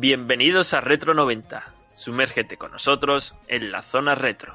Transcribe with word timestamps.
Bienvenidos 0.00 0.72
a 0.72 0.80
Retro 0.80 1.12
90. 1.12 1.74
Sumérgete 1.92 2.56
con 2.56 2.72
nosotros 2.72 3.34
en 3.48 3.70
la 3.70 3.82
zona 3.82 4.14
retro. 4.14 4.54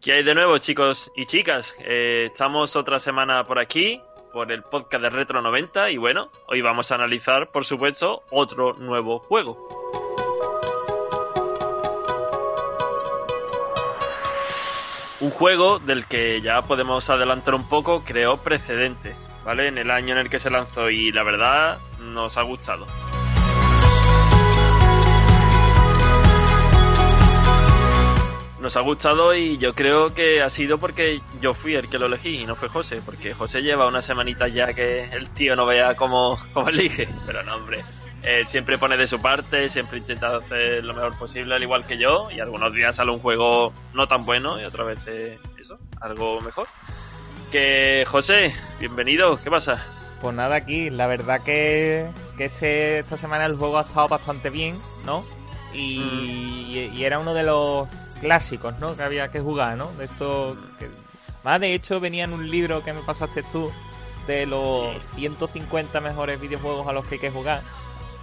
¿Qué 0.00 0.12
hay 0.12 0.22
de 0.22 0.34
nuevo, 0.34 0.56
chicos 0.56 1.12
y 1.14 1.26
chicas? 1.26 1.74
Eh, 1.80 2.28
estamos 2.32 2.74
otra 2.74 2.98
semana 2.98 3.46
por 3.46 3.58
aquí, 3.58 4.00
por 4.32 4.50
el 4.50 4.62
podcast 4.62 5.02
de 5.02 5.10
Retro 5.10 5.42
90, 5.42 5.90
y 5.90 5.98
bueno, 5.98 6.32
hoy 6.48 6.62
vamos 6.62 6.90
a 6.90 6.94
analizar, 6.94 7.50
por 7.52 7.66
supuesto, 7.66 8.22
otro 8.30 8.72
nuevo 8.72 9.18
juego. 9.18 9.81
Un 15.22 15.30
juego 15.30 15.78
del 15.78 16.04
que 16.06 16.40
ya 16.40 16.62
podemos 16.62 17.08
adelantar 17.08 17.54
un 17.54 17.62
poco, 17.68 18.02
creó 18.04 18.38
precedentes, 18.38 19.16
¿vale? 19.44 19.68
En 19.68 19.78
el 19.78 19.92
año 19.92 20.14
en 20.14 20.18
el 20.18 20.28
que 20.28 20.40
se 20.40 20.50
lanzó 20.50 20.90
y 20.90 21.12
la 21.12 21.22
verdad 21.22 21.78
nos 22.00 22.36
ha 22.36 22.42
gustado. 22.42 22.86
Nos 28.60 28.76
ha 28.76 28.80
gustado 28.80 29.32
y 29.32 29.58
yo 29.58 29.74
creo 29.74 30.12
que 30.12 30.42
ha 30.42 30.50
sido 30.50 30.78
porque 30.78 31.20
yo 31.40 31.54
fui 31.54 31.76
el 31.76 31.88
que 31.88 32.00
lo 32.00 32.06
elegí 32.06 32.40
y 32.40 32.44
no 32.44 32.56
fue 32.56 32.68
José, 32.68 33.00
porque 33.04 33.32
José 33.32 33.62
lleva 33.62 33.86
una 33.86 34.02
semanita 34.02 34.48
ya 34.48 34.74
que 34.74 35.04
el 35.04 35.30
tío 35.30 35.54
no 35.54 35.66
vea 35.66 35.94
cómo, 35.94 36.36
cómo 36.52 36.68
elige, 36.68 37.08
pero 37.26 37.44
no, 37.44 37.54
hombre. 37.54 37.84
Él 38.22 38.46
siempre 38.46 38.78
pone 38.78 38.96
de 38.96 39.06
su 39.06 39.18
parte, 39.18 39.68
siempre 39.68 39.98
intenta 39.98 40.36
hacer 40.36 40.84
lo 40.84 40.94
mejor 40.94 41.18
posible, 41.18 41.54
al 41.54 41.62
igual 41.62 41.86
que 41.86 41.98
yo, 41.98 42.30
y 42.30 42.38
algunos 42.38 42.72
días 42.72 42.96
sale 42.96 43.10
un 43.10 43.18
juego 43.18 43.72
no 43.94 44.06
tan 44.06 44.24
bueno 44.24 44.60
y 44.60 44.64
otras 44.64 44.86
veces 44.86 45.40
eso, 45.58 45.78
algo 46.00 46.40
mejor. 46.40 46.68
Que 47.50 48.04
José, 48.06 48.54
bienvenido, 48.78 49.40
¿qué 49.42 49.50
pasa? 49.50 49.84
Pues 50.20 50.34
nada, 50.36 50.54
aquí, 50.54 50.88
la 50.88 51.08
verdad 51.08 51.42
que, 51.42 52.08
que 52.36 52.44
este, 52.44 53.00
esta 53.00 53.16
semana 53.16 53.44
el 53.44 53.56
juego 53.56 53.78
ha 53.78 53.82
estado 53.82 54.06
bastante 54.06 54.50
bien, 54.50 54.78
¿no? 55.04 55.24
Y, 55.74 56.90
y 56.94 57.04
era 57.04 57.18
uno 57.18 57.34
de 57.34 57.42
los 57.42 57.88
clásicos, 58.20 58.78
¿no? 58.78 58.96
Que 58.96 59.02
había 59.02 59.32
que 59.32 59.40
jugar, 59.40 59.76
¿no? 59.76 59.90
De 59.92 60.04
esto 60.04 60.56
que... 60.78 60.88
Más 61.42 61.60
de 61.60 61.74
hecho 61.74 61.98
venía 61.98 62.22
en 62.24 62.32
un 62.32 62.48
libro 62.48 62.84
que 62.84 62.92
me 62.92 63.00
pasaste 63.00 63.42
tú 63.42 63.72
de 64.28 64.46
los 64.46 64.94
150 65.16 66.00
mejores 66.00 66.40
videojuegos 66.40 66.86
a 66.86 66.92
los 66.92 67.04
que 67.04 67.16
hay 67.16 67.20
que 67.20 67.30
jugar. 67.30 67.62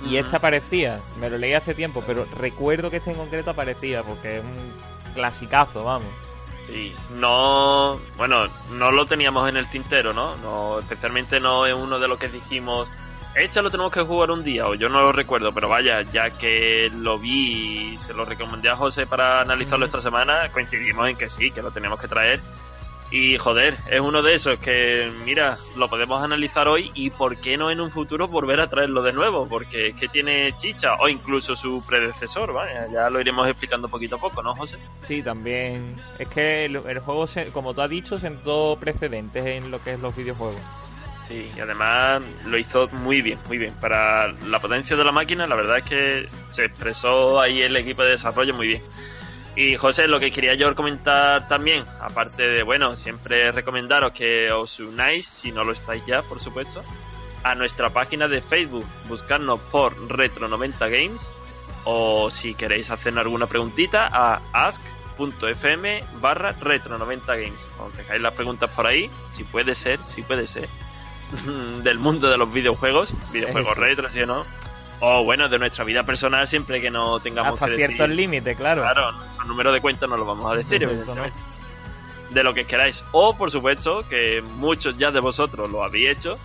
Y 0.05 0.17
este 0.17 0.37
aparecía, 0.37 0.99
me 1.19 1.29
lo 1.29 1.37
leí 1.37 1.53
hace 1.53 1.73
tiempo, 1.75 2.03
pero 2.05 2.25
recuerdo 2.37 2.89
que 2.89 2.97
este 2.97 3.11
en 3.11 3.17
concreto 3.17 3.51
aparecía 3.51 4.03
porque 4.03 4.37
es 4.37 4.43
un 4.43 4.73
clasicazo, 5.13 5.83
vamos. 5.83 6.09
Sí, 6.67 6.95
no, 7.15 7.99
bueno, 8.15 8.47
no 8.71 8.91
lo 8.91 9.05
teníamos 9.05 9.49
en 9.49 9.57
el 9.57 9.69
tintero, 9.69 10.13
¿no? 10.13 10.37
No, 10.37 10.79
especialmente 10.79 11.39
no 11.39 11.65
es 11.65 11.73
uno 11.73 11.99
de 11.99 12.07
los 12.07 12.19
que 12.19 12.29
dijimos, 12.29 12.87
este 13.35 13.61
lo 13.61 13.71
tenemos 13.71 13.91
que 13.91 14.01
jugar 14.01 14.31
un 14.31 14.43
día, 14.43 14.67
o 14.67 14.75
yo 14.75 14.87
no 14.87 15.01
lo 15.01 15.11
recuerdo, 15.11 15.51
pero 15.51 15.67
vaya, 15.67 16.01
ya 16.03 16.29
que 16.31 16.91
lo 16.95 17.17
vi 17.17 17.93
y 17.93 17.97
se 17.97 18.13
lo 18.13 18.23
recomendé 18.23 18.69
a 18.69 18.75
José 18.75 19.07
para 19.07 19.41
analizarlo 19.41 19.85
esta 19.85 19.99
semana, 19.99 20.49
coincidimos 20.51 21.09
en 21.09 21.17
que 21.17 21.27
sí, 21.27 21.51
que 21.51 21.61
lo 21.61 21.71
tenemos 21.71 21.99
que 21.99 22.07
traer. 22.07 22.39
Y 23.11 23.37
joder, 23.39 23.75
es 23.89 23.99
uno 24.01 24.21
de 24.21 24.35
esos 24.35 24.59
que, 24.59 25.11
mira, 25.25 25.57
lo 25.75 25.89
podemos 25.89 26.23
analizar 26.23 26.67
hoy 26.67 26.91
y 26.93 27.09
por 27.09 27.37
qué 27.37 27.57
no 27.57 27.71
en 27.71 27.81
un 27.81 27.89
futuro 27.91 28.27
volver 28.27 28.59
a 28.59 28.69
traerlo 28.69 29.01
de 29.01 29.13
nuevo, 29.13 29.47
porque 29.47 29.87
es 29.87 29.95
que 29.95 30.07
tiene 30.07 30.55
chicha, 30.57 30.93
o 30.99 31.09
incluso 31.09 31.55
su 31.55 31.83
predecesor, 31.87 32.53
vaya, 32.53 32.85
ya 32.93 33.09
lo 33.09 33.19
iremos 33.19 33.47
explicando 33.47 33.89
poquito 33.89 34.17
a 34.17 34.19
poco, 34.19 34.43
¿no, 34.43 34.53
José? 34.53 34.77
Sí, 35.01 35.23
también. 35.23 35.95
Es 36.19 36.29
que 36.29 36.65
el, 36.65 36.75
el 36.75 36.99
juego, 36.99 37.25
se- 37.25 37.51
como 37.51 37.73
tú 37.73 37.81
has 37.81 37.89
dicho, 37.89 38.19
sentó 38.19 38.77
precedentes 38.79 39.43
en 39.43 39.71
lo 39.71 39.81
que 39.83 39.93
es 39.93 39.99
los 39.99 40.15
videojuegos. 40.15 40.61
Sí, 41.27 41.51
y 41.55 41.59
además 41.59 42.21
lo 42.45 42.57
hizo 42.59 42.87
muy 42.89 43.21
bien, 43.21 43.39
muy 43.47 43.57
bien. 43.57 43.73
Para 43.81 44.31
la 44.47 44.59
potencia 44.59 44.95
de 44.95 45.03
la 45.03 45.11
máquina, 45.11 45.47
la 45.47 45.55
verdad 45.55 45.77
es 45.79 45.83
que 45.83 46.27
se 46.51 46.65
expresó 46.65 47.39
ahí 47.39 47.61
el 47.61 47.75
equipo 47.75 48.03
de 48.03 48.11
desarrollo 48.11 48.53
muy 48.53 48.67
bien. 48.67 48.83
Y 49.59 49.75
José, 49.75 50.07
lo 50.07 50.21
que 50.21 50.31
quería 50.31 50.53
yo 50.53 50.73
comentar 50.73 51.49
también, 51.49 51.83
aparte 51.99 52.43
de, 52.43 52.63
bueno, 52.63 52.95
siempre 52.95 53.51
recomendaros 53.51 54.13
que 54.13 54.49
os 54.53 54.79
unáis, 54.79 55.27
si 55.27 55.51
no 55.51 55.65
lo 55.65 55.73
estáis 55.73 56.01
ya, 56.05 56.21
por 56.21 56.39
supuesto, 56.39 56.81
a 57.43 57.55
nuestra 57.55 57.89
página 57.89 58.29
de 58.29 58.39
Facebook, 58.39 58.85
buscarnos 59.09 59.59
por 59.59 59.97
Retro90 60.07 60.79
Games, 60.79 61.29
o 61.83 62.31
si 62.31 62.55
queréis 62.55 62.89
hacernos 62.89 63.25
alguna 63.25 63.47
preguntita, 63.47 64.07
a 64.09 64.41
ask.fm 64.53 66.05
barra 66.21 66.55
Retro90 66.55 67.25
Games. 67.27 67.67
Os 67.79 67.97
dejáis 67.97 68.21
las 68.21 68.33
preguntas 68.35 68.69
por 68.69 68.87
ahí, 68.87 69.11
si 69.33 69.43
puede 69.43 69.75
ser, 69.75 69.99
si 70.07 70.21
puede 70.21 70.47
ser, 70.47 70.69
del 71.83 71.99
mundo 71.99 72.29
de 72.29 72.37
los 72.37 72.53
videojuegos, 72.53 73.13
videojuegos 73.33 73.75
retro, 73.75 74.09
¿sí 74.09 74.21
o 74.21 74.25
no? 74.25 74.45
O 75.01 75.23
bueno, 75.23 75.47
de 75.47 75.57
nuestra 75.59 75.83
vida 75.85 76.03
personal, 76.03 76.47
siempre 76.47 76.81
que 76.81 76.91
no 76.91 77.19
tengamos 77.21 77.53
Hasta 77.53 77.67
que 77.67 77.75
ciertos 77.77 78.09
límites, 78.09 78.57
claro. 78.57 78.81
Claro, 78.81 79.11
nuestro 79.13 79.45
número 79.45 79.71
de 79.71 79.79
cuenta 79.81 80.07
no 80.07 80.17
lo 80.17 80.25
vamos 80.25 80.51
a 80.51 80.55
decir, 80.55 80.83
Eso 80.83 80.91
no. 80.91 80.91
evidentemente. 81.23 81.37
De 82.31 82.43
lo 82.43 82.53
que 82.53 82.65
queráis. 82.65 83.03
O, 83.11 83.35
por 83.35 83.49
supuesto, 83.49 84.07
que 84.07 84.41
muchos 84.41 84.97
ya 84.97 85.09
de 85.11 85.19
vosotros 85.19 85.71
lo 85.71 85.83
habéis 85.83 86.09
hecho, 86.09 86.37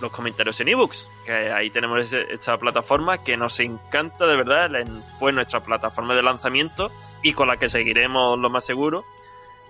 los 0.00 0.10
comentarios 0.10 0.58
en 0.60 0.68
ebooks. 0.68 1.06
Que 1.24 1.52
ahí 1.52 1.70
tenemos 1.70 2.00
ese- 2.00 2.32
esta 2.32 2.56
plataforma 2.56 3.18
que 3.22 3.36
nos 3.36 3.60
encanta 3.60 4.26
de 4.26 4.36
verdad. 4.36 4.70
Fue 5.18 5.30
nuestra 5.32 5.60
plataforma 5.60 6.14
de 6.14 6.22
lanzamiento 6.22 6.90
y 7.22 7.34
con 7.34 7.46
la 7.46 7.56
que 7.56 7.68
seguiremos 7.68 8.36
lo 8.38 8.50
más 8.50 8.64
seguro. 8.64 9.04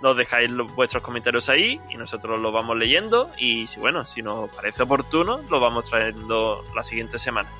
Nos 0.00 0.16
dejáis 0.16 0.48
los- 0.48 0.72
vuestros 0.74 1.02
comentarios 1.02 1.48
ahí 1.50 1.78
y 1.90 1.96
nosotros 1.96 2.40
los 2.40 2.52
vamos 2.52 2.76
leyendo. 2.78 3.28
Y 3.36 3.66
si 3.66 3.78
bueno, 3.78 4.06
si 4.06 4.22
nos 4.22 4.48
parece 4.54 4.84
oportuno, 4.84 5.40
lo 5.50 5.60
vamos 5.60 5.90
trayendo 5.90 6.64
la 6.74 6.82
siguiente 6.82 7.18
semana. 7.18 7.50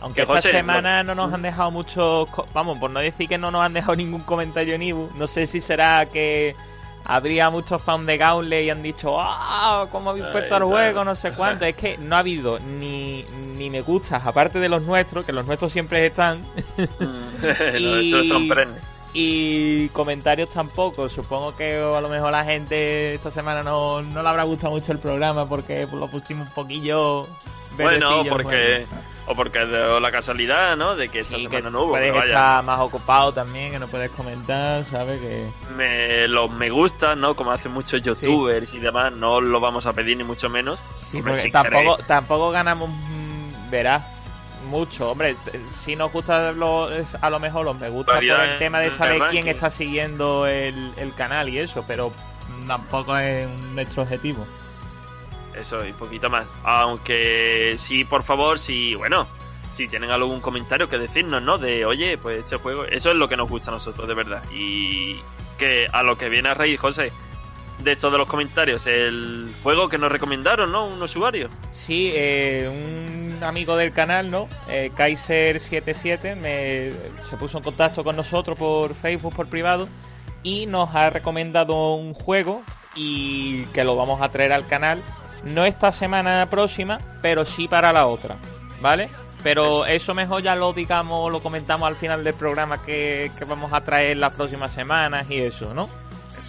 Aunque 0.00 0.16
Que, 0.16 0.22
esta 0.22 0.34
José, 0.36 0.50
semana 0.50 1.02
no 1.02 1.14
nos 1.14 1.32
han 1.32 1.42
dejado 1.42 1.70
muchos... 1.70 2.28
Vamos, 2.52 2.78
por 2.78 2.90
no 2.90 3.00
decir 3.00 3.28
que 3.28 3.38
no 3.38 3.50
nos 3.50 3.62
han 3.62 3.72
dejado 3.72 3.96
ningún 3.96 4.22
comentario 4.22 4.74
en 4.74 4.82
Ibu. 4.82 5.10
No 5.16 5.26
sé 5.26 5.46
si 5.46 5.60
será 5.60 6.06
que 6.06 6.56
habría 7.04 7.50
muchos 7.50 7.82
fans 7.82 8.06
de 8.06 8.16
Gauntlet 8.16 8.64
y 8.64 8.70
han 8.70 8.82
dicho 8.82 9.16
¡Ah! 9.20 9.86
¿Cómo 9.90 10.10
habéis 10.10 10.26
puesto 10.26 10.54
al 10.56 10.64
juego? 10.64 11.04
No 11.04 11.14
sé 11.16 11.32
cuánto. 11.36 11.64
Es 11.64 11.74
que 11.74 11.98
no 11.98 12.16
ha 12.16 12.20
habido 12.20 12.58
ni, 12.58 13.24
ni 13.56 13.70
me 13.70 13.82
gustas, 13.82 14.24
aparte 14.24 14.58
de 14.58 14.68
los 14.68 14.82
nuestros, 14.82 15.24
que 15.24 15.32
los 15.32 15.46
nuestros 15.46 15.72
siempre 15.72 16.06
están. 16.06 16.42
Los 17.42 17.82
nuestros 17.82 18.28
son. 18.28 18.48
Y 19.12 19.88
comentarios 19.88 20.50
tampoco. 20.50 21.08
Supongo 21.08 21.56
que 21.56 21.74
a 21.76 22.00
lo 22.00 22.08
mejor 22.08 22.30
la 22.30 22.44
gente 22.44 23.14
esta 23.14 23.30
semana 23.30 23.62
no, 23.62 24.02
no 24.02 24.22
le 24.22 24.28
habrá 24.28 24.44
gustado 24.44 24.72
mucho 24.72 24.92
el 24.92 24.98
programa 24.98 25.48
porque 25.48 25.86
lo 25.92 26.08
pusimos 26.08 26.46
un 26.48 26.54
poquillo. 26.54 27.26
Bueno, 27.76 28.22
porque. 28.28 28.86
O 29.26 29.34
porque 29.36 29.60
de 29.64 30.00
la 30.00 30.10
casualidad, 30.10 30.76
¿no? 30.76 30.96
De 30.96 31.08
que 31.08 31.20
esta 31.20 31.36
Sí, 31.36 31.42
semana 31.42 31.62
que 31.66 31.70
no 31.70 31.82
hubo. 31.82 31.90
puedes 31.90 32.12
vaya. 32.12 32.24
estar 32.24 32.64
más 32.64 32.80
ocupado 32.80 33.32
también, 33.32 33.70
que 33.70 33.78
no 33.78 33.86
puedes 33.86 34.10
comentar, 34.10 34.84
¿sabes? 34.86 35.20
Que... 35.20 35.46
Me, 35.76 36.26
los 36.26 36.50
me 36.50 36.68
gusta, 36.68 37.14
¿no? 37.14 37.36
Como 37.36 37.52
hacen 37.52 37.70
muchos 37.72 38.02
youtubers 38.02 38.72
y 38.74 38.80
demás, 38.80 39.12
no 39.14 39.40
lo 39.40 39.60
vamos 39.60 39.86
a 39.86 39.92
pedir 39.92 40.16
ni 40.16 40.24
mucho 40.24 40.48
menos. 40.48 40.80
Sí, 40.98 41.18
Hombre, 41.18 41.34
porque 41.34 41.50
tampoco, 41.52 41.78
queréis. 41.92 42.06
tampoco 42.08 42.50
ganamos, 42.50 42.88
mm, 42.90 43.70
verás, 43.70 44.02
mucho. 44.66 45.10
Hombre, 45.10 45.36
si 45.70 45.96
nos 45.96 46.12
gusta 46.12 46.52
lo- 46.52 46.90
es 46.92 47.14
a 47.20 47.30
lo 47.30 47.40
mejor 47.40 47.64
los 47.64 47.78
me 47.78 47.88
gusta 47.88 48.14
por 48.14 48.22
el 48.44 48.58
tema 48.58 48.78
de 48.80 48.90
saber 48.90 49.18
quién 49.30 49.44
está 49.48 49.70
siguiendo 49.70 50.46
el, 50.46 50.92
el 50.96 51.14
canal 51.14 51.48
y 51.48 51.58
eso, 51.58 51.84
pero 51.86 52.12
tampoco 52.66 53.16
es 53.16 53.48
nuestro 53.48 54.02
objetivo. 54.02 54.46
Eso 55.54 55.84
y 55.84 55.92
poquito 55.92 56.30
más. 56.30 56.46
Aunque 56.64 57.76
sí, 57.78 58.04
por 58.04 58.22
favor, 58.22 58.58
si, 58.58 58.94
bueno, 58.94 59.26
si 59.72 59.88
tienen 59.88 60.10
algún 60.10 60.40
comentario 60.40 60.88
que 60.88 60.98
decirnos, 60.98 61.42
¿no? 61.42 61.58
De, 61.58 61.84
oye, 61.84 62.16
pues 62.18 62.44
este 62.44 62.56
juego, 62.56 62.84
eso 62.84 63.10
es 63.10 63.16
lo 63.16 63.28
que 63.28 63.36
nos 63.36 63.48
gusta 63.48 63.70
a 63.70 63.74
nosotros, 63.74 64.06
de 64.06 64.14
verdad. 64.14 64.42
Y 64.52 65.20
que 65.58 65.88
a 65.92 66.02
lo 66.02 66.16
que 66.16 66.28
viene 66.28 66.48
a 66.50 66.54
raíz, 66.54 66.78
José, 66.78 67.12
de 67.82 67.92
esto 67.92 68.10
de 68.10 68.18
los 68.18 68.28
comentarios, 68.28 68.86
el 68.86 69.52
juego 69.62 69.88
que 69.88 69.98
nos 69.98 70.12
recomendaron, 70.12 70.70
¿no? 70.70 70.86
Un 70.86 71.02
usuario. 71.02 71.48
Sí, 71.70 72.10
eh, 72.14 72.68
un 72.68 73.42
amigo 73.42 73.76
del 73.76 73.92
canal, 73.92 74.30
¿no? 74.30 74.48
Eh, 74.68 74.90
Kaiser77 74.96 76.36
me, 76.36 76.92
se 77.24 77.36
puso 77.36 77.58
en 77.58 77.64
contacto 77.64 78.04
con 78.04 78.16
nosotros 78.16 78.56
por 78.56 78.94
Facebook, 78.94 79.34
por 79.34 79.48
privado, 79.48 79.88
y 80.42 80.66
nos 80.66 80.94
ha 80.94 81.10
recomendado 81.10 81.94
un 81.94 82.14
juego 82.14 82.62
y 82.94 83.64
que 83.66 83.84
lo 83.84 83.96
vamos 83.96 84.20
a 84.20 84.28
traer 84.28 84.52
al 84.52 84.66
canal. 84.66 85.02
No 85.44 85.64
esta 85.64 85.90
semana 85.92 86.48
próxima, 86.50 86.98
pero 87.22 87.44
sí 87.44 87.66
para 87.66 87.92
la 87.92 88.06
otra, 88.06 88.36
¿vale? 88.82 89.08
Pero 89.42 89.86
eso 89.86 90.14
mejor 90.14 90.42
ya 90.42 90.54
lo 90.54 90.74
digamos, 90.74 91.32
lo 91.32 91.40
comentamos 91.40 91.88
al 91.88 91.96
final 91.96 92.22
del 92.22 92.34
programa 92.34 92.82
que, 92.82 93.30
que 93.38 93.46
vamos 93.46 93.72
a 93.72 93.80
traer 93.80 94.18
las 94.18 94.34
próximas 94.34 94.70
semanas 94.70 95.30
y 95.30 95.38
eso, 95.38 95.72
¿no? 95.72 95.88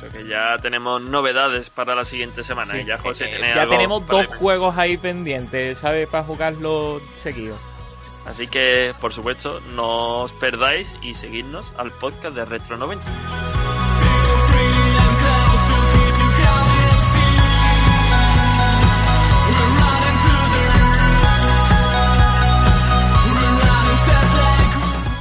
Eso 0.01 0.11
que 0.11 0.27
ya 0.27 0.57
tenemos 0.57 0.99
novedades 1.01 1.69
para 1.69 1.93
la 1.93 2.05
siguiente 2.05 2.43
semana. 2.43 2.73
Sí, 2.73 2.81
Y 2.81 2.85
ya 2.85 2.97
José 2.97 3.25
eh, 3.25 3.35
tiene 3.37 3.53
ya 3.53 3.61
algo 3.61 3.75
tenemos 3.75 4.07
dos 4.07 4.25
juegos 4.27 4.75
ahí 4.77 4.97
pendientes, 4.97 5.77
¿sabes? 5.77 6.07
Para 6.07 6.23
jugarlos 6.23 7.03
seguidos. 7.13 7.59
Así 8.25 8.47
que, 8.47 8.93
por 8.99 9.13
supuesto, 9.13 9.59
no 9.75 10.21
os 10.23 10.31
perdáis 10.33 10.95
y 11.01 11.13
seguidnos 11.13 11.71
al 11.77 11.91
podcast 11.91 12.35
de 12.35 12.45
Retro 12.45 12.77
90. 12.77 13.05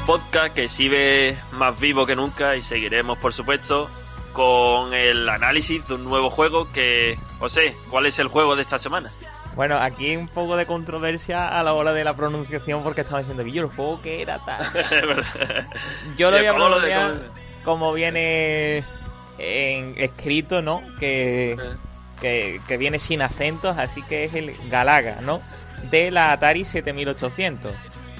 Podcast 0.06 0.54
que 0.54 0.68
sigue 0.68 1.38
más 1.52 1.78
vivo 1.78 2.04
que 2.04 2.16
nunca 2.16 2.56
y 2.56 2.62
seguiremos, 2.62 3.16
por 3.18 3.32
supuesto, 3.32 3.88
con 4.32 4.94
el 4.94 5.28
análisis 5.28 5.86
de 5.88 5.94
un 5.94 6.04
nuevo 6.04 6.30
juego 6.30 6.68
que, 6.68 7.18
José, 7.38 7.74
¿cuál 7.90 8.06
es 8.06 8.18
el 8.18 8.28
juego 8.28 8.56
de 8.56 8.62
esta 8.62 8.78
semana? 8.78 9.10
Bueno, 9.56 9.76
aquí 9.76 10.06
hay 10.10 10.16
un 10.16 10.28
poco 10.28 10.56
de 10.56 10.64
controversia 10.66 11.48
a 11.48 11.62
la 11.62 11.72
hora 11.72 11.92
de 11.92 12.04
la 12.04 12.14
pronunciación 12.14 12.82
porque 12.84 13.00
estaba 13.00 13.18
diciendo 13.18 13.42
yo 13.44 13.62
el 13.64 13.68
juego 13.68 14.00
que 14.00 14.22
era 14.22 14.38
tal. 14.44 14.70
Yo 16.16 16.30
lo 16.30 16.38
voy 16.38 16.46
a 16.46 16.52
¿Cómo 16.52 16.68
lo 16.68 16.80
de- 16.80 16.90
pronunciar 16.92 17.30
como 17.64 17.92
viene 17.92 18.84
en 19.38 19.94
escrito, 19.98 20.62
¿no? 20.62 20.82
Que, 20.98 21.56
que, 22.20 22.60
que 22.66 22.76
viene 22.76 22.98
sin 22.98 23.22
acentos, 23.22 23.76
así 23.76 24.02
que 24.02 24.24
es 24.24 24.34
el 24.34 24.54
Galaga, 24.70 25.18
¿no? 25.20 25.40
De 25.90 26.10
la 26.10 26.30
Atari 26.32 26.64
7800. 26.64 27.72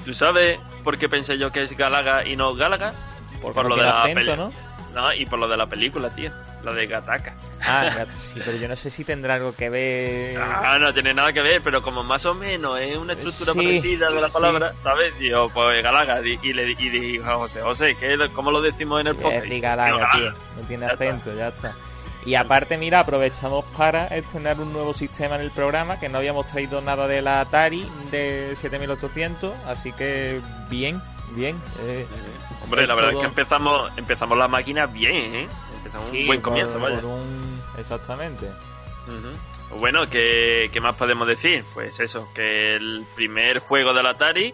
¿Tú 0.05 0.13
sabes 0.13 0.59
por 0.83 0.97
qué 0.97 1.07
pensé 1.09 1.37
yo 1.37 1.51
que 1.51 1.63
es 1.63 1.75
Galaga 1.77 2.25
y 2.27 2.35
no 2.35 2.53
Gálaga? 2.55 2.93
Por, 3.41 3.53
Por 3.53 3.69
lo 3.69 3.75
de 3.75 3.81
tiene 3.83 3.93
la 3.93 4.03
acento, 4.03 4.35
¿no? 4.35 4.51
No, 4.93 5.13
y 5.13 5.25
por 5.25 5.39
lo 5.39 5.47
de 5.47 5.55
la 5.57 5.67
película, 5.67 6.09
tío. 6.09 6.31
La 6.63 6.73
de 6.73 6.85
Gataka. 6.85 7.33
Ah, 7.61 8.05
sí, 8.13 8.39
pero 8.45 8.57
yo 8.57 8.67
no 8.67 8.75
sé 8.75 8.89
si 8.91 9.03
tendrá 9.03 9.35
algo 9.35 9.55
que 9.55 9.69
ver. 9.69 10.37
Ah, 10.39 10.77
no 10.79 10.93
tiene 10.93 11.13
nada 11.13 11.31
que 11.33 11.41
ver, 11.41 11.61
pero 11.63 11.81
como 11.81 12.03
más 12.03 12.23
o 12.25 12.33
menos 12.35 12.79
es 12.79 12.97
una 12.97 13.13
estructura 13.13 13.53
Sí, 13.53 13.57
parecida 13.59 14.11
de 14.11 14.21
la 14.21 14.27
sí. 14.27 14.33
palabra, 14.33 14.73
¿sabes? 14.83 15.17
Digo, 15.17 15.49
pues 15.53 15.81
Galaga. 15.81 16.21
Di- 16.21 16.37
Y 16.43 16.53
le 16.53 16.71
y 16.71 16.89
dijo 16.89 17.25
a 17.25 17.35
José, 17.37 17.61
José, 17.61 17.95
¿qué, 17.99 18.15
lo- 18.17 18.31
¿cómo 18.33 18.51
lo 18.51 18.61
decimos 18.61 19.01
en 19.01 19.07
el 19.07 19.15
podcast? 19.15 19.45
Es 19.45 19.49
de 19.49 19.59
Galaga, 19.59 19.95
Digo, 19.95 20.07
tío. 20.13 20.31
No 20.61 20.67
tiene 20.67 20.85
Ya 20.87 20.91
está. 20.93 21.03
acento, 21.05 21.33
ya 21.33 21.47
está. 21.47 21.75
Y 22.23 22.35
aparte, 22.35 22.77
mira, 22.77 22.99
aprovechamos 22.99 23.65
para 23.75 24.05
estrenar 24.07 24.61
un 24.61 24.71
nuevo 24.71 24.93
sistema 24.93 25.33
en 25.35 25.41
el 25.41 25.49
programa, 25.49 25.99
que 25.99 26.09
no 26.09 26.19
habíamos 26.19 26.45
traído 26.45 26.79
nada 26.81 27.07
de 27.07 27.23
la 27.23 27.41
Atari 27.41 27.83
de 28.11 28.55
7800, 28.55 29.51
así 29.65 29.91
que 29.93 30.39
bien, 30.69 31.01
bien. 31.35 31.59
eh, 31.79 32.05
Hombre, 32.63 32.85
la 32.87 32.95
verdad 32.95 33.11
es 33.13 33.17
que 33.19 33.25
empezamos 33.25 33.91
empezamos 33.97 34.37
la 34.37 34.47
máquina 34.47 34.85
bien, 34.85 35.15
¿eh? 35.35 35.47
Empezamos 35.77 36.07
sí, 36.07 36.21
un 36.21 36.27
buen 36.27 36.41
por- 36.41 36.49
comienzo, 36.51 36.79
vaya. 36.79 36.95
por 36.97 37.05
un- 37.05 37.61
Exactamente. 37.77 38.47
Bueno, 39.79 40.05
¿qué, 40.07 40.69
¿qué 40.71 40.79
más 40.81 40.95
podemos 40.95 41.27
decir? 41.27 41.63
Pues 41.73 41.99
eso, 41.99 42.27
que 42.35 42.75
el 42.75 43.05
primer 43.15 43.59
juego 43.59 43.93
de 43.93 44.03
la 44.03 44.09
Atari 44.11 44.53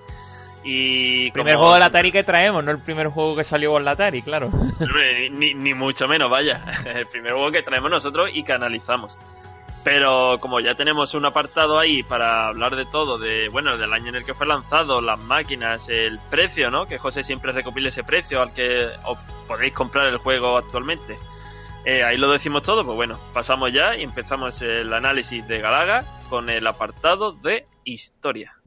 y... 0.64 1.28
El 1.28 1.32
primer 1.34 1.54
como- 1.56 1.64
juego 1.66 1.74
de 1.76 1.80
la 1.80 1.86
Atari 1.88 2.12
que 2.12 2.24
traemos, 2.24 2.64
no 2.64 2.72
el 2.72 2.80
primer 2.80 3.08
juego 3.08 3.36
que 3.36 3.44
salió 3.44 3.72
con 3.72 3.84
la 3.84 3.92
Atari, 3.92 4.22
claro. 4.22 4.50
Ni, 5.32 5.54
ni 5.54 5.74
mucho 5.74 6.08
menos, 6.08 6.30
vaya. 6.30 6.64
El 6.86 7.08
primer 7.08 7.34
juego 7.34 7.52
que 7.52 7.64
traemos 7.64 7.90
nosotros 7.92 8.30
y 8.34 8.44
que 8.44 8.54
analizamos. 8.54 9.18
Pero 9.88 10.38
como 10.42 10.60
ya 10.60 10.76
tenemos 10.76 11.14
un 11.14 11.24
apartado 11.24 11.80
ahí 11.80 12.04
para 12.04 12.48
hablar 12.48 12.76
de 12.76 12.86
todo, 12.86 13.18
de 13.18 13.48
bueno, 13.48 13.78
del 13.78 13.94
año 13.94 14.10
en 14.10 14.16
el 14.16 14.26
que 14.26 14.34
fue 14.34 14.46
lanzado, 14.46 15.00
las 15.00 15.18
máquinas, 15.18 15.88
el 15.88 16.20
precio, 16.30 16.70
¿no? 16.70 16.88
Que 16.88 16.98
José 16.98 17.24
siempre 17.24 17.54
recopila 17.54 17.88
ese 17.88 18.04
precio 18.04 18.42
al 18.42 18.54
que 18.54 18.90
os 19.06 19.18
podéis 19.48 19.72
comprar 19.72 20.08
el 20.08 20.18
juego 20.18 20.58
actualmente. 20.58 21.18
Eh, 21.86 22.04
ahí 22.04 22.18
lo 22.18 22.30
decimos 22.30 22.64
todo, 22.64 22.84
pues 22.84 22.98
bueno, 22.98 23.18
pasamos 23.34 23.72
ya 23.72 23.96
y 23.96 24.04
empezamos 24.04 24.62
el 24.62 24.92
análisis 24.92 25.48
de 25.48 25.62
Galaga 25.62 26.04
con 26.30 26.50
el 26.50 26.68
apartado 26.68 27.32
de 27.32 27.66
historia. 27.86 28.58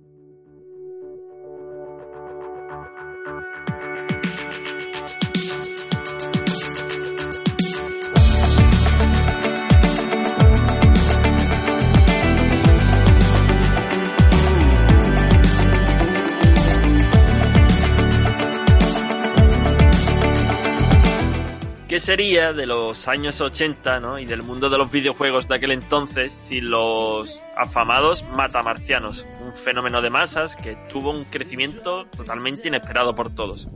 ¿Qué 21.90 21.99
sería 21.99 22.52
de 22.52 22.66
los 22.66 23.09
años 23.09 23.40
80 23.40 23.99
¿no? 23.99 24.16
y 24.20 24.25
del 24.25 24.44
mundo 24.44 24.70
de 24.70 24.78
los 24.78 24.92
videojuegos 24.92 25.49
de 25.49 25.56
aquel 25.56 25.73
entonces 25.73 26.32
sin 26.44 26.70
los 26.70 27.42
afamados 27.56 28.23
matamarcianos? 28.37 29.26
Un 29.44 29.56
fenómeno 29.56 30.00
de 30.00 30.09
masas 30.09 30.54
que 30.54 30.76
tuvo 30.92 31.11
un 31.11 31.25
crecimiento 31.25 32.06
totalmente 32.16 32.68
inesperado 32.68 33.16
por 33.16 33.35
todos. 33.35 33.66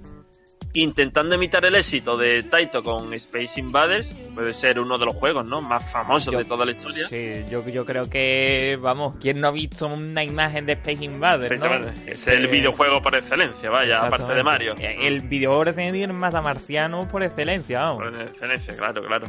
Intentando 0.76 1.36
imitar 1.36 1.64
el 1.64 1.76
éxito 1.76 2.16
de 2.16 2.42
Taito 2.42 2.82
con 2.82 3.14
Space 3.14 3.60
Invaders, 3.60 4.08
puede 4.34 4.52
ser 4.52 4.80
uno 4.80 4.98
de 4.98 5.04
los 5.06 5.14
juegos 5.14 5.46
¿no? 5.46 5.60
más 5.60 5.88
famosos 5.92 6.32
Yo- 6.32 6.38
de 6.40 6.44
toda 6.44 6.64
la 6.64 6.72
historia. 6.72 7.06
Sí, 7.06 7.44
yo, 7.48 7.64
yo 7.68 7.86
creo 7.86 8.10
que, 8.10 8.76
vamos, 8.82 9.14
¿quién 9.20 9.38
no 9.40 9.46
ha 9.46 9.50
visto 9.52 9.86
una 9.86 10.24
imagen 10.24 10.66
de 10.66 10.72
Space 10.72 11.04
Invaders, 11.04 11.60
no? 11.60 11.88
Es 12.06 12.26
el 12.26 12.46
Eh, 12.46 12.48
videojuego 12.48 13.00
por 13.00 13.14
excelencia, 13.14 13.70
vaya, 13.70 14.00
aparte 14.00 14.34
de 14.34 14.42
Mario. 14.42 14.74
Eh, 14.78 14.96
El 15.06 15.20
videojuego 15.20 15.62
excelencia 15.70 16.06
es 16.06 16.12
matamarciano 16.12 17.06
por 17.06 17.22
excelencia, 17.22 17.80
vamos. 17.82 18.02
Por 18.02 18.20
excelencia, 18.22 18.76
claro, 18.76 19.00
claro. 19.06 19.26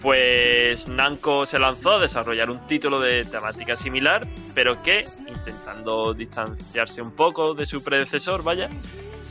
Pues 0.00 0.88
Namco 0.88 1.44
se 1.44 1.58
lanzó 1.58 1.90
a 1.96 1.98
desarrollar 2.00 2.48
un 2.48 2.66
título 2.66 3.00
de 3.00 3.22
temática 3.24 3.76
similar, 3.76 4.26
pero 4.54 4.82
que, 4.82 5.04
intentando 5.28 6.14
distanciarse 6.14 7.02
un 7.02 7.10
poco 7.10 7.52
de 7.52 7.66
su 7.66 7.84
predecesor, 7.84 8.42
vaya, 8.42 8.70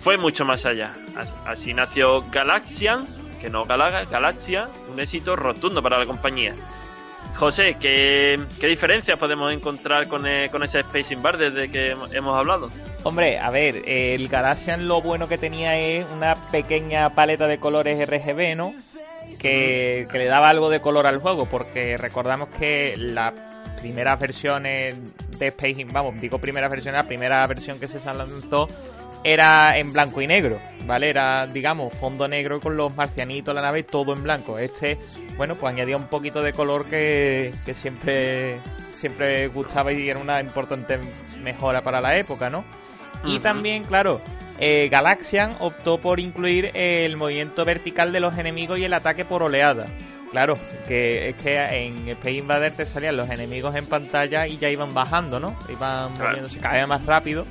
fue 0.02 0.18
mucho 0.18 0.46
más 0.46 0.66
allá. 0.66 0.94
As- 1.16 1.34
Así 1.46 1.74
nació 1.74 2.24
Galaxian, 2.32 3.06
que 3.42 3.50
no 3.50 3.66
Galaga, 3.66 4.04
Galaxia, 4.06 4.68
un 4.92 5.00
éxito 5.00 5.36
rotundo 5.36 5.82
para 5.82 5.98
la 5.98 6.06
compañía. 6.06 6.54
José, 7.36 7.78
¿qué, 7.80 8.40
qué 8.60 8.68
diferencias 8.68 9.18
podemos 9.18 9.54
encontrar 9.54 10.08
con, 10.08 10.26
eh, 10.28 10.50
con 10.52 10.64
ese 10.64 10.80
Space 10.80 11.14
Invaders 11.14 11.54
de 11.54 11.70
que 11.72 11.96
hem- 11.96 12.14
hemos 12.14 12.36
hablado? 12.36 12.70
Hombre, 13.04 13.40
a 13.40 13.50
ver, 13.50 13.82
el 13.88 14.28
Galaxian 14.28 14.88
lo 14.88 15.02
bueno 15.02 15.28
que 15.30 15.38
tenía 15.38 15.78
es 15.78 16.06
una 16.14 16.36
pequeña 16.52 17.14
paleta 17.16 17.48
de 17.48 17.58
colores 17.60 17.98
RGB, 18.10 18.56
¿no? 18.58 18.74
Que, 19.40 20.08
que 20.12 20.18
le 20.18 20.26
daba 20.26 20.50
algo 20.50 20.70
de 20.70 20.82
color 20.82 21.06
al 21.08 21.20
juego, 21.20 21.46
porque 21.46 21.98
recordamos 21.98 22.50
que 22.50 22.96
las 22.98 23.34
primeras 23.80 24.20
versiones 24.20 24.98
de 25.38 25.48
Space 25.48 25.80
In- 25.82 25.94
vamos, 25.94 26.20
digo 26.20 26.40
primeras 26.40 26.70
versiones, 26.70 27.00
la 27.02 27.08
primera 27.08 27.46
versión 27.48 27.80
que 27.80 27.88
se 27.88 28.00
lanzó 28.14 28.68
era 29.24 29.78
en 29.78 29.92
blanco 29.94 30.22
y 30.22 30.28
negro, 30.28 30.62
¿vale? 30.86 31.10
Era, 31.10 31.48
digamos, 31.48 31.94
fondo 31.94 32.28
negro 32.28 32.60
con 32.60 32.78
los 32.78 32.96
marcianitos, 32.96 33.54
la 33.54 33.62
nave, 33.62 33.84
todo 33.84 34.14
en 34.14 34.24
blanco. 34.24 34.58
Este, 34.58 34.98
bueno, 35.38 35.56
pues 35.56 35.74
añadía 35.74 35.98
un 35.98 36.08
poquito 36.08 36.42
de 36.42 36.54
color 36.54 36.86
que, 36.86 37.54
que 37.66 37.74
siempre, 37.74 38.60
siempre 38.92 39.48
gustaba 39.48 39.92
y 39.92 40.10
era 40.10 40.20
una 40.20 40.40
importante 40.40 41.00
mejora 41.42 41.84
para 41.84 42.02
la 42.02 42.18
época, 42.18 42.50
¿no? 42.50 42.64
Y 43.26 43.40
también, 43.40 43.84
claro, 43.84 44.22
eh, 44.60 44.88
Galaxian 44.90 45.52
optó 45.60 46.00
por 46.00 46.20
incluir 46.20 46.72
el 46.74 47.18
movimiento 47.18 47.66
vertical 47.66 48.12
de 48.12 48.20
los 48.20 48.38
enemigos 48.38 48.80
y 48.80 48.86
el 48.86 48.94
ataque 48.94 49.26
por 49.26 49.44
oleada. 49.44 49.88
Claro, 50.32 50.54
que 50.88 51.30
es 51.30 51.36
que 51.38 51.58
en 51.58 52.08
Space 52.10 52.32
Invader 52.34 52.72
te 52.74 52.86
salían 52.86 53.18
los 53.18 53.30
enemigos 53.30 53.76
en 53.76 53.88
pantalla 53.88 54.48
y 54.48 54.58
ya 54.58 54.70
iban 54.70 54.94
bajando, 54.94 55.40
¿no? 55.40 55.58
Iban 55.70 56.14
moviéndose 56.14 56.60
cada 56.60 56.76
vez 56.76 56.88
más 56.88 57.06
rápido. 57.06 57.46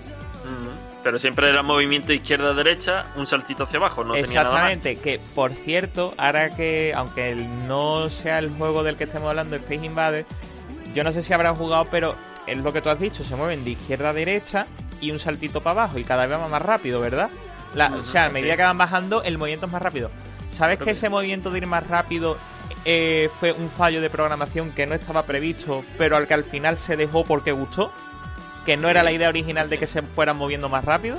Pero 1.08 1.18
siempre 1.18 1.48
era 1.48 1.62
movimiento 1.62 2.12
izquierda-derecha, 2.12 3.06
un 3.16 3.26
saltito 3.26 3.64
hacia 3.64 3.78
abajo, 3.78 4.04
no 4.04 4.12
tenía 4.12 4.42
nada 4.42 4.44
más. 4.44 4.72
Exactamente, 4.72 4.96
que 4.98 5.18
por 5.34 5.52
cierto, 5.52 6.12
ahora 6.18 6.54
que, 6.54 6.92
aunque 6.94 7.34
no 7.34 8.10
sea 8.10 8.38
el 8.38 8.50
juego 8.50 8.82
del 8.82 8.98
que 8.98 9.04
estemos 9.04 9.30
hablando, 9.30 9.56
Space 9.56 9.86
Invader, 9.86 10.26
yo 10.94 11.04
no 11.04 11.12
sé 11.12 11.22
si 11.22 11.32
habrán 11.32 11.54
jugado, 11.54 11.86
pero 11.90 12.14
es 12.46 12.58
lo 12.58 12.74
que 12.74 12.82
tú 12.82 12.90
has 12.90 13.00
dicho, 13.00 13.24
se 13.24 13.36
mueven 13.36 13.64
de 13.64 13.70
izquierda 13.70 14.10
a 14.10 14.12
derecha 14.12 14.66
y 15.00 15.10
un 15.10 15.18
saltito 15.18 15.62
para 15.62 15.80
abajo 15.84 15.98
y 15.98 16.04
cada 16.04 16.26
vez 16.26 16.38
va 16.38 16.46
más 16.46 16.60
rápido, 16.60 17.00
¿verdad? 17.00 17.30
La- 17.72 17.86
o 17.94 18.02
sea, 18.02 18.26
a 18.26 18.28
medida 18.28 18.52
sí. 18.52 18.56
que 18.58 18.64
van 18.64 18.76
bajando, 18.76 19.22
el 19.22 19.38
movimiento 19.38 19.64
es 19.64 19.72
más 19.72 19.80
rápido. 19.80 20.10
¿Sabes 20.50 20.76
Creo 20.76 20.84
que 20.84 20.84
que 20.84 20.90
ese 20.90 21.08
movimiento 21.08 21.50
de 21.50 21.56
ir 21.56 21.66
más 21.66 21.86
rápido 21.86 22.36
eh, 22.84 23.30
fue 23.40 23.52
un 23.52 23.70
fallo 23.70 24.02
de 24.02 24.10
programación 24.10 24.72
que 24.72 24.86
no 24.86 24.94
estaba 24.94 25.22
previsto, 25.24 25.82
pero 25.96 26.18
al 26.18 26.26
que 26.26 26.34
al 26.34 26.44
final 26.44 26.76
se 26.76 26.98
dejó 26.98 27.24
porque 27.24 27.52
gustó? 27.52 27.90
Que 28.68 28.76
no 28.76 28.90
era 28.90 29.02
la 29.02 29.12
idea 29.12 29.30
original 29.30 29.70
de 29.70 29.78
que 29.78 29.86
se 29.86 30.02
fueran 30.02 30.36
moviendo 30.36 30.68
más 30.68 30.84
rápido. 30.84 31.16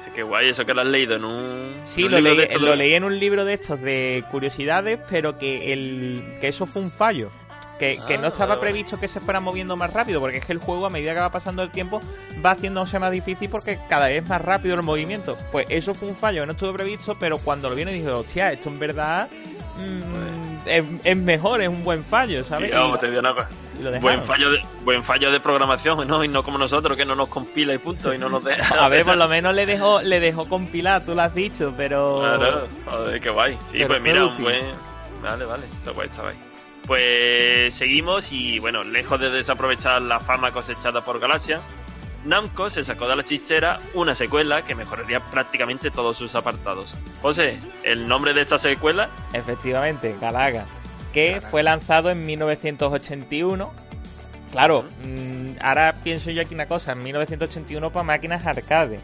Así 0.00 0.10
que 0.10 0.24
guay, 0.24 0.48
eso 0.48 0.64
que 0.64 0.74
lo 0.74 0.80
has 0.80 0.88
leído 0.88 1.14
en 1.14 1.24
un. 1.24 1.74
Sí, 1.84 2.00
en 2.00 2.06
un 2.06 2.12
lo 2.14 2.20
leí, 2.20 2.36
de 2.36 2.42
estos 2.42 2.60
lo 2.62 2.70
de- 2.72 2.76
leí 2.78 2.94
en 2.94 3.04
un 3.04 3.16
libro 3.16 3.44
de 3.44 3.54
estos 3.54 3.80
de 3.80 4.24
curiosidades, 4.32 4.98
pero 5.08 5.38
que 5.38 5.72
el 5.72 6.24
que 6.40 6.48
eso 6.48 6.66
fue 6.66 6.82
un 6.82 6.90
fallo. 6.90 7.30
Que, 7.78 7.98
que 8.08 8.18
no 8.18 8.24
Ah, 8.26 8.30
estaba 8.30 8.58
previsto 8.58 8.98
que 8.98 9.06
se 9.08 9.20
fueran 9.20 9.42
moviendo 9.44 9.76
más 9.76 9.90
rápido, 9.92 10.18
porque 10.20 10.38
es 10.38 10.44
que 10.44 10.52
el 10.52 10.58
juego 10.58 10.84
a 10.84 10.90
medida 10.90 11.14
que 11.14 11.20
va 11.20 11.30
pasando 11.30 11.62
el 11.62 11.70
tiempo 11.70 12.00
va 12.44 12.50
haciéndose 12.50 12.98
más 12.98 13.10
difícil 13.12 13.48
porque 13.48 13.78
cada 13.88 14.08
vez 14.08 14.28
más 14.28 14.42
rápido 14.42 14.74
el 14.74 14.82
movimiento. 14.82 15.38
Pues 15.52 15.66
eso 15.68 15.94
fue 15.94 16.08
un 16.08 16.16
fallo, 16.16 16.44
no 16.44 16.52
estuvo 16.52 16.72
previsto, 16.74 17.16
pero 17.20 17.38
cuando 17.38 17.70
lo 17.70 17.76
vieron 17.76 17.94
dije, 17.94 18.08
hostia, 18.10 18.52
esto 18.52 18.68
en 18.68 18.78
verdad 18.80 19.28
mm, 19.78 20.39
es, 20.66 20.84
es 21.04 21.16
mejor, 21.16 21.60
es 21.62 21.68
un 21.68 21.82
buen 21.84 22.04
fallo, 22.04 22.44
¿sabes? 22.44 22.70
Sí, 22.70 22.76
vamos, 22.76 22.96
Y- 22.96 23.00
te 23.00 23.06
digo 23.08 23.20
una 23.20 23.34
cosa. 23.34 23.48
Buen 24.00 24.22
fallo, 24.24 24.50
de, 24.50 24.60
buen 24.84 25.02
fallo 25.02 25.30
de 25.30 25.40
programación, 25.40 26.06
¿no? 26.06 26.22
Y 26.22 26.28
no 26.28 26.42
como 26.42 26.58
nosotros, 26.58 26.96
que 26.98 27.06
no 27.06 27.14
nos 27.16 27.30
compila 27.30 27.72
y 27.72 27.78
punto, 27.78 28.12
y 28.12 28.18
no 28.18 28.28
nos 28.28 28.44
deja. 28.44 28.74
A 28.84 28.88
ver, 28.88 29.04
por 29.06 29.16
lo 29.16 29.26
menos 29.26 29.54
le 29.54 29.64
dejó, 29.64 30.02
le 30.02 30.20
dejó 30.20 30.46
compilar, 30.48 31.02
tú 31.04 31.14
lo 31.14 31.22
has 31.22 31.34
dicho, 31.34 31.72
pero... 31.76 32.20
Claro, 32.20 32.68
joder, 32.84 33.20
qué 33.20 33.30
guay. 33.30 33.54
Sí, 33.70 33.78
Pero 33.78 33.88
pues 33.88 34.02
mira, 34.02 34.26
un 34.26 34.36
buen. 34.42 34.66
Vale, 35.22 35.44
vale, 35.46 35.64
está 35.78 35.92
guay, 35.92 36.08
está 36.08 36.22
guay. 36.22 36.36
Pues 36.86 37.74
seguimos 37.74 38.32
y 38.32 38.58
bueno, 38.58 38.82
lejos 38.84 39.20
de 39.20 39.30
desaprovechar 39.30 40.02
la 40.02 40.20
fama 40.20 40.50
cosechada 40.50 41.02
por 41.02 41.18
Galaxia, 41.20 41.60
Namco 42.24 42.68
se 42.70 42.84
sacó 42.84 43.08
de 43.08 43.16
la 43.16 43.24
chistera 43.24 43.80
una 43.94 44.14
secuela 44.14 44.62
que 44.62 44.74
mejoraría 44.74 45.20
prácticamente 45.20 45.90
todos 45.90 46.16
sus 46.18 46.34
apartados. 46.34 46.94
José, 47.22 47.58
¿el 47.82 48.06
nombre 48.06 48.34
de 48.34 48.42
esta 48.42 48.58
secuela? 48.58 49.08
Efectivamente, 49.32 50.14
Galaga. 50.20 50.66
Que 51.12 51.40
fue 51.50 51.62
lanzado 51.62 52.10
en 52.10 52.24
1981. 52.26 53.72
Claro, 54.52 54.82
mm, 55.04 55.56
ahora 55.62 55.96
pienso 56.02 56.30
yo 56.30 56.42
aquí 56.42 56.54
una 56.54 56.66
cosa, 56.66 56.92
en 56.92 57.02
1981 57.02 57.90
para 57.90 58.02
máquinas 58.04 58.44
arcade. 58.46 59.00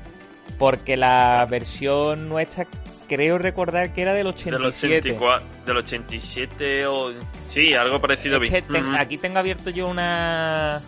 Porque 0.58 0.96
la 0.96 1.46
versión 1.50 2.28
nuestra 2.28 2.66
creo 3.08 3.38
recordar 3.38 3.92
que 3.92 4.02
era 4.02 4.12
del 4.12 4.24
Del 4.26 4.34
87. 4.34 4.98
84, 5.10 5.46
del 5.66 5.76
87 5.76 6.86
o... 6.86 7.12
Sí, 7.48 7.74
algo 7.74 8.00
parecido. 8.00 8.42
Es 8.42 8.50
que 8.50 8.62
ten- 8.62 8.94
aquí 8.94 9.16
tengo 9.18 9.38
abierto 9.38 9.70
yo 9.70 9.86
una... 9.88 10.80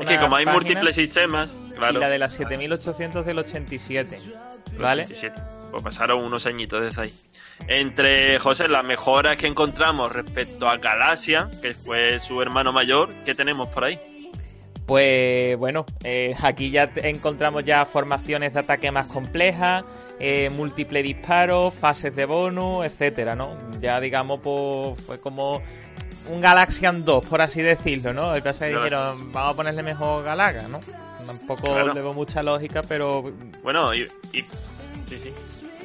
Es 0.00 0.06
que 0.06 0.18
como 0.18 0.36
hay 0.36 0.46
múltiples 0.46 0.94
sistemas, 0.94 1.48
claro. 1.74 1.98
Y 1.98 2.00
la 2.00 2.08
de 2.08 2.18
las 2.18 2.32
7800 2.32 3.24
del 3.24 3.38
87. 3.38 4.18
¿Vale? 4.78 5.04
87. 5.04 5.42
Pues 5.70 5.82
pasaron 5.82 6.24
unos 6.24 6.46
añitos 6.46 6.80
desde 6.82 7.02
ahí. 7.02 7.14
Entre, 7.68 8.38
José, 8.38 8.68
las 8.68 8.84
mejoras 8.84 9.36
que 9.36 9.46
encontramos 9.46 10.12
respecto 10.12 10.68
a 10.68 10.76
Galaxia, 10.78 11.48
que 11.62 11.74
fue 11.74 12.18
su 12.20 12.40
hermano 12.42 12.72
mayor, 12.72 13.14
¿qué 13.24 13.34
tenemos 13.34 13.68
por 13.68 13.84
ahí? 13.84 14.00
Pues 14.86 15.56
bueno, 15.56 15.86
eh, 16.02 16.34
aquí 16.42 16.70
ya 16.70 16.90
encontramos 16.96 17.64
ya 17.64 17.86
formaciones 17.86 18.52
de 18.52 18.60
ataque 18.60 18.90
más 18.90 19.06
complejas, 19.06 19.84
eh, 20.20 20.50
múltiple 20.54 21.02
disparos, 21.02 21.72
fases 21.72 22.14
de 22.14 22.26
bonus, 22.26 22.84
etcétera, 22.84 23.34
¿no? 23.34 23.56
Ya 23.80 23.98
digamos, 23.98 24.40
pues 24.42 25.00
fue 25.00 25.20
como 25.20 25.62
un 26.28 26.40
Galaxian 26.40 27.04
2, 27.04 27.26
por 27.26 27.40
así 27.40 27.60
decirlo, 27.62 28.12
¿no? 28.12 28.34
El 28.34 28.42
pasa 28.42 28.66
que 28.66 28.74
dijeron, 28.74 29.32
vamos 29.32 29.52
a 29.52 29.56
ponerle 29.56 29.82
mejor 29.82 30.24
Galaga, 30.24 30.68
¿no? 30.68 30.80
Tampoco 31.26 31.62
Claro. 31.68 31.94
le 31.94 32.00
veo 32.00 32.12
mucha 32.14 32.42
lógica, 32.42 32.82
pero 32.82 33.22
Bueno, 33.62 33.94
y... 33.94 34.02
y- 34.32 34.42
sí, 34.42 35.18
sí. 35.22 35.32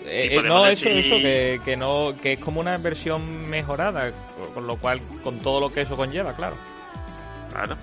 eh, 0.05 0.29
eh, 0.31 0.41
no, 0.43 0.65
eso, 0.65 0.89
decir- 0.89 0.97
eso, 1.05 1.15
que, 1.17 1.61
que 1.63 1.77
no, 1.77 2.13
que 2.21 2.33
es 2.33 2.39
como 2.39 2.59
una 2.59 2.77
versión 2.77 3.49
mejorada, 3.49 4.11
con 4.53 4.67
lo 4.67 4.77
cual, 4.77 4.99
con 5.23 5.39
todo 5.39 5.59
lo 5.59 5.71
que 5.73 5.81
eso 5.81 5.95
conlleva, 5.95 6.33
claro. 6.35 6.55
Claro. 7.51 7.77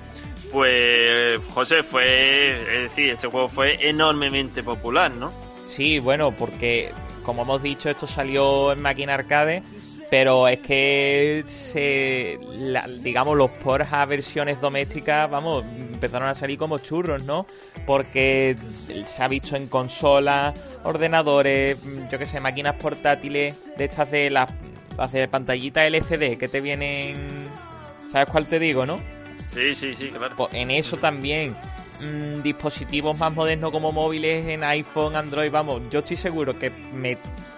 Pues, 0.53 1.41
José, 1.53 1.83
fue... 1.83 2.59
Es 2.59 2.83
decir, 2.91 3.11
este 3.11 3.27
juego 3.29 3.49
fue 3.49 3.89
enormemente 3.89 4.63
popular, 4.63 5.11
¿no? 5.11 5.33
Sí, 5.67 5.99
bueno, 5.99 6.31
porque 6.33 6.93
como 7.25 7.43
hemos 7.43 7.63
dicho, 7.63 7.91
esto 7.91 8.07
salió 8.07 8.73
en 8.73 8.81
máquina 8.81 9.15
arcade, 9.15 9.63
pero 10.11 10.47
es 10.49 10.61
que 10.61 11.45
se, 11.49 12.39
la- 12.43 12.87
digamos, 13.03 13.37
los 13.37 13.51
ports 13.51 13.93
a 13.93 14.05
versiones 14.07 14.61
domésticas, 14.61 15.29
vamos, 15.31 15.65
empezaron 15.65 16.29
a 16.29 16.35
salir 16.35 16.59
como 16.59 16.79
churros, 16.79 17.23
¿no? 17.25 17.47
Porque 17.87 18.57
se 19.05 19.23
ha 19.23 19.29
visto 19.29 19.57
en 19.57 19.67
consolas, 19.69 20.55
ordenadores, 20.85 21.79
yo 22.11 22.19
qué 22.19 22.27
sé, 22.27 22.41
máquinas 22.41 22.75
portátiles, 22.75 23.57
de 23.77 23.85
estas 23.85 24.11
de 24.11 24.31
las, 24.31 24.49
las 24.97 25.13
de 25.13 25.29
pantallita 25.29 25.85
LCD 25.87 26.37
que 26.39 26.49
te 26.49 26.61
vienen, 26.61 27.49
¿sabes 28.11 28.29
cuál 28.31 28.47
te 28.47 28.59
digo, 28.59 28.87
no? 28.87 28.99
Sí, 29.53 29.75
sí, 29.75 29.95
sí, 29.97 30.09
claro. 30.11 30.35
Pues 30.37 30.51
en 30.53 30.71
eso 30.71 30.99
también. 30.99 31.57
mm, 32.01 32.43
dispositivos 32.43 33.17
más 33.19 33.33
modernos 33.35 33.71
como 33.73 33.91
móviles 33.93 34.47
en 34.49 34.63
iPhone, 34.65 35.17
Android, 35.17 35.51
vamos, 35.51 35.83
yo 35.91 36.01
estoy 36.01 36.17
seguro 36.17 36.59
que 36.59 36.71
me. 36.93 37.17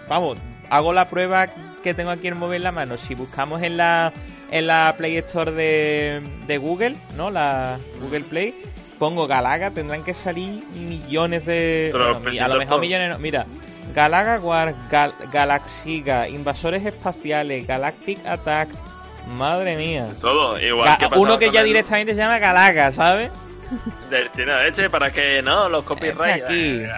Vamos, 0.08 0.38
hago 0.70 0.92
la 0.92 1.08
prueba 1.08 1.48
que 1.82 1.94
tengo 1.94 2.10
aquí 2.10 2.28
el 2.28 2.34
móvil 2.34 2.56
en 2.58 2.62
la 2.64 2.72
mano. 2.72 2.96
Si 2.96 3.14
buscamos 3.14 3.62
en 3.62 3.76
la, 3.76 4.12
en 4.50 4.66
la 4.66 4.94
Play 4.96 5.16
Store 5.18 5.52
de, 5.52 6.22
de 6.46 6.58
Google, 6.58 6.96
¿no? 7.16 7.30
La 7.30 7.78
Google 8.00 8.20
Play, 8.24 8.54
pongo 8.98 9.26
Galaga, 9.26 9.70
tendrán 9.70 10.04
que 10.04 10.14
salir 10.14 10.64
millones 10.74 11.46
de. 11.46 11.90
Bueno, 11.92 12.44
a 12.44 12.48
lo 12.48 12.56
mejor 12.56 12.80
millones 12.80 13.10
no. 13.10 13.18
Mira, 13.18 13.46
Galaga 13.94 14.38
War, 14.40 14.74
Gal- 14.90 15.14
Galaxiga, 15.32 16.28
Invasores 16.28 16.84
Espaciales, 16.84 17.66
Galactic 17.66 18.24
Attack. 18.26 18.68
Madre 19.28 19.76
mía. 19.76 20.06
Todo, 20.22 20.58
igual 20.58 20.88
Ga- 20.88 20.96
que 20.98 21.04
pasaba 21.04 21.20
uno 21.20 21.38
que 21.38 21.50
ya 21.50 21.60
el- 21.60 21.66
directamente 21.66 22.12
se 22.14 22.18
llama 22.18 22.38
Galaga, 22.38 22.90
¿sabes? 22.92 23.30
no, 24.46 24.60
este 24.62 24.88
para 24.88 25.10
que 25.10 25.42
no, 25.42 25.68
los 25.68 25.84
copyrights. 25.84 26.18
Este 26.20 26.44
aquí, 26.44 26.70
eh, 26.84 26.90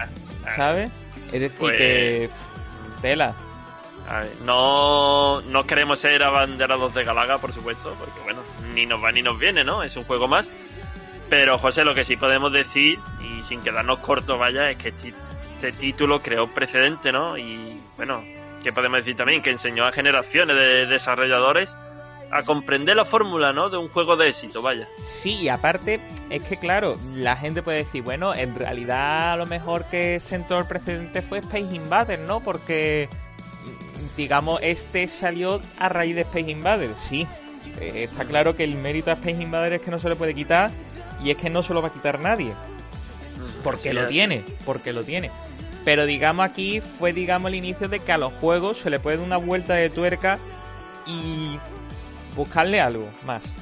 ¿sabes? 0.55 0.89
Es 1.33 1.41
decir, 1.41 1.59
Pues- 1.59 1.77
que. 1.77 2.29
Tela. 3.01 3.33
No, 4.43 5.41
no 5.41 5.65
queremos 5.65 5.99
ser 5.99 6.23
abanderados 6.23 6.93
de 6.93 7.03
Galaga, 7.03 7.37
por 7.37 7.53
supuesto, 7.53 7.95
porque 7.97 8.19
bueno, 8.23 8.41
ni 8.73 8.85
nos 8.85 9.03
va 9.03 9.11
ni 9.11 9.21
nos 9.21 9.39
viene, 9.39 9.63
¿no? 9.63 9.83
Es 9.83 9.95
un 9.95 10.03
juego 10.03 10.27
más. 10.27 10.49
Pero 11.29 11.57
José, 11.57 11.85
lo 11.85 11.95
que 11.95 12.03
sí 12.03 12.17
podemos 12.17 12.51
decir, 12.51 12.99
y 13.21 13.43
sin 13.45 13.61
quedarnos 13.61 13.99
cortos, 13.99 14.37
vaya, 14.37 14.69
es 14.69 14.77
que 14.77 14.89
este, 14.89 15.13
este 15.55 15.71
título 15.71 16.21
creó 16.21 16.47
precedente, 16.53 17.13
¿no? 17.13 17.37
Y 17.37 17.79
bueno, 17.95 18.21
¿qué 18.63 18.73
podemos 18.73 18.99
decir 18.99 19.15
también? 19.15 19.41
Que 19.41 19.51
enseñó 19.51 19.85
a 19.85 19.93
generaciones 19.93 20.57
de 20.57 20.87
desarrolladores 20.87 21.73
a 22.31 22.43
comprender 22.43 22.95
la 22.95 23.05
fórmula, 23.05 23.53
¿no? 23.53 23.69
De 23.69 23.77
un 23.77 23.89
juego 23.89 24.15
de 24.15 24.29
éxito, 24.29 24.61
vaya. 24.61 24.87
Sí, 25.03 25.35
y 25.35 25.49
aparte, 25.49 25.99
es 26.29 26.41
que 26.41 26.57
claro, 26.57 26.97
la 27.13 27.35
gente 27.35 27.61
puede 27.61 27.79
decir, 27.79 28.03
bueno, 28.03 28.33
en 28.33 28.55
realidad 28.55 29.37
lo 29.37 29.45
mejor 29.45 29.85
que 29.85 30.19
sentó 30.19 30.57
el 30.57 30.65
precedente 30.65 31.21
fue 31.21 31.39
Space 31.39 31.75
Invader, 31.75 32.19
¿no? 32.19 32.39
Porque, 32.39 33.09
digamos, 34.17 34.59
este 34.63 35.07
salió 35.07 35.61
a 35.79 35.89
raíz 35.89 36.15
de 36.15 36.21
Space 36.21 36.49
Invader, 36.51 36.91
sí. 36.97 37.27
Eh, 37.79 38.03
está 38.03 38.25
claro 38.25 38.55
que 38.55 38.63
el 38.63 38.75
mérito 38.75 39.11
a 39.11 39.13
Space 39.13 39.41
Invader 39.41 39.73
es 39.73 39.81
que 39.81 39.91
no 39.91 39.99
se 39.99 40.09
le 40.09 40.15
puede 40.15 40.33
quitar 40.33 40.71
y 41.23 41.31
es 41.31 41.37
que 41.37 41.49
no 41.49 41.63
se 41.63 41.73
lo 41.73 41.81
va 41.81 41.89
a 41.89 41.93
quitar 41.93 42.19
nadie. 42.19 42.53
porque 43.63 43.89
Así 43.89 43.93
lo 43.93 44.03
es. 44.03 44.09
tiene, 44.09 44.43
porque 44.65 44.93
lo 44.93 45.03
tiene. 45.03 45.31
Pero 45.85 46.05
digamos 46.05 46.45
aquí 46.45 46.79
fue 46.81 47.13
digamos 47.13 47.49
el 47.49 47.55
inicio 47.55 47.87
de 47.87 47.99
que 47.99 48.11
a 48.11 48.17
los 48.17 48.33
juegos 48.33 48.77
se 48.79 48.89
le 48.89 48.99
puede 48.99 49.17
dar 49.17 49.25
una 49.25 49.37
vuelta 49.37 49.73
de 49.75 49.89
tuerca 49.89 50.37
y 51.07 51.57
buscarle 52.35 52.79
algo 52.81 53.09
más. 53.25 53.53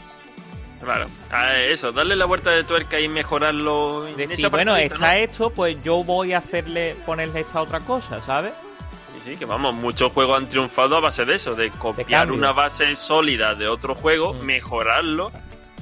Claro, 0.81 1.07
ah, 1.29 1.57
eso, 1.57 1.91
darle 1.91 2.15
la 2.15 2.23
vuelta 2.25 2.51
de 2.51 2.63
tuerca 2.63 2.99
y 3.01 3.09
mejorarlo. 3.09 4.07
en 4.07 4.15
Decir, 4.15 4.39
esa 4.39 4.47
bueno, 4.49 4.75
está 4.77 5.07
¿no? 5.07 5.11
esto, 5.11 5.49
pues 5.49 5.77
yo 5.83 6.03
voy 6.05 6.31
a 6.33 6.37
hacerle, 6.37 6.95
ponerle 7.05 7.41
esta 7.41 7.61
otra 7.61 7.81
cosa, 7.81 8.21
¿sabes? 8.21 8.53
Sí, 9.23 9.35
que 9.35 9.45
vamos, 9.45 9.73
muchos 9.73 10.11
juegos 10.13 10.37
han 10.37 10.47
triunfado 10.47 10.95
a 10.97 10.99
base 10.99 11.25
de 11.25 11.35
eso, 11.35 11.55
de 11.55 11.69
copiar 11.71 12.31
una 12.31 12.51
base 12.51 12.95
sólida 12.95 13.55
de 13.55 13.67
otro 13.67 13.95
juego, 13.95 14.33
Mm. 14.33 14.45
mejorarlo 14.45 15.31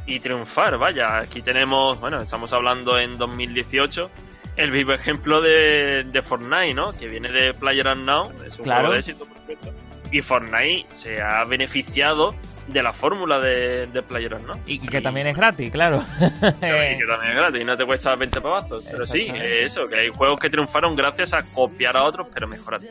y 0.05 0.19
triunfar. 0.19 0.77
Vaya, 0.77 1.17
aquí 1.17 1.41
tenemos, 1.41 1.99
bueno, 1.99 2.17
estamos 2.21 2.51
hablando 2.53 2.97
en 2.97 3.17
2018, 3.17 4.09
el 4.55 4.71
vivo 4.71 4.93
ejemplo 4.93 5.39
de, 5.41 6.03
de 6.05 6.21
Fortnite, 6.21 6.73
¿no? 6.73 6.91
Que 6.97 7.07
viene 7.07 7.31
de 7.31 7.53
PlayerUnknown, 7.53 8.33
es 8.45 8.57
un 8.57 8.63
Claro. 8.63 8.79
juego 8.87 8.93
de 8.93 8.99
éxito, 8.99 9.25
por 9.25 9.37
supuesto. 9.37 9.73
Y 10.11 10.21
Fortnite 10.21 10.85
se 10.93 11.21
ha 11.21 11.43
beneficiado 11.43 12.33
de 12.67 12.81
la 12.81 12.91
fórmula 12.93 13.39
de, 13.39 13.87
de 13.87 14.01
PlayerUnknown. 14.01 14.61
Y, 14.65 14.73
y 14.75 14.87
que 14.87 14.99
también 15.01 15.27
es 15.27 15.35
gratis, 15.37 15.69
claro. 15.71 16.03
Y 16.19 16.97
que 16.97 17.05
también 17.07 17.31
es 17.31 17.35
gratis, 17.35 17.65
no 17.65 17.77
te 17.77 17.85
cuesta 17.85 18.15
20 18.15 18.41
pavazos. 18.41 18.85
Pero 18.89 19.05
sí, 19.05 19.31
eso, 19.35 19.85
que 19.85 19.95
hay 19.99 20.09
juegos 20.09 20.39
que 20.39 20.49
triunfaron 20.49 20.95
gracias 20.95 21.33
a 21.33 21.39
copiar 21.53 21.95
a 21.97 22.03
otros, 22.03 22.27
pero 22.33 22.47
mejorando. 22.47 22.87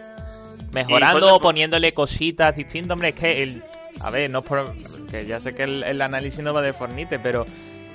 Mejorando 0.72 1.34
o 1.34 1.40
poniéndole 1.40 1.92
cositas 1.92 2.54
distintas, 2.56 2.92
hombre, 2.92 3.10
es 3.10 3.14
que 3.14 3.42
el... 3.42 3.62
A 4.00 4.10
ver, 4.10 4.30
no 4.30 4.40
es 4.40 4.44
por... 4.44 4.72
Que 5.10 5.24
ya 5.26 5.40
sé 5.40 5.54
que 5.54 5.62
el, 5.62 5.82
el 5.84 6.02
análisis 6.02 6.40
no 6.44 6.52
va 6.52 6.60
de 6.62 6.72
Fornite, 6.72 7.18
pero... 7.18 7.44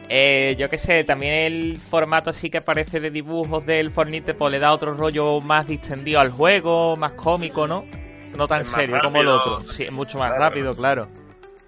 eh, 0.10 0.56
yo 0.58 0.70
qué 0.70 0.78
sé, 0.78 1.04
también 1.04 1.34
el 1.34 1.78
formato 1.78 2.30
así 2.32 2.50
que 2.50 2.62
parece 2.62 3.00
de 3.00 3.12
dibujos 3.12 3.66
del 3.66 3.92
Fornite, 3.92 4.34
pues 4.34 4.52
le 4.52 4.60
da 4.60 4.74
otro 4.74 4.94
rollo 4.96 5.40
más 5.42 5.68
distendido 5.68 6.20
al 6.20 6.32
juego, 6.32 6.98
más 6.98 7.14
cómico, 7.14 7.68
¿no? 7.68 7.86
No 8.36 8.48
tan 8.48 8.66
serio 8.66 8.98
como 9.02 9.22
el 9.22 9.28
otro. 9.28 9.60
Sí, 9.62 9.84
es 9.84 9.92
mucho 9.92 10.18
más 10.18 10.30
Claro. 10.30 10.42
rápido, 10.42 10.74
claro. 10.74 11.08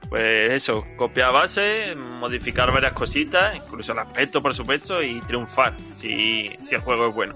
Pues 0.09 0.51
eso, 0.51 0.83
copiar 0.97 1.31
base, 1.33 1.95
modificar 1.95 2.71
varias 2.71 2.93
cositas, 2.93 3.55
incluso 3.55 3.93
el 3.93 3.99
aspecto, 3.99 4.41
por 4.41 4.53
supuesto, 4.53 5.01
y 5.03 5.19
triunfar 5.21 5.73
si, 5.95 6.49
si 6.61 6.75
el 6.75 6.81
juego 6.81 7.07
es 7.09 7.15
bueno. 7.15 7.35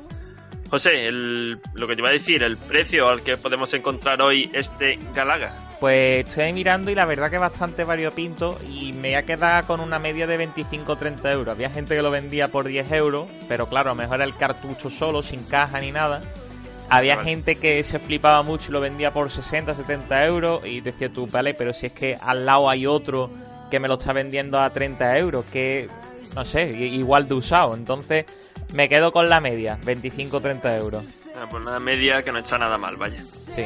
José, 0.70 1.06
el- 1.08 1.60
lo 1.76 1.88
que 1.88 1.96
te 1.96 2.02
iba 2.02 2.10
a 2.10 2.14
decir, 2.14 2.44
el 2.44 2.58
precio 2.58 3.08
al 3.10 3.22
que 3.22 3.38
podemos 3.38 3.74
encontrar 3.74 4.22
hoy 4.22 4.50
este 4.54 5.00
Galaga. 5.14 5.54
Pues 5.80 6.28
estoy 6.28 6.52
mirando 6.54 6.90
y 6.92 6.96
la 6.96 7.06
verdad 7.06 7.30
que 7.30 7.38
bastante 7.38 7.84
variopinto 7.84 8.58
y 8.68 8.94
me 8.94 9.16
ha 9.16 9.24
quedado 9.24 9.66
con 9.68 9.80
una 9.80 10.00
media 10.00 10.26
de 10.28 10.38
25-30 10.38 11.32
euros. 11.32 11.54
Había 11.54 11.70
gente 11.70 11.96
que 11.96 12.02
lo 12.02 12.12
vendía 12.12 12.48
por 12.50 12.66
10 12.68 12.92
euros, 12.92 13.28
pero 13.48 13.68
claro, 13.70 13.92
a 13.92 13.94
lo 13.94 14.02
mejor 14.02 14.16
era 14.16 14.24
el 14.26 14.36
cartucho 14.36 14.90
solo, 14.90 15.22
sin 15.22 15.44
caja 15.44 15.80
ni 15.80 15.92
nada. 15.92 16.22
Había 16.90 17.18
Vale. 17.18 17.30
gente 17.30 17.56
que 17.58 17.84
se 17.84 18.00
flipaba 18.00 18.42
mucho 18.44 18.70
y 18.70 18.74
lo 18.74 18.80
vendía 18.82 19.12
por 19.12 19.30
60-70 19.30 20.26
euros 20.26 20.62
y 20.66 20.82
decía 20.82 21.10
tú, 21.10 21.28
vale, 21.28 21.54
pero 21.54 21.74
si 21.74 21.86
es 21.88 21.92
que 21.94 22.18
al 22.20 22.46
lado 22.46 22.70
hay 22.70 22.88
otro 22.88 23.30
que 23.70 23.80
me 23.80 23.88
lo 23.88 23.96
está 23.96 24.14
vendiendo 24.14 24.60
a 24.60 24.70
30 24.72 25.18
euros, 25.18 25.46
que 25.52 25.90
no 26.34 26.44
sé, 26.44 26.70
igual 26.72 27.28
de 27.28 27.36
usado. 27.36 27.74
Entonces 27.76 28.26
me 28.74 28.90
quedo 28.90 29.12
con 29.12 29.30
la 29.30 29.40
media, 29.40 29.78
25-30 29.84 30.78
euros. 30.78 31.04
Bueno, 31.32 31.50
pues 31.50 31.66
una 31.66 31.80
media 31.80 32.24
que 32.24 32.32
no 32.32 32.40
está 32.40 32.58
nada 32.58 32.78
mal, 32.78 32.98
vaya. 32.98 33.22
Sí. 33.54 33.66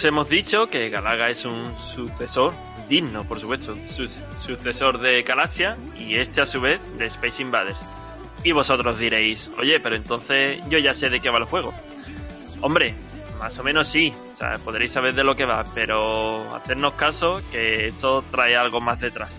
Os 0.00 0.04
hemos 0.06 0.30
dicho 0.30 0.66
que 0.68 0.88
Galaga 0.88 1.28
es 1.28 1.44
un 1.44 1.76
sucesor 1.94 2.54
digno, 2.88 3.24
por 3.24 3.38
supuesto, 3.38 3.74
su- 3.90 4.08
sucesor 4.42 4.98
de 4.98 5.22
Galaxia 5.22 5.76
y 5.98 6.14
este 6.14 6.40
a 6.40 6.46
su 6.46 6.58
vez 6.58 6.80
de 6.96 7.04
Space 7.04 7.42
Invaders. 7.42 7.78
Y 8.42 8.52
vosotros 8.52 8.98
diréis, 8.98 9.50
oye, 9.58 9.78
pero 9.78 9.96
entonces 9.96 10.58
yo 10.70 10.78
ya 10.78 10.94
sé 10.94 11.10
de 11.10 11.20
qué 11.20 11.28
va 11.28 11.36
el 11.36 11.44
juego. 11.44 11.74
Hombre, 12.62 12.94
más 13.38 13.58
o 13.58 13.62
menos 13.62 13.88
sí, 13.88 14.14
podréis 14.64 14.92
saber 14.92 15.12
de 15.14 15.22
lo 15.22 15.34
que 15.34 15.44
va, 15.44 15.64
pero 15.74 16.54
hacernos 16.56 16.94
caso 16.94 17.42
que 17.52 17.88
esto 17.88 18.24
trae 18.30 18.56
algo 18.56 18.80
más 18.80 19.00
detrás. 19.00 19.38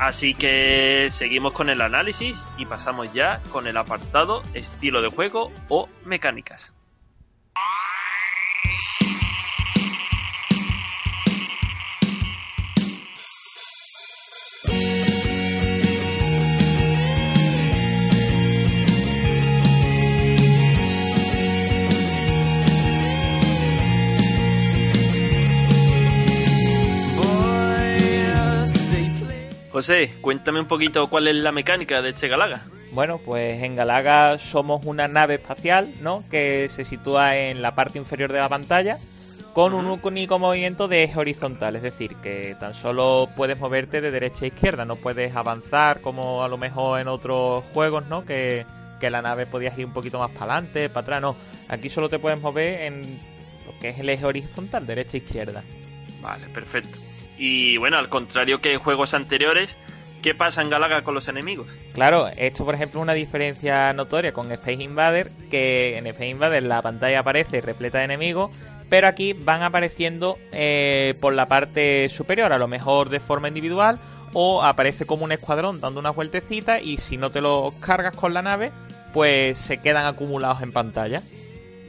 Así 0.00 0.34
que 0.34 1.06
seguimos 1.12 1.52
con 1.52 1.70
el 1.70 1.80
análisis 1.80 2.36
y 2.58 2.66
pasamos 2.66 3.12
ya 3.14 3.40
con 3.52 3.68
el 3.68 3.76
apartado 3.76 4.42
estilo 4.54 5.00
de 5.02 5.08
juego 5.08 5.52
o 5.68 5.88
mecánicas. 6.04 6.72
José, 29.74 30.14
cuéntame 30.20 30.60
un 30.60 30.68
poquito 30.68 31.08
cuál 31.10 31.26
es 31.26 31.34
la 31.34 31.50
mecánica 31.50 32.00
de 32.00 32.10
este 32.10 32.28
Galaga. 32.28 32.62
Bueno, 32.92 33.18
pues 33.18 33.60
en 33.60 33.74
Galaga 33.74 34.38
somos 34.38 34.84
una 34.84 35.08
nave 35.08 35.34
espacial, 35.34 35.92
¿no? 36.00 36.22
Que 36.30 36.68
se 36.68 36.84
sitúa 36.84 37.36
en 37.36 37.60
la 37.60 37.74
parte 37.74 37.98
inferior 37.98 38.32
de 38.32 38.38
la 38.38 38.48
pantalla 38.48 38.98
con 39.52 39.74
un 39.74 39.86
único 40.00 40.38
movimiento 40.38 40.86
de 40.86 41.02
eje 41.02 41.18
horizontal, 41.18 41.74
es 41.74 41.82
decir, 41.82 42.14
que 42.22 42.54
tan 42.60 42.72
solo 42.72 43.28
puedes 43.34 43.58
moverte 43.58 44.00
de 44.00 44.12
derecha 44.12 44.44
a 44.44 44.48
izquierda, 44.48 44.84
no 44.84 44.94
puedes 44.94 45.34
avanzar 45.34 46.00
como 46.00 46.44
a 46.44 46.48
lo 46.48 46.56
mejor 46.56 47.00
en 47.00 47.08
otros 47.08 47.64
juegos, 47.74 48.06
¿no? 48.06 48.24
Que, 48.24 48.64
que 49.00 49.10
la 49.10 49.22
nave 49.22 49.44
podías 49.44 49.76
ir 49.76 49.86
un 49.86 49.92
poquito 49.92 50.20
más 50.20 50.30
para 50.30 50.52
adelante, 50.52 50.88
para 50.88 51.02
atrás, 51.02 51.20
no. 51.20 51.36
Aquí 51.68 51.90
solo 51.90 52.08
te 52.08 52.20
puedes 52.20 52.40
mover 52.40 52.82
en 52.82 53.02
lo 53.66 53.76
que 53.80 53.88
es 53.88 53.98
el 53.98 54.08
eje 54.08 54.24
horizontal, 54.24 54.86
derecha 54.86 55.16
a 55.16 55.16
izquierda. 55.16 55.64
Vale, 56.22 56.46
perfecto. 56.50 56.96
Y 57.38 57.76
bueno, 57.78 57.98
al 57.98 58.08
contrario 58.08 58.60
que 58.60 58.76
juegos 58.76 59.14
anteriores, 59.14 59.76
¿qué 60.22 60.34
pasa 60.34 60.62
en 60.62 60.70
Galaga 60.70 61.02
con 61.02 61.14
los 61.14 61.28
enemigos? 61.28 61.66
Claro, 61.92 62.28
esto 62.36 62.64
por 62.64 62.74
ejemplo 62.74 63.00
es 63.00 63.02
una 63.02 63.14
diferencia 63.14 63.92
notoria 63.92 64.32
con 64.32 64.50
Space 64.52 64.82
Invader, 64.82 65.30
que 65.50 65.96
en 65.96 66.06
Space 66.06 66.28
Invader 66.28 66.62
la 66.62 66.82
pantalla 66.82 67.20
aparece 67.20 67.60
repleta 67.60 67.98
de 67.98 68.04
enemigos, 68.04 68.50
pero 68.88 69.08
aquí 69.08 69.32
van 69.32 69.62
apareciendo 69.62 70.38
eh, 70.52 71.14
por 71.20 71.34
la 71.34 71.48
parte 71.48 72.08
superior, 72.08 72.52
a 72.52 72.58
lo 72.58 72.68
mejor 72.68 73.08
de 73.08 73.20
forma 73.20 73.48
individual, 73.48 73.98
o 74.34 74.62
aparece 74.62 75.06
como 75.06 75.24
un 75.24 75.32
escuadrón 75.32 75.80
dando 75.80 76.00
una 76.00 76.10
vueltecita 76.10 76.80
y 76.80 76.98
si 76.98 77.16
no 77.16 77.30
te 77.30 77.40
los 77.40 77.74
cargas 77.76 78.16
con 78.16 78.34
la 78.34 78.42
nave, 78.42 78.72
pues 79.12 79.58
se 79.58 79.78
quedan 79.78 80.06
acumulados 80.06 80.60
en 80.62 80.72
pantalla. 80.72 81.22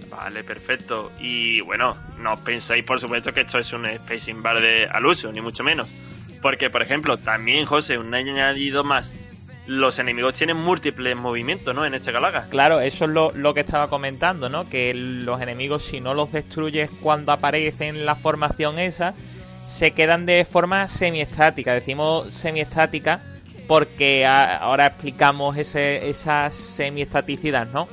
Vale, 0.09 0.43
perfecto. 0.43 1.11
Y 1.19 1.61
bueno, 1.61 1.97
no 2.19 2.33
os 2.33 2.39
pensáis 2.39 2.83
por 2.83 2.99
supuesto 2.99 3.33
que 3.33 3.41
esto 3.41 3.59
es 3.59 3.71
un 3.73 3.85
Space 3.85 4.31
Invader 4.31 4.89
al 4.91 5.05
uso, 5.05 5.31
ni 5.31 5.41
mucho 5.41 5.63
menos. 5.63 5.87
Porque, 6.41 6.69
por 6.69 6.81
ejemplo, 6.81 7.17
también, 7.17 7.65
José, 7.65 7.97
un 7.97 8.13
añadido 8.13 8.83
más, 8.83 9.11
los 9.67 9.97
enemigos 9.97 10.35
tienen 10.35 10.57
múltiples 10.57 11.15
movimientos, 11.15 11.73
¿no? 11.73 11.85
En 11.85 11.93
este 11.95 12.11
Galaga. 12.11 12.47
Claro, 12.49 12.81
eso 12.81 13.05
es 13.05 13.11
lo, 13.11 13.31
lo 13.33 13.53
que 13.53 13.61
estaba 13.61 13.87
comentando, 13.87 14.49
¿no? 14.49 14.69
Que 14.69 14.93
los 14.93 15.41
enemigos, 15.41 15.83
si 15.83 16.01
no 16.01 16.13
los 16.13 16.31
destruyes 16.31 16.89
cuando 17.01 17.31
aparecen 17.31 17.95
en 17.95 18.05
la 18.05 18.15
formación 18.15 18.77
esa, 18.77 19.15
se 19.67 19.91
quedan 19.91 20.25
de 20.25 20.45
forma 20.45 20.87
semiestática. 20.87 21.73
Decimos 21.73 22.33
semiestática 22.33 23.21
porque 23.67 24.25
ahora 24.25 24.85
explicamos 24.85 25.57
ese, 25.57 26.09
esa 26.09 26.51
semiestaticidad, 26.51 27.67
¿no? 27.67 27.87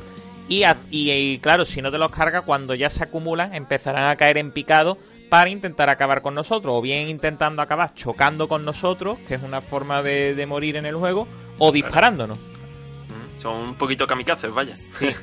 Y, 0.53 0.65
a- 0.65 0.77
y, 0.91 1.11
y 1.11 1.39
claro, 1.39 1.65
si 1.65 1.81
no 1.83 1.91
te 1.91 1.99
los 1.99 2.11
cargas, 2.13 2.43
cuando 2.45 2.75
ya 2.75 2.91
se 2.91 3.05
acumulan, 3.05 3.55
empezarán 3.55 4.11
a 4.11 4.17
caer 4.17 4.37
en 4.39 4.51
picado 4.51 4.99
para 5.31 5.49
intentar 5.49 5.89
acabar 5.89 6.21
con 6.21 6.35
nosotros, 6.35 6.75
o 6.77 6.83
bien 6.83 7.09
intentando 7.09 7.63
acabar 7.63 7.95
chocando 7.95 8.49
con 8.49 8.65
nosotros, 8.67 9.17
que 9.27 9.35
es 9.37 9.43
una 9.43 9.63
forma 9.63 10.03
de, 10.03 10.35
de 10.35 10.47
morir 10.47 10.77
en 10.77 10.85
el 10.85 10.95
juego, 10.97 11.27
o 11.59 11.73
disparándonos. 11.73 12.39
Mm, 12.39 13.39
Son 13.41 13.57
un 13.57 13.75
poquito 13.77 14.07
kamikazes, 14.07 14.53
vaya. 14.53 14.75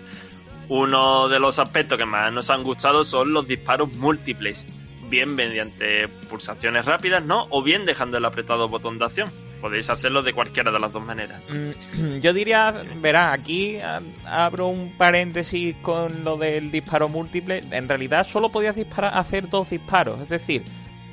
Uno 0.69 1.27
de 1.29 1.39
los 1.39 1.57
aspectos 1.59 1.97
que 1.97 2.05
más 2.05 2.31
nos 2.31 2.49
han 2.49 2.63
gustado 2.63 3.03
son 3.03 3.33
los 3.33 3.47
disparos 3.47 3.91
múltiples. 3.93 4.65
Bien 5.09 5.33
mediante 5.33 6.07
pulsaciones 6.29 6.85
rápidas, 6.85 7.23
¿no? 7.23 7.47
O 7.49 7.63
bien 7.63 7.85
dejando 7.85 8.17
el 8.19 8.25
apretado 8.25 8.67
botón 8.67 8.99
de 8.99 9.05
acción. 9.05 9.29
Podéis 9.61 9.89
hacerlo 9.89 10.21
de 10.21 10.33
cualquiera 10.33 10.71
de 10.71 10.79
las 10.79 10.91
dos 10.91 11.05
maneras. 11.05 11.41
Mm, 11.49 12.19
Yo 12.21 12.33
diría, 12.33 12.83
verá, 12.97 13.33
aquí 13.33 13.77
abro 14.25 14.67
un 14.67 14.93
paréntesis 14.97 15.75
con 15.81 16.23
lo 16.23 16.37
del 16.37 16.71
disparo 16.71 17.09
múltiple. 17.09 17.63
En 17.71 17.87
realidad 17.87 18.25
solo 18.25 18.49
podías 18.49 18.75
disparar, 18.75 19.17
hacer 19.17 19.49
dos 19.49 19.69
disparos. 19.69 20.21
Es 20.21 20.29
decir, 20.29 20.63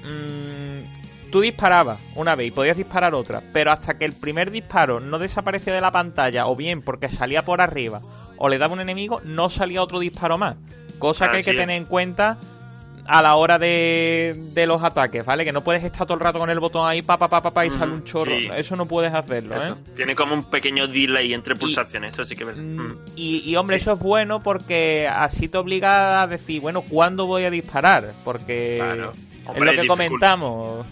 mm, 0.05 1.31
tú 1.31 1.41
disparabas 1.41 1.99
una 2.15 2.35
vez 2.35 2.49
y 2.49 2.51
podías 2.53 2.77
disparar 2.77 3.15
otra. 3.15 3.43
Pero 3.53 3.73
hasta 3.73 3.99
que 3.99 4.05
el 4.05 4.13
primer 4.13 4.51
disparo 4.51 5.01
no 5.01 5.19
desaparecía 5.19 5.75
de 5.75 5.81
la 5.81 5.91
pantalla, 5.91 6.47
o 6.47 6.57
bien 6.57 6.83
porque 6.83 7.11
salía 7.11 7.45
por 7.45 7.61
arriba, 7.61 8.01
o 8.37 8.49
le 8.49 8.59
daba 8.59 8.75
un 8.75 8.81
enemigo, 8.81 9.21
no 9.25 9.51
salía 9.51 9.83
otro 9.83 9.99
disparo 9.99 10.39
más. 10.39 10.57
Cosa 10.99 11.31
que 11.31 11.39
hay 11.39 11.45
que 11.45 11.53
tener 11.53 11.77
en 11.77 11.85
cuenta 11.85 12.39
a 13.09 13.23
la 13.23 13.37
hora 13.37 13.59
de, 13.59 14.35
de 14.53 14.67
los 14.67 14.83
ataques, 14.83 15.25
¿vale? 15.25 15.45
Que 15.45 15.53
no 15.53 15.63
puedes 15.63 15.83
estar 15.85 16.07
todo 16.07 16.15
el 16.15 16.21
rato 16.21 16.39
con 16.39 16.51
el 16.51 16.59
botón 16.61 16.89
ahí, 16.89 17.03
pa, 17.03 17.17
pa, 17.19 17.29
pa, 17.29 17.41
pa, 17.43 17.53
pa, 17.53 17.65
y 17.67 17.71
sale 17.71 17.93
un 17.93 18.05
chorro. 18.05 18.35
sí. 18.37 18.49
Eso 18.57 18.77
no 18.77 18.87
puedes 18.87 19.13
hacerlo, 19.15 19.61
Eso. 19.61 19.75
¿eh? 19.75 19.91
Tiene 19.97 20.15
como 20.15 20.35
un 20.35 20.45
pequeño 20.45 20.87
delay 20.89 21.33
entre 21.35 21.55
pulsaciones, 21.55 22.15
eso 22.15 22.25
sí 22.25 22.35
que 22.37 22.45
es. 22.45 22.57
Mm, 22.57 22.77
Mm. 22.77 22.99
Y, 23.17 23.51
y, 23.51 23.57
hombre, 23.57 23.79
Sí. 23.79 23.83
eso 23.85 23.93
es 23.95 23.99
bueno 24.01 24.41
porque 24.41 25.09
así 25.13 25.49
te 25.49 25.59
obliga 25.59 26.23
a 26.23 26.27
decir, 26.27 26.61
bueno, 26.61 26.83
¿cuándo 26.83 27.27
voy 27.27 27.45
a 27.45 27.51
disparar? 27.51 28.13
Porque 28.25 28.77
Claro. 28.79 29.13
es 29.55 29.61
lo 29.61 29.73
que 29.83 29.87
comentamos. 29.87 30.87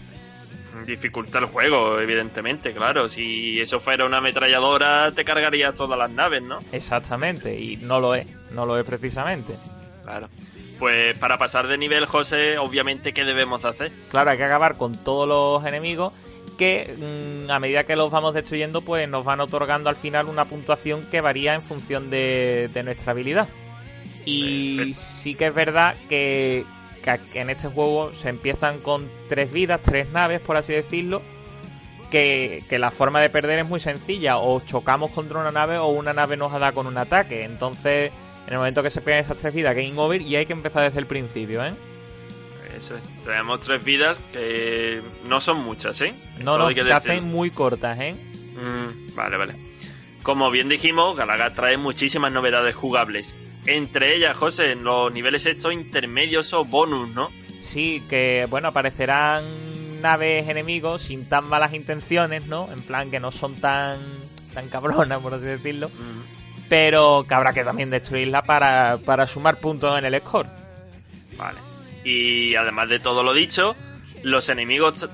Dificulta 0.85 1.39
el 1.39 1.45
juego, 1.45 1.99
evidentemente, 1.99 2.71
claro. 2.73 3.09
Si 3.09 3.59
eso 3.59 3.79
fuera 3.79 4.05
una 4.05 4.17
ametralladora, 4.17 5.11
te 5.13 5.23
cargaría 5.25 5.71
todas 5.73 5.97
las 5.97 6.11
naves, 6.11 6.43
¿no? 6.43 6.59
Exactamente, 6.71 7.59
y 7.59 7.77
no 7.77 7.99
lo 7.99 8.13
es, 8.13 8.27
no 8.51 8.65
lo 8.67 8.77
es 8.77 8.85
precisamente. 8.85 9.55
Claro. 10.03 10.27
Pues 10.79 11.17
para 11.17 11.37
pasar 11.37 11.67
de 11.67 11.77
nivel, 11.77 12.05
José, 12.05 12.57
obviamente, 12.57 13.13
¿qué 13.13 13.23
debemos 13.23 13.61
de 13.61 13.69
hacer? 13.69 13.91
Claro, 14.09 14.31
hay 14.31 14.37
que 14.37 14.43
acabar 14.43 14.77
con 14.77 14.95
todos 15.03 15.27
los 15.27 15.65
enemigos 15.67 16.13
que 16.57 16.95
mm, 16.97 17.51
a 17.51 17.59
medida 17.59 17.83
que 17.83 17.95
los 17.95 18.11
vamos 18.11 18.33
destruyendo, 18.33 18.81
pues 18.81 19.07
nos 19.09 19.25
van 19.25 19.41
otorgando 19.41 19.89
al 19.89 19.95
final 19.95 20.27
una 20.27 20.45
puntuación 20.45 21.05
que 21.09 21.21
varía 21.21 21.53
en 21.53 21.61
función 21.61 22.09
de, 22.09 22.69
de 22.73 22.83
nuestra 22.83 23.11
habilidad. 23.11 23.47
Y 24.25 24.77
Perfecto. 24.77 24.99
sí 25.01 25.35
que 25.35 25.47
es 25.47 25.53
verdad 25.53 25.95
que, 26.09 26.65
que 27.31 27.39
en 27.39 27.49
este 27.49 27.67
juego 27.67 28.13
se 28.13 28.29
empiezan 28.29 28.79
con 28.79 29.09
tres 29.29 29.51
vidas, 29.51 29.81
tres 29.83 30.09
naves, 30.09 30.39
por 30.39 30.57
así 30.57 30.73
decirlo. 30.73 31.21
Que, 32.11 32.63
que 32.69 32.79
la 32.79 32.91
forma 32.91 33.19
de 33.19 33.29
perder 33.29 33.59
es 33.59 33.65
muy 33.65 33.79
sencilla, 33.79 34.37
o 34.37 34.61
chocamos 34.61 35.11
contra 35.11 35.39
una 35.39 35.51
nave 35.51 35.77
o 35.79 35.87
una 35.87 36.13
nave 36.13 36.37
nos 36.37 36.51
da 36.53 36.71
con 36.71 36.87
un 36.87 36.97
ataque. 36.97 37.43
Entonces, 37.43 38.11
en 38.47 38.53
el 38.53 38.57
momento 38.59 38.83
que 38.83 38.89
se 38.89 39.01
pegan 39.01 39.21
esas 39.21 39.37
tres 39.37 39.53
vidas, 39.53 39.75
game 39.75 39.93
over 39.97 40.21
y 40.21 40.35
hay 40.35 40.45
que 40.45 40.53
empezar 40.53 40.83
desde 40.83 40.99
el 40.99 41.07
principio, 41.07 41.63
¿eh? 41.65 41.73
Eso 42.75 42.97
es. 42.97 43.03
Tenemos 43.23 43.61
tres 43.61 43.83
vidas 43.83 44.19
que 44.31 45.01
no 45.25 45.39
son 45.39 45.63
muchas, 45.63 45.99
¿eh? 46.01 46.13
No, 46.39 46.57
no, 46.57 46.69
que 46.69 46.83
se 46.83 46.91
hacen 46.93 47.23
muy 47.23 47.49
cortas, 47.51 47.99
¿eh? 47.99 48.15
Mm, 48.55 49.15
vale, 49.15 49.37
vale. 49.37 49.55
Como 50.23 50.51
bien 50.51 50.69
dijimos, 50.69 51.15
Galaga 51.15 51.53
trae 51.53 51.77
muchísimas 51.77 52.31
novedades 52.31 52.75
jugables. 52.75 53.37
Entre 53.65 54.15
ellas, 54.15 54.35
José, 54.37 54.71
en 54.71 54.83
los 54.83 55.11
niveles 55.11 55.45
estos 55.45 55.73
intermedios 55.73 56.53
o 56.53 56.65
bonus, 56.65 57.09
¿no? 57.09 57.31
Sí, 57.61 58.03
que 58.09 58.45
bueno, 58.49 58.67
aparecerán 58.67 59.43
naves 60.01 60.47
enemigos 60.47 61.03
sin 61.03 61.27
tan 61.27 61.45
malas 61.45 61.73
intenciones, 61.73 62.45
¿no? 62.45 62.69
En 62.71 62.81
plan 62.81 63.09
que 63.09 63.19
no 63.19 63.31
son 63.31 63.55
tan 63.55 63.99
tan 64.53 64.69
cabronas, 64.69 65.19
por 65.19 65.33
así 65.33 65.45
decirlo, 65.45 65.89
Mm, 65.89 66.34
pero 66.69 67.25
que 67.27 67.33
habrá 67.33 67.53
que 67.53 67.63
también 67.63 67.89
destruirla 67.89 68.41
para, 68.43 68.97
para 69.05 69.27
sumar 69.27 69.59
puntos 69.59 69.97
en 69.97 70.05
el 70.05 70.19
score. 70.19 70.47
vale. 71.37 71.59
Y 72.03 72.55
además 72.55 72.89
de 72.89 72.99
todo 72.99 73.23
lo 73.23 73.33
dicho, 73.33 73.75
los 74.21 74.49
enemigos 74.49 75.07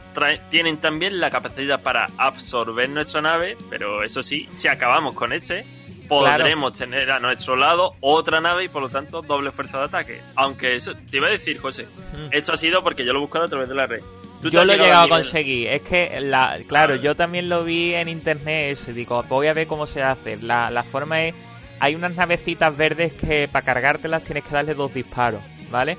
tienen 0.50 0.78
también 0.78 1.20
la 1.20 1.30
capacidad 1.30 1.82
para 1.82 2.08
absorber 2.18 2.90
nuestra 2.90 3.22
nave, 3.22 3.58
pero 3.70 4.04
eso 4.04 4.24
sí, 4.24 4.50
si 4.58 4.68
acabamos 4.68 5.16
con 5.16 5.32
este, 5.34 5.66
podremos 6.08 6.74
tener 6.74 7.10
a 7.12 7.20
nuestro 7.20 7.56
lado 7.56 7.96
otra 8.02 8.42
nave 8.42 8.66
y 8.66 8.68
por 8.68 8.82
lo 8.82 8.90
tanto 8.90 9.22
doble 9.22 9.52
fuerza 9.52 9.80
de 9.80 9.86
ataque. 9.86 10.22
Aunque 10.36 10.76
eso, 10.76 10.94
te 11.10 11.18
iba 11.18 11.28
a 11.28 11.32
decir, 11.32 11.58
José, 11.60 11.88
esto 12.32 12.52
ha 12.52 12.58
sido 12.58 12.84
porque 12.84 13.06
yo 13.06 13.14
lo 13.14 13.20
he 13.20 13.22
buscado 13.22 13.46
a 13.46 13.48
través 13.48 13.70
de 13.70 13.76
la 13.76 13.86
red. 13.86 14.02
Yo 14.44 14.66
lo 14.66 14.74
he 14.74 14.78
llegado 14.78 15.04
a 15.04 15.10
conseguir. 15.10 15.68
Es 15.68 15.82
que, 15.82 16.20
la, 16.20 16.58
claro, 16.68 16.96
yo 16.96 17.16
también 17.16 17.50
lo 17.50 17.64
vi 17.64 17.94
en 17.94 18.10
internet 18.10 18.72
eso. 18.72 18.92
y 18.92 18.94
Digo, 18.94 19.24
voy 19.30 19.48
a 19.48 19.54
ver 19.54 19.68
cómo 19.68 19.88
se 19.88 20.02
hace. 20.02 20.38
La, 20.38 20.72
la 20.72 20.84
forma 20.84 21.24
es, 21.24 21.36
hay 21.80 21.96
unas 21.96 22.16
navecitas 22.16 22.76
verdes 22.76 23.14
que 23.14 23.48
para 23.48 23.66
cargártelas 23.66 24.24
tienes 24.24 24.44
que 24.44 24.52
darle 24.52 24.74
dos 24.74 24.94
disparos, 24.94 25.42
¿vale? 25.70 25.98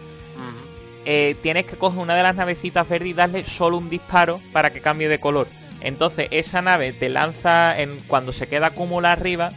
Eh, 1.04 1.34
tienes 1.42 1.66
que 1.66 1.76
coger 1.76 1.98
una 1.98 2.14
de 2.14 2.22
las 2.22 2.36
navecitas 2.36 2.88
verdes 2.88 3.08
y 3.08 3.12
darle 3.14 3.44
solo 3.44 3.78
un 3.78 3.90
disparo 3.90 4.40
para 4.52 4.70
que 4.70 4.80
cambie 4.80 5.08
de 5.08 5.18
color. 5.18 5.48
Entonces 5.80 6.28
esa 6.30 6.62
nave 6.62 6.92
te 6.92 7.08
lanza, 7.08 7.80
en 7.80 7.98
cuando 8.06 8.32
se 8.32 8.46
queda 8.46 8.68
acumulada 8.68 9.14
arriba, 9.14 9.50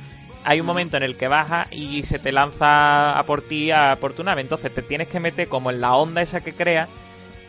hay 0.44 0.60
un 0.60 0.66
momento 0.66 0.98
en 0.98 1.04
el 1.04 1.16
que 1.16 1.28
baja 1.28 1.68
y 1.72 2.02
se 2.02 2.18
te 2.18 2.32
lanza 2.32 3.18
a 3.18 3.24
por 3.24 3.44
ti, 3.44 3.70
a 3.70 3.98
por 4.00 4.14
tu 4.14 4.24
nave. 4.24 4.42
Entonces 4.42 4.74
te 4.74 4.82
tienes 4.82 5.08
que 5.08 5.20
meter 5.20 5.48
como 5.48 5.70
en 5.70 5.82
la 5.82 5.94
onda 5.96 6.24
esa 6.24 6.42
que 6.42 6.54
crea, 6.54 6.88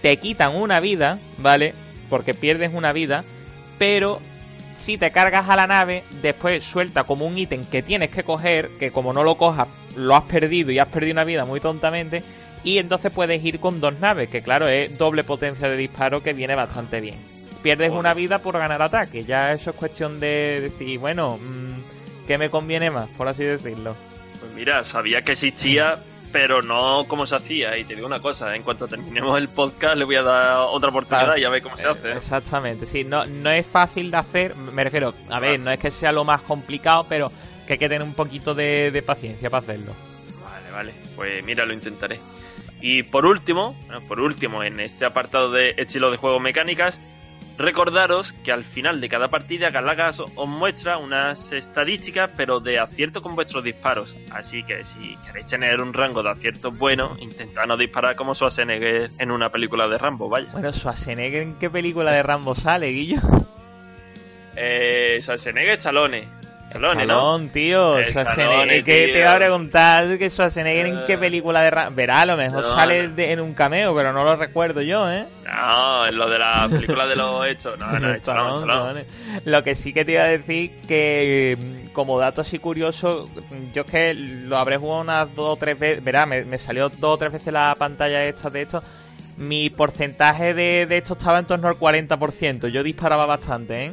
te 0.07 0.16
quitan 0.19 0.55
una 0.55 0.79
vida, 0.79 1.19
¿vale? 1.38 1.75
Porque 2.09 2.33
pierdes 2.33 2.73
una 2.73 2.92
vida, 2.92 3.25
pero 3.77 4.21
si 4.77 4.99
te 4.99 5.11
cargas 5.11 5.49
a 5.49 5.57
la 5.57 5.66
nave, 5.66 6.05
después 6.23 6.62
suelta 6.62 7.03
como 7.03 7.27
un 7.27 7.37
ítem 7.37 7.64
que 7.64 7.83
tienes 7.83 8.11
que 8.11 8.23
coger, 8.23 8.69
que 8.79 8.92
como 8.92 9.12
no 9.12 9.25
lo 9.25 9.35
cojas, 9.35 9.66
lo 9.97 10.14
has 10.14 10.23
perdido 10.23 10.71
y 10.71 10.79
has 10.79 10.87
perdido 10.87 11.14
una 11.14 11.25
vida 11.25 11.45
muy 11.45 11.59
tontamente, 11.59 12.23
y 12.62 12.79
entonces 12.79 13.11
puedes 13.11 13.45
ir 13.45 13.59
con 13.59 13.81
dos 13.81 13.99
naves, 13.99 14.29
que 14.29 14.42
claro, 14.42 14.69
es 14.69 14.97
doble 14.97 15.25
potencia 15.25 15.69
de 15.69 15.77
disparo 15.77 16.23
que 16.23 16.35
viene 16.35 16.55
bastante 16.55 17.01
bien. 17.01 17.16
Pierdes 17.64 17.90
una 17.90 18.14
vida 18.14 18.38
por 18.38 18.57
ganar 18.57 18.83
ataque, 18.83 19.25
ya 19.25 19.55
eso 19.55 19.71
es 19.71 19.77
cuestión 19.77 20.21
de 20.21 20.71
decir, 20.71 21.01
bueno, 21.01 21.37
mm, 21.37 22.29
¿qué 22.29 22.38
me 22.38 22.49
conviene 22.49 22.92
más, 22.92 23.11
por 23.11 23.27
así 23.27 23.42
decirlo? 23.42 23.97
Pues 24.38 24.53
mira, 24.53 24.85
sabía 24.85 25.23
que 25.23 25.33
existía, 25.33 25.99
pero 26.38 26.61
no 26.61 27.07
cómo 27.09 27.27
se 27.27 27.35
hacía. 27.35 27.79
Y 27.79 27.85
te 27.85 27.94
digo 27.94 28.07
una 28.07 28.20
cosa, 28.20 28.55
en 28.55 28.62
cuanto 28.62 28.87
terminemos 28.87 29.38
el 29.38 29.49
podcast 29.49 29.96
le 29.96 30.05
voy 30.05 30.16
a 30.16 30.22
dar 30.22 30.59
otra 30.70 30.90
oportunidad 30.90 31.25
Claro. 31.25 31.38
y 31.40 31.44
a 31.44 31.49
ver 31.49 31.62
cómo 31.62 31.79
se 31.79 31.87
hace. 31.87 32.11
¿eh? 32.11 32.14
Exactamente, 32.14 32.85
sí, 32.85 33.05
no, 33.05 33.25
no 33.25 33.49
es 33.51 33.64
fácil 33.66 34.11
de 34.11 34.18
hacer, 34.18 34.55
me 34.55 34.85
refiero, 34.85 35.14
a 35.31 35.40
ver, 35.40 35.53
Claro. 35.53 35.64
no 35.64 35.70
es 35.70 35.79
que 35.79 35.90
sea 35.90 36.12
lo 36.12 36.25
más 36.25 36.42
complicado, 36.42 37.07
pero 37.09 37.33
que 37.66 37.72
hay 37.72 37.79
que 37.79 37.88
tener 37.88 38.03
un 38.07 38.12
poquito 38.12 38.55
de, 38.55 38.90
de 38.90 39.01
paciencia 39.01 39.49
para 39.49 39.62
hacerlo. 39.62 39.94
Vale, 40.44 40.70
vale. 40.72 40.92
Pues 41.16 41.42
mira, 41.42 41.64
lo 41.64 41.72
intentaré. 41.72 42.20
Y 42.83 43.03
por 43.03 43.25
último, 43.25 43.75
por 44.07 44.20
último, 44.20 44.62
en 44.62 44.79
este 44.79 45.07
apartado 45.07 45.51
de 45.51 45.70
estilo 45.79 46.11
de 46.11 46.18
juego 46.18 46.38
mecánicas, 46.38 47.01
recordaros 47.59 48.33
que 48.33 48.53
al 48.53 48.64
final 48.64 49.01
de 49.01 49.09
cada 49.09 49.29
partida 49.29 49.71
Galagas 49.71 50.21
os 50.21 50.49
muestra 50.49 50.99
unas 50.99 51.53
estadísticas, 51.53 52.31
pero 52.37 52.61
de 52.61 52.79
acierto 52.79 53.23
con 53.23 53.35
vuestros 53.35 53.64
disparos. 53.64 54.16
Así 54.31 54.62
que 54.64 54.85
si 54.85 55.16
queréis 55.27 55.47
tener 55.47 55.81
un 55.81 55.92
rango 55.92 56.23
de 56.23 56.31
aciertos 56.31 56.77
bueno, 56.79 57.16
intentad 57.21 57.66
no 57.66 57.77
disparar 57.77 58.16
como 58.16 58.35
Schwarzenegger 58.35 59.11
en 59.19 59.31
una 59.31 59.51
película 59.51 59.88
de 59.88 59.99
Rambo, 59.99 60.29
vaya. 60.29 60.49
Bueno, 60.53 60.73
Schwarzenegger, 60.73 61.42
¿en 61.42 61.59
qué 61.59 61.71
película 61.71 62.12
de 62.12 62.23
Rambo 62.23 62.55
sale, 62.55 62.88
Guillo? 62.88 63.21
Eh, 64.57 65.19
Schwarzenegger, 65.21 65.79
Stallone. 65.79 66.29
Stallone, 66.77 67.49
tío. 67.51 67.99
El. 67.99 68.05
Stallone, 68.05 68.83
¿Qué 68.85 69.09
te 69.12 69.19
iba 69.21 69.33
a 69.33 69.37
preguntar 69.37 70.19
que 70.19 70.31
Schwarzenegger 70.31 70.87
en 70.87 71.05
qué 71.07 71.15
Eh. 71.15 71.19
película 71.19 71.62
de? 71.62 71.91
Verá, 71.95 72.21
a 72.21 72.27
lo 72.27 72.37
mejor 72.37 72.62
No, 72.62 72.75
sale 72.75 73.09
de- 73.09 73.33
en 73.33 73.41
un 73.41 73.55
cameo, 73.55 73.95
pero 73.95 74.12
no 74.12 74.25
lo 74.25 74.37
recuerdo 74.37 74.81
yo, 74.83 75.11
¿eh? 75.11 75.25
No, 75.45 76.07
en 76.07 76.17
lo 76.19 76.29
de 76.29 76.39
la 76.39 76.69
película 76.71 77.07
de 77.07 77.17
los 77.17 77.47
hechos. 77.47 77.79
No, 77.79 77.99
no, 77.99 78.11
Stallone, 78.15 78.61
Stallone. 78.61 79.05
Lo 79.45 79.62
que 79.62 79.75
sí 79.75 79.93
que 79.93 80.05
te 80.05 80.12
iba 80.12 80.23
a 80.23 80.27
decir 80.29 80.73
que 80.87 81.57
mm, 81.61 81.93
como 81.93 82.19
dato 82.19 82.41
así 82.41 82.59
curioso, 82.59 83.29
mm, 83.51 83.73
yo 83.73 83.83
es 83.83 83.91
que 83.91 84.15
lo 84.15 84.57
habré 84.59 84.77
jugado 84.77 85.01
unas 85.03 85.35
dos 85.35 85.55
o 85.55 85.57
tres 85.57 85.79
veces, 85.79 86.03
verá, 86.05 86.27
me, 86.27 86.45
me 86.45 86.59
salió 86.59 86.89
dos 86.89 87.15
o 87.15 87.19
tres 87.19 87.33
veces 87.33 87.53
la 87.53 87.75
pantalla 87.79 88.25
esta 88.25 88.51
de 88.51 88.62
esto. 88.62 88.83
Mi 89.39 89.69
porcentaje 89.69 90.55
de, 90.55 90.87
de 90.87 90.97
esto 90.97 91.12
estaba 91.12 91.39
en 91.39 91.45
torno 91.47 91.69
al 91.69 91.75
40%. 91.79 92.69
Yo 92.69 92.83
disparaba 92.83 93.27
bastante, 93.27 93.85
¿eh? 93.85 93.93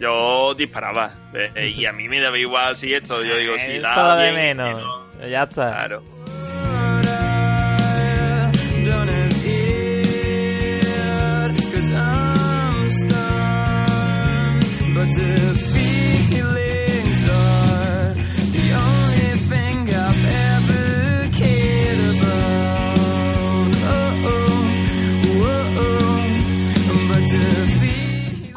Yo 0.00 0.54
disparaba. 0.54 1.12
eh, 1.34 1.68
y 1.76 1.84
a 1.84 1.92
mí 1.92 2.08
me 2.08 2.20
daba 2.20 2.38
igual 2.38 2.76
si 2.76 2.94
esto. 2.94 3.22
Yo 3.22 3.36
digo, 3.36 3.54
si 3.58 3.78
da 3.78 4.14
lo 4.14 4.16
de 4.16 4.32
menos. 4.32 4.80
Ya 5.28 5.42
está. 5.42 5.70
Claro. 5.70 6.02
But 14.92 15.69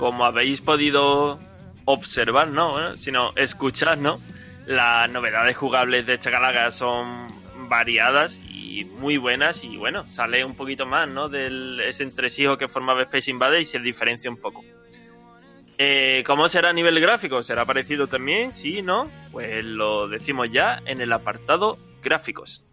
Como 0.03 0.25
habéis 0.25 0.59
podido 0.59 1.39
observar, 1.85 2.49
no, 2.49 2.97
sino 2.97 3.31
escuchar, 3.37 3.97
¿no? 3.97 4.19
Las 4.65 5.09
novedades 5.09 5.55
jugables 5.55 6.05
de 6.05 6.15
esta 6.15 6.29
galaga 6.29 6.71
son 6.71 7.27
variadas 7.69 8.37
y 8.49 8.83
muy 8.83 9.15
buenas 9.15 9.63
y 9.63 9.77
bueno, 9.77 10.03
sale 10.09 10.43
un 10.43 10.55
poquito 10.55 10.85
más, 10.85 11.07
¿no? 11.07 11.29
Del 11.29 11.79
ese 11.79 12.03
entresijo 12.03 12.57
que 12.57 12.67
formaba 12.67 13.03
Space 13.03 13.31
Invaders 13.31 13.61
y 13.61 13.65
se 13.65 13.79
diferencia 13.79 14.29
un 14.29 14.35
poco. 14.35 14.65
Eh, 15.77 16.21
¿Cómo 16.27 16.49
será 16.49 16.71
a 16.71 16.73
nivel 16.73 16.99
gráfico? 16.99 17.41
¿Será 17.41 17.63
parecido 17.63 18.07
también? 18.07 18.51
¿Sí? 18.51 18.81
¿No? 18.81 19.09
Pues 19.31 19.63
lo 19.63 20.09
decimos 20.09 20.51
ya 20.51 20.81
en 20.85 20.99
el 20.99 21.13
apartado 21.13 21.77
gráficos. 22.01 22.65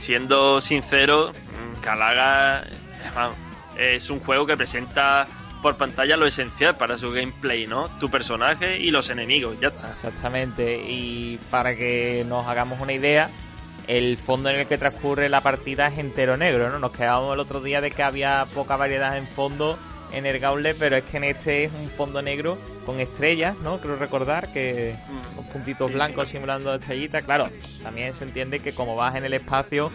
Siendo 0.00 0.60
sincero, 0.60 1.32
Calaga 1.80 2.62
es 3.78 4.10
un 4.10 4.20
juego 4.20 4.46
que 4.46 4.56
presenta 4.56 5.26
por 5.62 5.76
pantalla 5.76 6.16
lo 6.16 6.26
esencial 6.26 6.76
para 6.76 6.98
su 6.98 7.10
gameplay, 7.12 7.66
¿no? 7.66 7.88
Tu 8.00 8.10
personaje 8.10 8.78
y 8.78 8.90
los 8.90 9.10
enemigos, 9.10 9.56
ya 9.60 9.68
está. 9.68 9.90
Exactamente, 9.90 10.82
y 10.86 11.38
para 11.50 11.76
que 11.76 12.24
nos 12.28 12.46
hagamos 12.48 12.80
una 12.80 12.92
idea, 12.92 13.30
el 13.86 14.16
fondo 14.16 14.50
en 14.50 14.56
el 14.56 14.66
que 14.66 14.76
transcurre 14.76 15.28
la 15.28 15.40
partida 15.40 15.86
es 15.86 15.98
entero 15.98 16.36
negro, 16.36 16.68
¿no? 16.68 16.78
Nos 16.80 16.90
quedábamos 16.90 17.34
el 17.34 17.40
otro 17.40 17.60
día 17.60 17.80
de 17.80 17.92
que 17.92 18.02
había 18.02 18.44
poca 18.52 18.76
variedad 18.76 19.16
en 19.16 19.28
fondo 19.28 19.78
en 20.12 20.26
el 20.26 20.38
Gauntlet, 20.38 20.76
pero 20.78 20.96
es 20.96 21.04
que 21.04 21.16
en 21.16 21.24
este 21.24 21.64
es 21.64 21.72
un 21.72 21.88
fondo 21.90 22.20
negro 22.22 22.58
con 22.86 23.00
estrellas, 23.00 23.56
¿no? 23.62 23.78
Creo 23.80 23.96
recordar 23.96 24.48
que 24.52 24.94
Mm. 25.08 25.36
con 25.36 25.44
puntitos 25.46 25.88
Sí, 25.88 25.94
blancos 25.94 26.28
sí. 26.28 26.32
simulando 26.36 26.74
estrellitas. 26.74 27.22
Claro, 27.24 27.46
también 27.82 28.12
se 28.14 28.24
entiende 28.24 28.60
que 28.60 28.72
como 28.72 28.94
vas 28.96 29.14
en 29.14 29.24
el 29.24 29.32
espacio, 29.34 29.90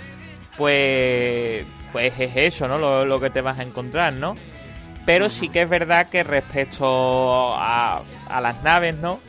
pues, 0.58 1.66
pues 1.92 2.14
es 2.20 2.36
eso, 2.36 2.68
¿no? 2.68 2.78
Lo, 2.78 3.06
lo 3.06 3.20
que 3.20 3.30
te 3.30 3.42
vas 3.42 3.60
a 3.60 3.64
encontrar, 3.64 4.14
¿no? 4.14 4.36
Pero 5.06 5.30
sí 5.30 5.48
que 5.48 5.62
es 5.62 5.70
verdad 5.70 6.10
que 6.10 6.24
respecto 6.24 7.54
a, 7.56 8.02
a 8.28 8.42
las 8.42 8.62
naves, 8.64 8.96
¿no? 8.96 9.20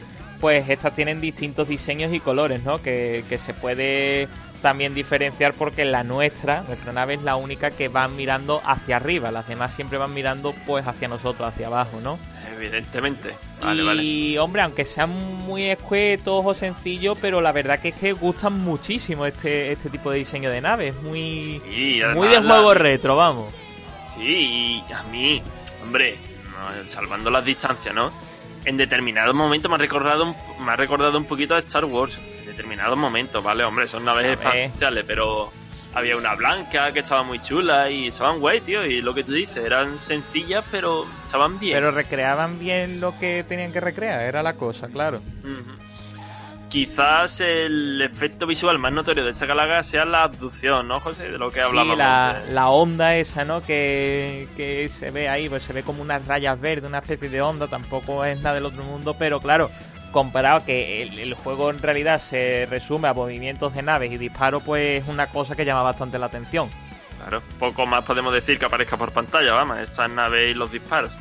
Pues 0.41 0.69
estas 0.69 0.95
tienen 0.95 1.21
distintos 1.21 1.69
diseños 1.69 2.13
y 2.13 2.21
colores, 2.21 2.63
¿no? 2.65 2.81
Que, 2.83 3.25
que 3.29 3.39
se 3.39 3.55
puede 3.55 4.27
también 4.63 4.95
diferenciar 4.95 5.55
porque 5.55 5.85
la 5.85 6.05
nuestra, 6.05 6.63
nuestra 6.63 6.93
nave 6.93 7.15
es 7.15 7.23
la 7.23 7.37
única 7.37 7.71
que 7.71 7.89
va 7.89 8.07
mirando 8.09 8.61
hacia 8.65 8.97
arriba. 8.97 9.31
Las 9.31 9.47
demás 9.49 9.75
siempre 9.75 9.99
van 9.99 10.13
mirando 10.15 10.55
pues 10.67 10.87
hacia 10.87 11.09
nosotros, 11.09 11.49
hacia 11.49 11.67
abajo, 11.69 12.01
¿no? 12.03 12.19
Evidentemente. 12.57 13.35
Vale, 13.61 13.83
y 13.83 13.87
vale. 13.87 14.39
hombre, 14.41 14.63
aunque 14.63 14.85
sean 14.85 15.11
muy 15.11 15.65
escuetos 15.71 16.43
o 16.45 16.55
sencillos, 16.55 17.17
pero 17.21 17.41
la 17.41 17.53
verdad 17.53 17.79
que 17.81 17.89
es 17.89 17.95
que 17.95 18.13
gustan 18.13 18.59
muchísimo 18.59 19.27
este, 19.27 19.71
este 19.73 19.91
tipo 19.91 20.11
de 20.11 20.19
diseño 20.19 20.51
de 20.51 20.61
naves. 20.61 20.95
Muy, 21.03 21.63
además 22.03 22.17
muy 22.17 22.29
de 22.29 22.41
la- 22.41 22.43
juego 22.49 22.75
retro, 22.75 23.17
vamos. 23.17 23.55
Sí, 24.17 24.83
y 24.89 24.93
a 24.93 25.03
mí, 25.05 25.41
hombre, 25.83 26.17
salvando 26.89 27.31
las 27.31 27.45
distancias, 27.45 27.95
¿no? 27.95 28.11
En 28.65 28.77
determinados 28.77 29.35
momentos 29.35 29.71
me 29.71 29.77
ha 29.77 29.79
recordado 29.79 30.35
me 30.61 30.73
ha 30.73 30.77
recordado 30.77 31.17
un 31.17 31.25
poquito 31.25 31.55
a 31.55 31.61
Star 31.61 31.85
Wars. 31.85 32.19
Determinados 32.59 32.99
momentos, 32.99 33.43
¿vale? 33.45 33.63
Hombre, 33.63 33.87
son 33.87 34.05
naves 34.05 34.27
espaciales, 34.33 35.05
pero 35.07 35.53
había 35.95 36.17
una 36.17 36.35
blanca 36.35 36.91
que 36.93 36.99
estaba 36.99 37.23
muy 37.23 37.41
chula 37.41 37.89
y 37.89 38.09
estaban 38.09 38.41
guay, 38.41 38.61
tío. 38.63 38.85
Y 38.85 39.01
lo 39.01 39.15
que 39.15 39.23
tú 39.23 39.33
dices, 39.33 39.59
eran 39.65 39.97
sencillas, 40.01 40.65
pero 40.69 41.07
estaban 41.25 41.61
bien. 41.61 41.77
Pero 41.77 41.93
recreaban 41.93 42.59
bien 42.59 43.01
lo 43.01 43.17
que 43.17 43.45
tenían 43.49 43.71
que 43.73 43.79
recrear, 43.81 44.23
era 44.23 44.43
la 44.43 44.55
cosa, 44.55 44.89
claro. 44.89 45.23
Quizás 46.69 47.41
el 47.41 48.03
efecto 48.03 48.45
visual 48.47 48.79
más 48.79 48.93
notorio 48.93 49.25
de 49.25 49.31
esta 49.31 49.47
galaga 49.47 49.83
sea 49.85 50.05
la 50.05 50.25
abducción, 50.25 50.87
¿no, 50.89 50.99
José? 51.01 51.31
De 51.31 51.39
lo 51.39 51.49
que 51.51 51.61
Sí, 51.61 51.65
hablábamos. 51.67 51.97
la, 51.97 52.43
de- 52.45 52.53
la 52.53 52.69
onda 52.69 53.17
esa, 53.17 53.45
¿no? 53.47 53.63
Que, 53.63 54.49
que 54.57 54.89
se 54.91 55.11
ve 55.11 55.29
ahí, 55.31 55.49
pues 55.49 55.63
se 55.63 55.73
ve 55.73 55.83
como 55.85 56.03
unas 56.03 56.27
rayas 56.27 56.61
verdes, 56.61 56.89
una 56.91 56.99
especie 56.99 57.31
de 57.31 57.41
onda, 57.41 57.69
tampoco 57.69 58.23
es 58.25 58.37
nada 58.41 58.57
del 58.57 58.67
otro 58.67 58.83
mundo, 58.83 59.15
pero 59.19 59.41
claro, 59.41 59.71
comparado 60.11 60.65
que 60.65 61.03
el, 61.03 61.35
juego 61.35 61.71
en 61.71 61.81
realidad 61.81 62.19
se 62.19 62.67
resume 62.71 63.09
a 63.09 63.15
movimientos 63.15 63.75
de 63.75 63.83
naves 63.83 64.13
y 64.13 64.19
disparos, 64.19 64.63
pues 64.63 65.03
es 65.03 65.09
una 65.09 65.29
cosa 65.29 65.55
que 65.55 65.65
llama 65.65 65.83
bastante 65.83 66.19
la 66.19 66.27
atención. 66.27 66.71
Claro, 67.19 67.43
poco 67.59 67.87
más 67.87 68.05
podemos 68.05 68.33
decir 68.33 68.59
que 68.59 68.67
aparezca 68.67 68.97
por 68.97 69.13
pantalla, 69.13 69.53
vamos, 69.53 69.79
estas 69.79 70.11
naves 70.11 70.51
y 70.51 70.55
los 70.55 70.71
disparos. 70.71 71.13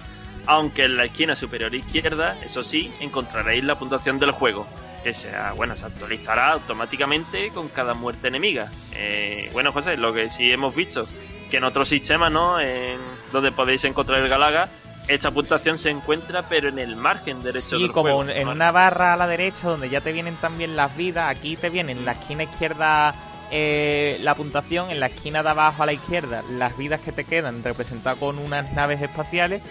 Aunque 0.46 0.86
en 0.86 0.96
la 0.96 1.06
esquina 1.06 1.36
superior 1.36 1.74
izquierda, 1.74 2.38
eso 2.46 2.64
sí, 2.64 2.94
encontraréis 3.00 3.64
la 3.64 3.76
puntuación 3.76 4.18
del 4.20 4.32
juego, 4.32 4.66
que 5.04 5.14
sea, 5.14 5.54
bueno, 5.54 5.76
se 5.76 5.86
actualizará 5.86 6.50
automáticamente 6.50 7.50
con 7.50 7.68
cada 7.68 7.94
muerte 7.94 8.30
enemiga. 8.30 8.72
Eh, 8.94 9.50
bueno, 9.52 9.74
José, 9.74 9.98
lo 9.98 10.14
que 10.14 10.30
sí 10.30 10.52
hemos 10.52 10.74
visto, 10.74 11.06
que 11.50 11.58
en 11.58 11.66
otros 11.66 11.90
sistemas, 11.90 12.32
¿no? 12.32 12.60
En 12.60 12.98
donde 13.34 13.52
podéis 13.52 13.84
encontrar 13.84 14.22
el 14.22 14.30
Galaga, 14.30 14.70
esta 15.08 15.32
puntuación 15.32 15.78
se 15.78 15.90
encuentra, 15.90 16.44
pero 16.50 16.70
en 16.70 16.80
el 16.80 16.96
margen 16.96 17.42
derecho 17.42 17.78
Sí, 17.78 17.82
del 17.84 17.92
como 17.92 18.14
juego. 18.16 18.30
en 18.30 18.48
una 18.48 18.72
barra 18.72 19.14
a 19.14 19.18
la 19.18 19.28
derecha 19.28 19.70
donde 19.70 19.90
ya 19.90 20.02
te 20.02 20.12
vienen 20.12 20.36
también 20.36 20.76
las 20.76 20.96
vidas, 20.98 21.30
aquí 21.30 21.56
te 21.56 21.70
viene 21.70 21.94
en 21.94 22.06
la 22.06 22.14
esquina 22.14 22.44
izquierda 22.44 23.16
eh, 23.50 24.18
la 24.22 24.36
puntuación, 24.36 24.90
en 24.92 25.00
la 25.00 25.06
esquina 25.06 25.42
de 25.44 25.50
abajo 25.50 25.82
a 25.84 25.86
la 25.86 25.94
izquierda 25.94 26.44
las 26.52 26.76
vidas 26.78 27.00
que 27.00 27.14
te 27.14 27.24
quedan 27.24 27.64
representadas 27.64 28.20
con 28.20 28.38
unas 28.38 28.74
naves 28.74 29.02
espaciales 29.02 29.62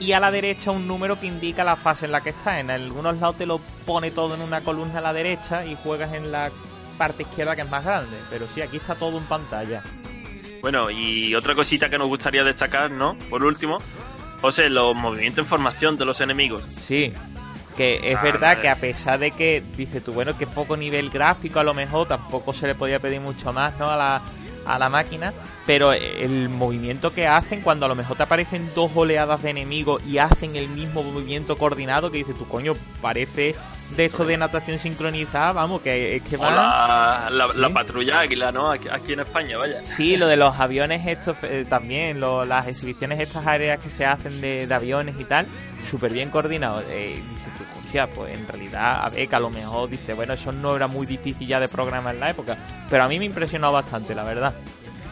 y 0.00 0.12
a 0.12 0.20
la 0.20 0.30
derecha 0.30 0.70
un 0.70 0.88
número 0.88 1.20
que 1.20 1.26
indica 1.26 1.62
la 1.62 1.76
fase 1.76 2.06
en 2.06 2.12
la 2.12 2.22
que 2.22 2.30
estás. 2.30 2.58
En 2.58 2.70
algunos 2.70 3.18
lados 3.18 3.36
te 3.36 3.44
lo 3.46 3.58
pone 3.84 4.10
todo 4.10 4.34
en 4.34 4.40
una 4.40 4.62
columna 4.62 4.98
a 5.00 5.02
la 5.02 5.12
derecha 5.12 5.66
y 5.66 5.76
juegas 5.82 6.14
en 6.14 6.32
la 6.32 6.50
parte 6.96 7.24
izquierda 7.24 7.54
que 7.54 7.60
es 7.62 7.68
más 7.70 7.84
grande, 7.84 8.16
pero 8.30 8.46
sí, 8.54 8.62
aquí 8.62 8.78
está 8.78 8.94
todo 8.94 9.18
en 9.18 9.24
pantalla. 9.24 9.82
Bueno, 10.62 10.90
y 10.90 11.34
otra 11.34 11.54
cosita 11.54 11.90
que 11.90 11.98
nos 11.98 12.08
gustaría 12.08 12.42
destacar, 12.42 12.90
¿no? 12.90 13.16
Por 13.30 13.44
último, 13.44 13.78
José, 14.40 14.68
los 14.70 14.94
movimientos 14.94 15.44
en 15.44 15.48
formación 15.48 15.96
de 15.96 16.04
los 16.04 16.20
enemigos. 16.20 16.62
Sí, 16.80 17.12
que 17.76 18.00
es 18.02 18.16
Ah, 18.16 18.22
verdad 18.22 18.60
que 18.60 18.68
a 18.68 18.76
pesar 18.76 19.18
de 19.18 19.30
que, 19.32 19.62
dices 19.76 20.02
tú, 20.02 20.12
bueno, 20.12 20.36
que 20.36 20.46
poco 20.46 20.76
nivel 20.76 21.10
gráfico 21.10 21.60
a 21.60 21.64
lo 21.64 21.74
mejor, 21.74 22.08
tampoco 22.08 22.52
se 22.52 22.66
le 22.66 22.74
podía 22.74 23.00
pedir 23.00 23.20
mucho 23.20 23.52
más, 23.52 23.78
¿no? 23.78 23.88
A 23.90 23.96
la, 23.96 24.22
a 24.66 24.78
la 24.78 24.88
máquina, 24.88 25.32
pero 25.66 25.92
el 25.92 26.48
movimiento 26.48 27.12
que 27.12 27.26
hacen 27.26 27.60
cuando 27.60 27.86
a 27.86 27.88
lo 27.88 27.94
mejor 27.94 28.16
te 28.16 28.22
aparecen 28.22 28.70
dos 28.74 28.90
oleadas 28.94 29.42
de 29.42 29.50
enemigos 29.50 30.02
y 30.06 30.18
hacen 30.18 30.56
el 30.56 30.68
mismo 30.68 31.02
movimiento 31.02 31.56
coordinado, 31.58 32.10
que 32.10 32.18
dices 32.18 32.36
tú, 32.36 32.46
coño, 32.48 32.74
parece 33.00 33.54
de 33.96 34.04
esto 34.06 34.24
de 34.24 34.36
natación 34.36 34.80
sincronizada, 34.80 35.52
vamos, 35.52 35.80
que 35.80 36.16
es 36.16 36.22
que 36.22 36.36
la, 36.36 37.28
la, 37.30 37.46
Sí. 37.48 37.52
la 37.58 37.68
patrulla 37.70 38.18
águila, 38.20 38.50
¿no? 38.50 38.70
Aquí, 38.72 38.88
aquí 38.90 39.12
en 39.12 39.20
España, 39.20 39.56
vaya. 39.58 39.82
Sí, 39.84 40.16
lo 40.16 40.26
de 40.26 40.36
los 40.36 40.58
aviones 40.58 41.06
estos 41.06 41.36
eh, 41.44 41.64
también, 41.68 42.18
lo- 42.18 42.44
las 42.44 42.66
exhibiciones 42.66 43.20
estas 43.20 43.46
áreas 43.46 43.78
que 43.78 43.90
se 43.90 44.04
hacen 44.04 44.40
de, 44.40 44.66
de 44.66 44.74
aviones 44.74 45.14
y 45.20 45.24
tal, 45.24 45.46
súper 45.84 46.12
bien 46.12 46.30
coordinados. 46.30 46.82
Eh, 46.90 47.22
hostia, 47.86 48.06
pues 48.08 48.34
en 48.34 48.46
realidad, 48.46 49.04
a 49.04 49.08
ver, 49.08 49.28
que 49.28 49.36
a 49.36 49.40
lo 49.40 49.48
mejor 49.50 49.88
dice, 49.88 50.12
bueno, 50.12 50.34
eso 50.34 50.52
no 50.52 50.76
era 50.76 50.86
muy 50.88 51.06
difícil 51.06 51.46
ya 51.46 51.60
de 51.60 51.68
programar 51.68 52.14
en 52.14 52.20
la 52.20 52.30
época, 52.30 52.56
pero 52.90 53.04
a 53.04 53.08
mí 53.08 53.18
me 53.18 53.24
impresionó 53.24 53.72
bastante, 53.72 54.14
la 54.14 54.24
verdad. 54.24 54.52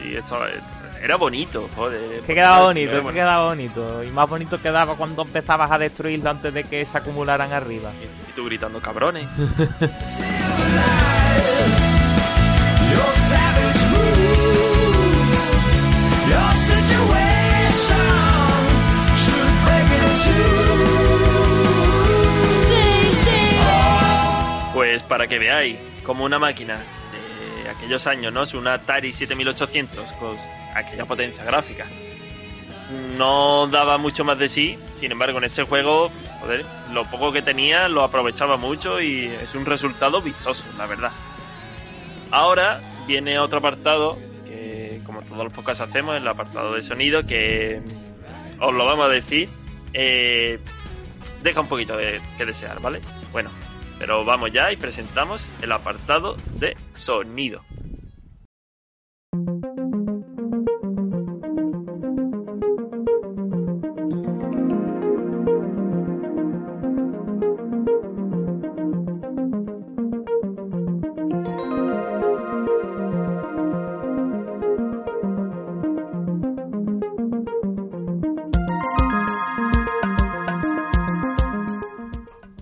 Y 0.04 0.16
esto, 0.16 0.44
esto- 0.46 0.62
era 1.02 1.16
bonito, 1.16 1.68
joder. 1.76 2.20
Que 2.22 2.34
quedaba 2.34 2.66
bonito, 2.66 3.06
que 3.06 3.12
quedaba 3.12 3.48
bonito. 3.48 4.02
Y 4.02 4.10
más 4.10 4.28
bonito 4.28 4.60
quedaba 4.60 4.96
cuando 4.96 5.22
empezabas 5.22 5.70
a 5.70 5.78
destruirlo 5.78 6.30
antes 6.30 6.52
de 6.52 6.64
que 6.64 6.84
se 6.86 6.96
acumularan 6.96 7.52
arriba. 7.52 7.90
Y 8.28 8.32
tú 8.32 8.46
gritando, 8.46 8.80
cabrones. 8.80 9.26
Pues 24.94 25.02
para 25.02 25.26
que 25.26 25.40
veáis, 25.40 25.76
como 26.04 26.24
una 26.24 26.38
máquina 26.38 26.76
de 26.76 27.68
aquellos 27.68 28.06
años, 28.06 28.32
¿no? 28.32 28.44
Es 28.44 28.54
una 28.54 28.74
Atari 28.74 29.12
7800 29.12 30.12
con 30.12 30.36
aquella 30.72 31.04
potencia 31.04 31.42
gráfica. 31.42 31.84
No 33.18 33.66
daba 33.66 33.98
mucho 33.98 34.22
más 34.22 34.38
de 34.38 34.48
sí, 34.48 34.78
sin 35.00 35.10
embargo, 35.10 35.38
en 35.38 35.44
este 35.44 35.64
juego, 35.64 36.12
joder, 36.38 36.64
lo 36.92 37.06
poco 37.06 37.32
que 37.32 37.42
tenía 37.42 37.88
lo 37.88 38.04
aprovechaba 38.04 38.56
mucho 38.56 39.00
y 39.00 39.24
es 39.24 39.52
un 39.56 39.66
resultado 39.66 40.22
vistoso, 40.22 40.62
la 40.78 40.86
verdad. 40.86 41.10
Ahora 42.30 42.80
viene 43.08 43.40
otro 43.40 43.58
apartado 43.58 44.16
que, 44.44 45.00
como 45.04 45.22
todos 45.22 45.42
los 45.42 45.52
podcasts 45.52 45.80
hacemos, 45.82 46.14
el 46.14 46.28
apartado 46.28 46.72
de 46.74 46.84
sonido, 46.84 47.26
que 47.26 47.82
os 48.60 48.72
lo 48.72 48.86
vamos 48.86 49.06
a 49.06 49.08
decir. 49.08 49.48
eh, 49.92 50.60
deja 51.42 51.60
un 51.60 51.66
poquito 51.66 51.96
de, 51.96 52.20
que 52.38 52.44
desear, 52.44 52.80
¿vale? 52.80 53.00
Bueno, 53.32 53.50
pero 53.98 54.24
vamos 54.24 54.52
ya 54.52 54.72
y 54.72 54.76
presentamos 54.76 55.48
el 55.62 55.72
apartado 55.72 56.36
de 56.58 56.76
sonido. 56.94 57.62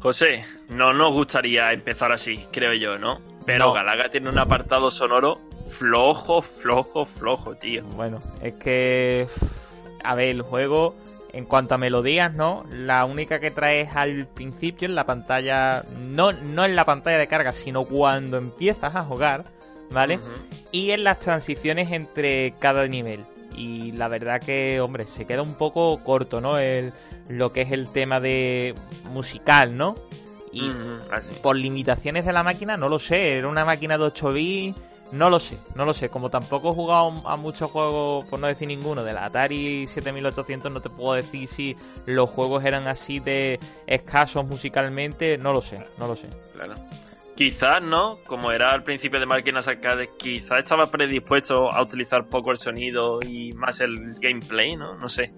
José, 0.03 0.45
no 0.83 0.93
nos 0.93 1.13
gustaría 1.13 1.73
empezar 1.73 2.11
así, 2.13 2.47
creo 2.51 2.73
yo, 2.75 2.99
¿no? 2.99 3.21
Pero 3.47 3.67
No. 3.67 3.73
Galaga 3.73 4.09
tiene 4.09 4.29
un 4.29 4.39
apartado 4.39 4.91
sonoro 4.91 5.41
flojo, 5.71 6.43
flojo, 6.43 7.07
flojo, 7.07 7.55
tío. 7.57 7.85
Bueno, 7.85 8.19
es 8.43 8.55
que. 8.55 9.27
A 10.05 10.15
ver, 10.15 10.29
el 10.31 10.43
juego 10.43 10.97
En 11.33 11.47
cuanto 11.47 11.75
a 11.75 11.79
melodías, 11.79 12.35
¿no? 12.35 12.65
La 12.71 13.05
única 13.07 13.41
que 13.41 13.51
traes 13.51 13.97
al 13.97 14.27
principio 14.27 14.87
en 14.87 14.95
la 14.95 15.07
pantalla, 15.07 15.83
no, 15.99 16.33
no 16.33 16.65
en 16.67 16.77
la 16.77 16.85
pantalla 16.85 17.17
de 17.17 17.27
carga, 17.27 17.55
sino 17.55 17.85
cuando 17.85 18.37
empiezas 18.37 18.95
a 18.97 19.05
jugar, 19.05 19.47
¿vale? 19.91 20.19
Y 20.73 20.91
en 20.91 21.05
las 21.05 21.21
transiciones 21.21 21.91
entre 21.91 22.53
cada 22.59 22.87
nivel. 22.87 23.25
Y 23.57 23.93
la 23.93 24.09
verdad 24.09 24.43
que, 24.43 24.81
hombre, 24.83 25.05
se 25.05 25.25
queda 25.25 25.41
un 25.41 25.55
poco 25.55 26.03
corto, 26.05 26.43
¿no? 26.43 26.59
El, 26.59 26.93
lo 27.29 27.51
que 27.51 27.63
es 27.63 27.73
el 27.73 27.91
tema 27.91 28.21
de 28.21 28.75
musical, 29.05 29.75
¿no? 29.75 29.95
Y 30.53 30.71
así. 31.11 31.33
por 31.43 31.57
limitaciones 31.57 32.27
de 32.27 32.33
la 32.33 32.43
máquina, 32.43 32.77
no 32.77 32.89
lo 32.89 32.99
sé. 32.99 33.39
Era 33.39 33.49
una 33.49 33.65
máquina 33.65 33.97
de 33.97 34.05
8 34.05 34.33
bits, 34.33 34.79
no 35.13 35.29
lo 35.29 35.39
sé, 35.39 35.59
no 35.75 35.85
lo 35.85 35.95
sé. 35.95 36.09
Como 36.09 36.31
tampoco 36.31 36.71
he 36.71 36.75
jugado 36.75 37.27
a 37.27 37.37
muchos 37.37 37.71
juegos, 37.71 38.27
por 38.27 38.41
no 38.41 38.47
decir 38.47 38.69
ninguno, 38.69 39.05
de 39.05 39.13
la 39.13 39.27
Atari 39.27 39.87
7800, 39.87 40.73
no 40.73 40.81
te 40.81 40.91
puedo 40.91 41.15
decir 41.15 41.47
si 41.47 41.77
los 42.07 42.29
juegos 42.31 42.65
eran 42.65 42.89
así 42.89 43.21
de 43.21 43.61
escasos 43.87 44.45
musicalmente, 44.47 45.39
no 45.39 45.53
lo 45.53 45.63
sé, 45.63 45.87
no 45.99 46.07
lo 46.07 46.17
sé. 46.17 46.29
Claro. 46.55 46.75
Quizás, 47.35 47.83
¿no? 47.83 48.19
Como 48.27 48.53
era 48.53 48.73
al 48.73 48.83
principio 48.83 49.19
de 49.19 49.27
máquinas 49.27 49.67
arcades, 49.67 50.11
quizás 50.19 50.61
estaba 50.61 50.87
predispuesto 50.87 51.73
a 51.73 51.83
utilizar 51.83 52.27
poco 52.27 52.51
el 52.51 52.59
sonido 52.59 53.21
y 53.27 53.53
más 53.53 53.81
el 53.81 54.15
gameplay, 54.21 54.77
¿no? 54.77 54.95
No 54.97 55.09
sé. 55.09 55.33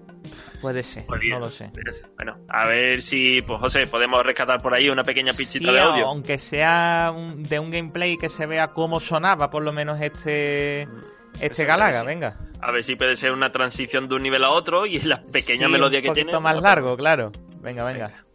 Puede 0.65 0.81
ser, 0.83 1.05
Podría- 1.05 1.35
no 1.35 1.41
lo 1.41 1.49
sé. 1.49 1.69
Bueno, 2.15 2.37
a 2.49 2.67
ver 2.67 3.03
si, 3.03 3.41
pues 3.43 3.59
José, 3.59 3.85
podemos 3.85 4.23
rescatar 4.25 4.59
por 4.63 4.73
ahí 4.73 4.89
una 4.89 5.03
pequeña 5.03 5.31
pistita 5.31 5.67
Sí, 5.69 5.73
de 5.75 5.79
audio. 5.79 6.07
aunque 6.07 6.39
sea 6.39 7.13
un- 7.15 7.43
de 7.43 7.59
un 7.59 7.69
gameplay 7.69 8.17
que 8.17 8.29
se 8.29 8.47
vea 8.47 8.69
cómo 8.69 8.99
sonaba 8.99 9.51
por 9.51 9.61
lo 9.61 9.71
menos 9.71 10.01
este 10.01 10.87
este 11.39 11.63
Eso 11.63 11.65
Galaga, 11.65 12.01
venga. 12.03 12.39
A 12.61 12.71
ver 12.71 12.83
si 12.83 12.95
puede 12.95 13.15
ser 13.15 13.31
una 13.31 13.51
transición 13.51 14.07
de 14.07 14.15
un 14.15 14.23
nivel 14.23 14.43
a 14.43 14.49
otro 14.49 14.85
y 14.87 14.99
la 15.01 15.21
pequeña 15.21 15.67
Sí, 15.67 15.71
melodía 15.71 16.01
que 16.01 16.07
un 16.09 16.13
tiene. 16.15 16.31
poquito 16.31 16.41
más 16.41 16.59
largo, 16.61 16.97
claro. 16.97 17.31
Venga, 17.61 17.83
venga. 17.83 18.07
Venga. 18.07 18.25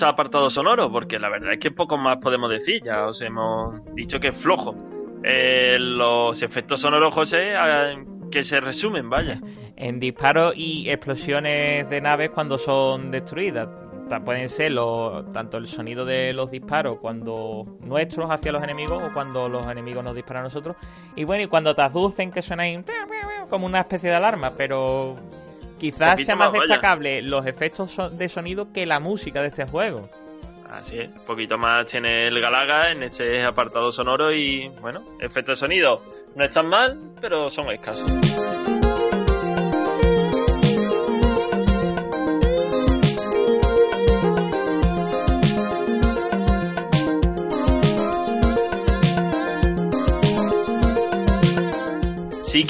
Este 0.00 0.10
apartado 0.10 0.48
sonoro, 0.50 0.90
porque 0.90 1.18
la 1.18 1.28
verdad 1.28 1.52
es 1.52 1.58
que 1.58 1.70
poco 1.70 1.96
más 1.98 2.16
podemos 2.18 2.48
decir, 2.50 2.82
ya 2.84 3.06
os 3.06 3.20
hemos 3.20 3.84
dicho 3.94 4.18
que 4.18 4.28
es 4.28 4.36
flojo. 4.36 4.74
Eh, 5.22 5.76
los 5.78 6.42
efectos 6.42 6.80
sonoros, 6.80 7.12
José, 7.12 7.52
que 8.30 8.42
se 8.42 8.60
resumen, 8.60 9.08
vaya. 9.10 9.38
En 9.76 9.98
disparos 9.98 10.52
y 10.56 10.90
explosiones 10.90 11.88
de 11.88 12.00
naves 12.02 12.30
cuando 12.30 12.58
son 12.58 13.10
destruidas. 13.10 13.68
Pueden 14.24 14.48
ser 14.50 14.72
los- 14.72 15.32
tanto 15.32 15.56
el 15.56 15.68
sonido 15.68 16.04
de 16.04 16.32
los 16.34 16.50
disparos 16.50 16.98
cuando 17.00 17.64
nuestros 17.80 18.30
hacia 18.30 18.52
los 18.52 18.62
enemigos 18.62 19.02
o 19.02 19.12
cuando 19.14 19.48
los 19.48 19.66
enemigos 19.66 20.02
nos 20.04 20.14
disparan 20.14 20.42
a 20.42 20.44
nosotros. 20.44 20.76
Y 21.16 21.24
bueno, 21.24 21.44
y 21.44 21.46
cuando 21.46 21.74
te 21.74 21.80
aducen 21.82 22.30
que 22.30 22.42
suena 22.42 22.64
ahí 22.64 22.82
como 23.48 23.64
una 23.66 23.80
especie 23.80 24.10
de 24.10 24.16
alarma, 24.16 24.52
pero 24.56 25.16
quizás 25.80 26.22
sea 26.22 26.36
más 26.36 26.48
más, 26.48 26.52
vaya. 26.52 26.60
destacable 26.60 27.22
los 27.22 27.46
efectos 27.46 27.96
de 28.12 28.28
sonido 28.28 28.72
que 28.72 28.86
la 28.86 29.00
música 29.00 29.40
de 29.40 29.48
este 29.48 29.66
juego. 29.66 30.08
Así 30.70 31.00
es, 31.00 31.08
un 31.08 31.24
poquito 31.26 31.58
más 31.58 31.86
tiene 31.86 32.28
el 32.28 32.40
Galaga 32.40 32.92
en 32.92 33.02
este 33.02 33.42
apartado 33.42 33.90
sonoro 33.90 34.32
y, 34.32 34.68
bueno, 34.80 35.02
efectos 35.18 35.58
de 35.58 35.66
sonido 35.66 36.00
no 36.36 36.44
están 36.44 36.68
mal, 36.68 36.96
pero 37.20 37.50
son 37.50 37.70
escasos. 37.70 38.08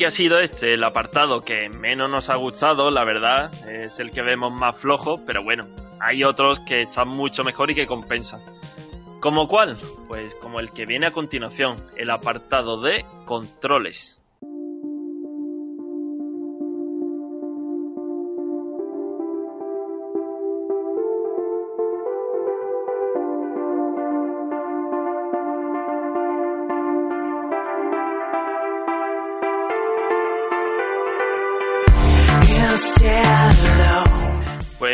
Que 0.00 0.06
ha 0.06 0.10
sido 0.10 0.38
este 0.38 0.72
el 0.72 0.82
apartado 0.82 1.42
que 1.42 1.68
menos 1.68 2.08
nos 2.08 2.30
ha 2.30 2.36
gustado, 2.36 2.90
la 2.90 3.04
verdad, 3.04 3.52
es 3.68 3.98
el 3.98 4.10
que 4.10 4.22
vemos 4.22 4.50
más 4.50 4.74
flojo, 4.78 5.20
pero 5.26 5.42
bueno, 5.42 5.68
hay 6.00 6.24
otros 6.24 6.58
que 6.60 6.80
están 6.80 7.08
mucho 7.08 7.44
mejor 7.44 7.70
y 7.70 7.74
que 7.74 7.86
compensan. 7.86 8.40
¿Como 9.20 9.46
cuál? 9.46 9.76
Pues 10.08 10.34
como 10.36 10.58
el 10.58 10.70
que 10.70 10.86
viene 10.86 11.04
a 11.04 11.10
continuación, 11.10 11.76
el 11.98 12.08
apartado 12.08 12.80
de 12.80 13.04
controles. 13.26 14.19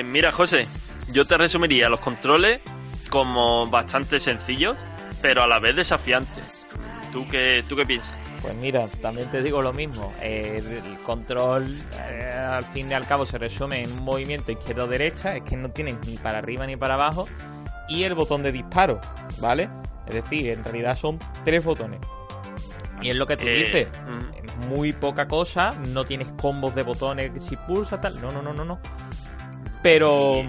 Mira, 0.07 0.33
José, 0.33 0.67
yo 1.13 1.25
te 1.25 1.37
resumiría 1.37 1.89
los 1.89 2.01
controles 2.01 2.61
como 3.11 3.67
bastante 3.69 4.19
sencillos, 4.21 4.77
pero 5.23 5.43
a 5.43 5.47
la 5.47 5.59
vez 5.59 5.77
desafiantes. 5.77 6.67
¿Tú 7.13 7.27
qué, 7.29 7.65
tú 7.69 7.77
qué 7.77 7.85
piensas? 7.85 8.15
Pues 8.43 8.55
mira, 8.57 8.87
también 9.01 9.29
te 9.31 9.43
digo 9.43 9.63
lo 9.63 9.73
mismo. 9.73 10.13
Eh, 10.21 10.63
el 10.85 10.99
control, 11.03 11.67
eh, 11.95 12.33
al 12.33 12.65
fin 12.65 12.91
y 12.91 12.95
al 12.95 13.07
cabo, 13.07 13.25
se 13.27 13.39
resume 13.39 13.83
en 13.83 13.91
un 13.93 14.05
movimiento 14.05 14.53
izquierdo-derecha. 14.53 15.37
Es 15.37 15.43
que 15.43 15.57
no 15.57 15.71
tienes 15.71 15.97
ni 16.07 16.17
para 16.19 16.39
arriba 16.39 16.67
ni 16.67 16.77
para 16.77 16.95
abajo. 16.95 17.27
Y 17.89 18.03
el 18.05 18.15
botón 18.15 18.43
de 18.43 18.53
disparo, 18.53 19.01
¿vale? 19.41 19.69
Es 20.07 20.15
decir, 20.17 20.51
en 20.51 20.63
realidad 20.65 20.97
son 20.97 21.19
tres 21.45 21.65
botones. 21.65 22.01
Y 23.01 23.11
es 23.11 23.17
lo 23.17 23.27
que 23.27 23.37
tú 23.37 23.47
Eh, 23.47 23.57
dices. 23.57 23.89
mm, 24.07 24.45
Es 24.47 24.67
muy 24.69 24.93
poca 24.93 25.27
cosa. 25.27 25.71
No 25.89 26.05
tienes 26.05 26.29
combos 26.41 26.75
de 26.75 26.83
botones 26.83 27.31
que 27.31 27.41
si 27.41 27.57
pulsa 27.57 28.01
tal. 28.01 28.21
No, 28.21 28.31
no, 28.31 28.43
no, 28.43 28.53
no, 28.53 28.65
no. 28.65 28.79
Pero 29.83 30.45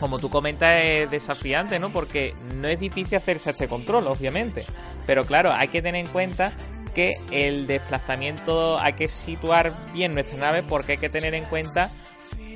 como 0.00 0.18
tú 0.18 0.28
comentas, 0.28 0.76
es 0.82 1.10
desafiante, 1.10 1.78
¿no? 1.78 1.90
Porque 1.90 2.34
no 2.56 2.68
es 2.68 2.78
difícil 2.78 3.16
hacerse 3.16 3.50
este 3.50 3.68
control, 3.68 4.06
obviamente. 4.06 4.64
Pero 5.06 5.24
claro, 5.24 5.52
hay 5.52 5.68
que 5.68 5.82
tener 5.82 6.04
en 6.04 6.12
cuenta 6.12 6.52
que 6.94 7.14
el 7.30 7.66
desplazamiento 7.66 8.78
hay 8.78 8.94
que 8.94 9.08
situar 9.08 9.72
bien 9.92 10.12
nuestra 10.12 10.38
nave 10.38 10.62
porque 10.62 10.92
hay 10.92 10.98
que 10.98 11.08
tener 11.08 11.34
en 11.34 11.44
cuenta 11.44 11.90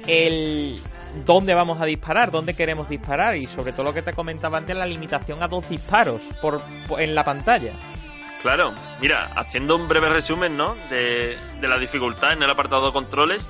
el 0.06 0.80
dónde 1.24 1.54
vamos 1.54 1.80
a 1.80 1.84
disparar, 1.84 2.30
dónde 2.30 2.54
queremos 2.54 2.88
disparar 2.88 3.36
y 3.36 3.46
sobre 3.46 3.72
todo 3.72 3.84
lo 3.84 3.94
que 3.94 4.02
te 4.02 4.12
comentaba 4.12 4.58
antes, 4.58 4.76
la 4.76 4.86
limitación 4.86 5.42
a 5.42 5.48
dos 5.48 5.68
disparos 5.68 6.22
por, 6.40 6.62
en 6.98 7.14
la 7.14 7.24
pantalla. 7.24 7.72
Claro, 8.42 8.72
mira, 9.00 9.30
haciendo 9.34 9.74
un 9.74 9.88
breve 9.88 10.08
resumen, 10.08 10.56
¿no? 10.56 10.76
De, 10.90 11.36
de 11.60 11.68
la 11.68 11.78
dificultad 11.78 12.32
en 12.32 12.42
el 12.42 12.50
apartado 12.50 12.86
de 12.86 12.92
controles. 12.92 13.48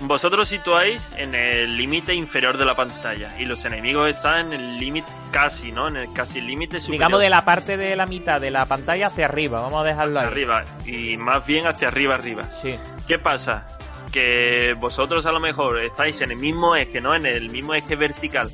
Vosotros 0.00 0.48
situáis 0.48 1.02
en 1.16 1.34
el 1.34 1.76
límite 1.76 2.14
inferior 2.14 2.56
de 2.56 2.64
la 2.64 2.76
pantalla 2.76 3.34
y 3.38 3.44
los 3.44 3.64
enemigos 3.64 4.08
están 4.08 4.52
en 4.52 4.60
el 4.60 4.78
límite 4.78 5.08
casi, 5.32 5.72
¿no? 5.72 5.88
En 5.88 5.96
el 5.96 6.12
casi 6.12 6.40
límite 6.40 6.78
superior. 6.80 7.00
Digamos 7.00 7.20
de 7.20 7.30
la 7.30 7.44
parte 7.44 7.76
de 7.76 7.96
la 7.96 8.06
mitad 8.06 8.40
de 8.40 8.52
la 8.52 8.66
pantalla 8.66 9.08
hacia 9.08 9.24
arriba, 9.24 9.60
vamos 9.60 9.80
a 9.80 9.84
dejarlo 9.84 10.20
ahí. 10.20 10.26
arriba 10.26 10.64
y 10.86 11.16
más 11.16 11.44
bien 11.44 11.66
hacia 11.66 11.88
arriba 11.88 12.14
arriba. 12.14 12.44
Sí. 12.44 12.76
¿Qué 13.08 13.18
pasa? 13.18 13.66
Que 14.12 14.74
vosotros 14.78 15.26
a 15.26 15.32
lo 15.32 15.40
mejor 15.40 15.80
estáis 15.80 16.20
en 16.20 16.30
el 16.30 16.38
mismo 16.38 16.76
eje, 16.76 17.00
¿no? 17.00 17.16
En 17.16 17.26
el 17.26 17.50
mismo 17.50 17.74
eje 17.74 17.96
vertical 17.96 18.50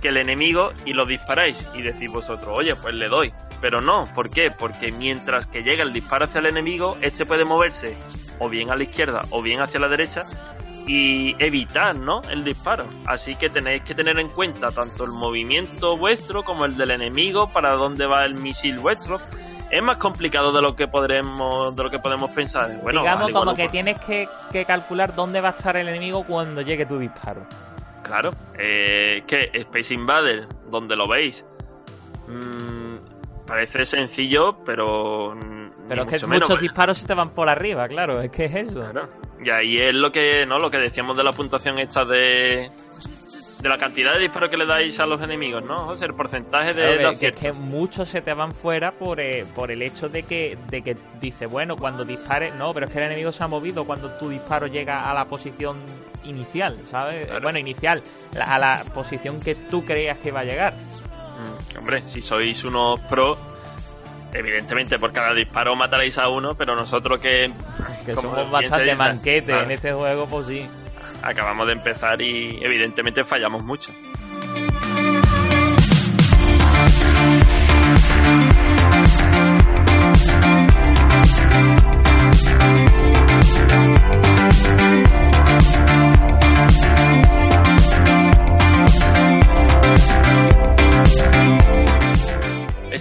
que 0.00 0.08
el 0.08 0.16
enemigo 0.16 0.72
y 0.86 0.94
lo 0.94 1.04
disparáis 1.04 1.56
y 1.74 1.82
decís 1.82 2.10
vosotros, 2.10 2.48
oye, 2.50 2.74
pues 2.74 2.94
le 2.94 3.08
doy. 3.08 3.32
Pero 3.60 3.80
no, 3.80 4.06
¿por 4.14 4.30
qué? 4.30 4.50
Porque 4.50 4.92
mientras 4.92 5.46
que 5.46 5.62
llega 5.62 5.82
el 5.82 5.92
disparo 5.92 6.24
hacia 6.24 6.40
el 6.40 6.46
enemigo, 6.46 6.96
este 7.02 7.26
puede 7.26 7.44
moverse 7.44 7.96
o 8.38 8.48
bien 8.48 8.70
a 8.70 8.76
la 8.76 8.84
izquierda 8.84 9.22
o 9.30 9.42
bien 9.42 9.60
hacia 9.60 9.80
la 9.80 9.88
derecha 9.88 10.24
y 10.86 11.34
evitar, 11.38 11.96
¿no? 11.96 12.22
El 12.30 12.44
disparo. 12.44 12.86
Así 13.06 13.34
que 13.34 13.48
tenéis 13.48 13.82
que 13.82 13.94
tener 13.94 14.18
en 14.18 14.28
cuenta 14.28 14.70
tanto 14.70 15.04
el 15.04 15.10
movimiento 15.10 15.96
vuestro 15.96 16.44
como 16.44 16.64
el 16.64 16.76
del 16.76 16.90
enemigo, 16.92 17.52
para 17.52 17.72
dónde 17.72 18.06
va 18.06 18.24
el 18.24 18.34
misil 18.34 18.78
vuestro. 18.78 19.20
Es 19.70 19.82
más 19.82 19.96
complicado 19.98 20.52
de 20.52 20.62
lo 20.62 20.76
que 20.76 20.86
podremos, 20.86 21.74
de 21.74 21.82
lo 21.82 21.90
que 21.90 21.98
podemos 21.98 22.30
pensar. 22.30 22.70
Bueno, 22.82 23.00
Digamos 23.00 23.32
como 23.32 23.54
que 23.54 23.68
tienes 23.68 23.98
que, 23.98 24.28
que 24.52 24.64
calcular 24.64 25.14
dónde 25.16 25.40
va 25.40 25.48
a 25.48 25.52
estar 25.52 25.76
el 25.76 25.88
enemigo 25.88 26.24
cuando 26.24 26.62
llegue 26.62 26.86
tu 26.86 26.98
disparo. 26.98 27.44
Claro, 28.04 28.30
eh, 28.56 29.24
que 29.26 29.50
Space 29.52 29.92
Invader, 29.92 30.46
donde 30.70 30.94
lo 30.94 31.08
veis, 31.08 31.44
mm, 32.28 33.46
parece 33.46 33.84
sencillo, 33.84 34.58
pero. 34.64 35.34
Pero 35.88 36.02
es 36.04 36.10
que 36.22 36.26
menos, 36.26 36.48
muchos 36.48 36.60
disparos 36.62 36.98
se 36.98 37.06
te 37.06 37.14
van 37.14 37.30
por 37.30 37.48
arriba, 37.48 37.86
claro, 37.88 38.20
es 38.20 38.30
que 38.30 38.46
es 38.46 38.54
eso. 38.54 38.80
Claro. 38.80 39.08
Y 39.44 39.50
ahí 39.50 39.78
es 39.78 39.94
lo 39.94 40.10
que, 40.10 40.44
¿no? 40.46 40.58
Lo 40.58 40.70
que 40.70 40.78
decíamos 40.78 41.16
de 41.16 41.22
la 41.24 41.32
puntuación 41.32 41.78
esta 41.78 42.04
de. 42.04 42.70
De 43.60 43.70
la 43.70 43.78
cantidad 43.78 44.12
de 44.12 44.20
disparos 44.20 44.50
que 44.50 44.56
le 44.58 44.66
dais 44.66 45.00
a 45.00 45.06
los 45.06 45.20
enemigos, 45.22 45.64
¿no? 45.64 45.88
O 45.88 45.96
sea, 45.96 46.06
el 46.06 46.14
porcentaje 46.14 46.74
de, 46.74 46.98
Claro, 46.98 47.18
que- 47.18 47.28
es 47.28 47.32
que 47.32 47.52
muchos 47.52 48.08
se 48.08 48.20
te 48.20 48.34
van 48.34 48.54
fuera 48.54 48.92
por, 48.92 49.18
eh, 49.18 49.46
por 49.54 49.70
el 49.70 49.80
hecho 49.80 50.10
de 50.10 50.24
que, 50.24 50.58
de 50.68 50.82
que 50.82 50.96
dice, 51.20 51.46
bueno, 51.46 51.74
cuando 51.76 52.04
dispares, 52.04 52.54
no, 52.54 52.74
pero 52.74 52.86
es 52.86 52.92
que 52.92 52.98
el 52.98 53.06
enemigo 53.06 53.32
se 53.32 53.42
ha 53.42 53.48
movido 53.48 53.84
cuando 53.84 54.10
tu 54.18 54.28
disparo 54.28 54.66
llega 54.66 55.10
a 55.10 55.14
la 55.14 55.24
posición 55.24 55.78
inicial, 56.24 56.78
¿sabes? 56.90 57.26
Claro. 57.26 57.40
Bueno, 57.42 57.58
inicial, 57.58 58.02
la- 58.34 58.44
a 58.54 58.58
la 58.58 58.84
posición 58.94 59.40
que 59.40 59.54
tú 59.54 59.84
creías 59.86 60.18
que 60.18 60.28
iba 60.28 60.40
a 60.40 60.44
llegar. 60.44 60.74
Mm, 60.74 61.78
Hombre, 61.78 62.02
si 62.06 62.20
sois 62.20 62.62
unos 62.62 63.00
pro, 63.08 63.38
evidentemente 64.32 64.98
por 64.98 65.12
cada 65.12 65.32
disparo 65.34 65.76
mataréis 65.76 66.18
a 66.18 66.28
uno, 66.28 66.54
pero 66.56 66.74
nosotros 66.76 67.20
que, 67.20 67.50
Que 68.04 68.14
somos 68.14 68.50
bastante 68.50 68.94
manquetes 68.94 69.44
claro, 69.44 69.64
en 69.64 69.70
este 69.70 69.92
juego, 69.92 70.26
pues 70.26 70.46
sí. 70.46 70.66
acabamos 71.22 71.66
de 71.66 71.72
empezar 71.72 72.20
y 72.20 72.58
evidentemente 72.62 73.24
fallamos 73.24 73.64
mucho. 73.64 73.92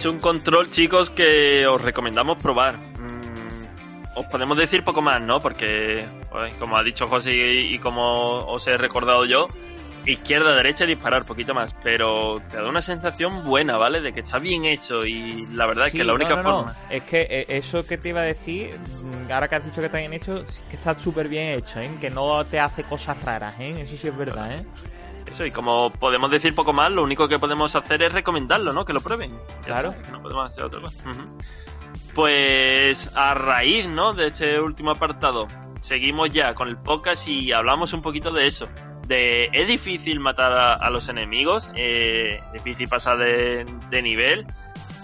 Es 0.06 0.12
un 0.12 0.20
control, 0.20 0.70
chicos, 0.70 1.10
que 1.10 1.66
os 1.66 1.82
recomendamos 1.82 2.40
probar. 2.40 2.78
Mm, 2.78 4.18
os 4.20 4.26
podemos 4.28 4.56
decir 4.56 4.84
poco 4.84 5.02
más, 5.02 5.20
¿no? 5.20 5.40
Porque, 5.40 6.06
pues, 6.30 6.54
como 6.60 6.78
ha 6.78 6.84
dicho 6.84 7.08
José 7.08 7.34
y, 7.34 7.74
y 7.74 7.80
como 7.80 8.38
os 8.38 8.68
he 8.68 8.78
recordado 8.78 9.26
yo, 9.26 9.48
izquierda, 10.06 10.54
derecha, 10.54 10.86
disparar 10.86 11.26
poquito 11.26 11.56
más. 11.56 11.74
Pero 11.82 12.40
te 12.52 12.58
da 12.58 12.70
una 12.70 12.84
sensación 12.84 13.46
buena, 13.46 13.78
¿vale? 13.78 14.00
De 14.00 14.14
que 14.14 14.20
está 14.20 14.38
bien 14.38 14.66
hecho 14.66 15.08
y 15.08 15.48
la 15.56 15.66
verdad 15.66 15.86
Sí, 15.86 15.98
es 15.98 16.02
que 16.02 16.04
la 16.04 16.14
única 16.14 16.36
no, 16.36 16.44
no. 16.44 16.56
forma... 16.58 16.76
Es 16.92 17.02
que 17.02 17.22
eh, 17.28 17.46
eso 17.50 17.88
que 17.88 17.98
te 17.98 18.10
iba 18.10 18.22
a 18.22 18.26
decir, 18.26 18.78
mm, 18.78 19.32
ahora 19.32 19.48
que 19.48 19.56
has 19.56 19.66
dicho 19.66 19.82
que 19.82 19.88
está 19.88 19.98
bien 19.98 20.14
hecho, 20.14 20.46
que 20.70 20.76
está 20.76 20.94
súper 21.00 21.28
bien 21.28 21.50
hecho, 21.50 21.80
¿eh? 21.80 21.90
Que 22.00 22.12
no 22.12 22.46
te 22.46 22.60
hace 22.60 22.84
cosas 22.84 23.20
raras, 23.24 23.60
¿eh? 23.60 23.82
Eso 23.82 23.98
sí 23.98 24.08
es 24.08 24.16
verdad, 24.16 24.52
¿eh? 24.52 24.66
Eso, 25.32 25.46
y 25.46 25.52
como 25.52 25.92
podemos 25.92 26.30
decir 26.30 26.56
poco 26.56 26.72
más, 26.74 26.92
lo 26.92 27.04
único 27.04 27.28
que 27.28 27.40
podemos 27.40 27.76
hacer 27.76 28.02
es 28.04 28.12
recomendarlo, 28.12 28.74
¿no? 28.74 28.86
Que 28.86 28.94
lo 28.94 29.02
prueben. 29.02 29.38
Claro. 29.64 29.94
no 30.12 30.22
podemos 30.22 30.52
hacer 30.52 30.64
otra 30.64 30.82
cosa. 30.82 31.04
Pues 32.14 33.14
a 33.16 33.34
raíz, 33.34 33.90
¿no? 33.90 34.14
De 34.14 34.28
este 34.28 34.60
último 34.62 34.92
apartado, 34.92 35.48
seguimos 35.82 36.30
ya 36.30 36.54
con 36.54 36.70
el 36.70 36.78
podcast 36.78 37.28
y 37.28 37.52
hablamos 37.52 37.92
un 37.94 38.02
poquito 38.02 38.32
de 38.32 38.48
eso. 38.48 38.70
De 39.08 39.50
es 39.52 39.68
difícil 39.68 40.20
matar 40.20 40.54
a, 40.54 40.74
a 40.76 40.90
los 40.90 41.10
enemigos, 41.10 41.70
eh, 41.76 42.42
difícil 42.54 42.88
pasar 42.88 43.18
de, 43.18 43.66
de 43.90 44.02
nivel. 44.02 44.46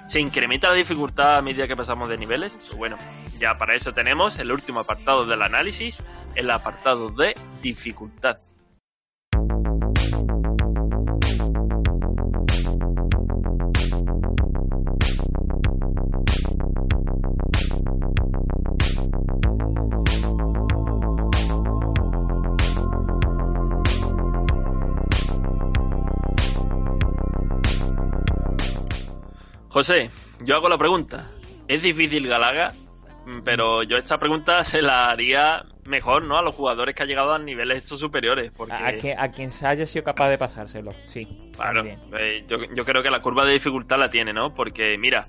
Se 0.08 0.20
incrementa 0.20 0.70
la 0.70 0.76
dificultad 0.76 1.38
a 1.38 1.42
medida 1.42 1.68
que 1.68 1.76
pasamos 1.76 2.08
de 2.10 2.18
niveles. 2.18 2.54
Pues 2.54 2.76
bueno, 2.76 2.98
ya 3.40 3.54
para 3.56 3.76
eso 3.76 3.94
tenemos 3.94 4.40
el 4.40 4.52
último 4.52 4.80
apartado 4.80 5.26
del 5.26 5.42
análisis, 5.42 6.02
el 6.36 6.50
apartado 6.50 7.10
de 7.10 7.34
dificultad. 7.62 8.38
José, 29.82 30.12
yo 30.42 30.56
hago 30.56 30.70
la 30.70 30.78
pregunta. 30.78 31.32
¿Es 31.68 31.82
difícil 31.82 32.28
Galaga? 32.28 32.68
Mm, 33.26 33.40
Pero 33.44 33.82
yo 33.82 33.98
esta 33.98 34.16
pregunta 34.20 34.64
se 34.64 34.80
la 34.80 35.10
haría 35.10 35.64
mejor, 35.86 36.24
¿no? 36.24 36.38
A 36.38 36.44
los 36.44 36.54
jugadores 36.54 36.94
que 36.94 37.02
han 37.02 37.10
llegado 37.10 37.34
a 37.34 37.40
niveles 37.40 37.80
estos 37.80 38.00
superiores. 38.00 38.52
Porque, 38.56 38.74
A, 38.74 38.88
a 38.90 38.94
que- 38.94 39.16
a 39.18 39.32
quien 39.32 39.50
se 39.50 39.66
haya 39.66 39.88
sido 39.88 40.04
capaz 40.04 40.30
de 40.30 40.38
pasárselo, 40.38 40.92
sí. 41.08 41.28
claro, 41.56 41.84
eh, 41.84 42.46
yo, 42.48 42.58
yo 42.76 42.86
creo 42.86 43.02
que 43.02 43.10
la 43.10 43.24
curva 43.24 43.44
de 43.44 43.54
dificultad 43.54 43.98
la 43.98 44.12
tiene, 44.12 44.34
¿no? 44.34 44.54
Porque, 44.54 44.96
mira, 45.00 45.26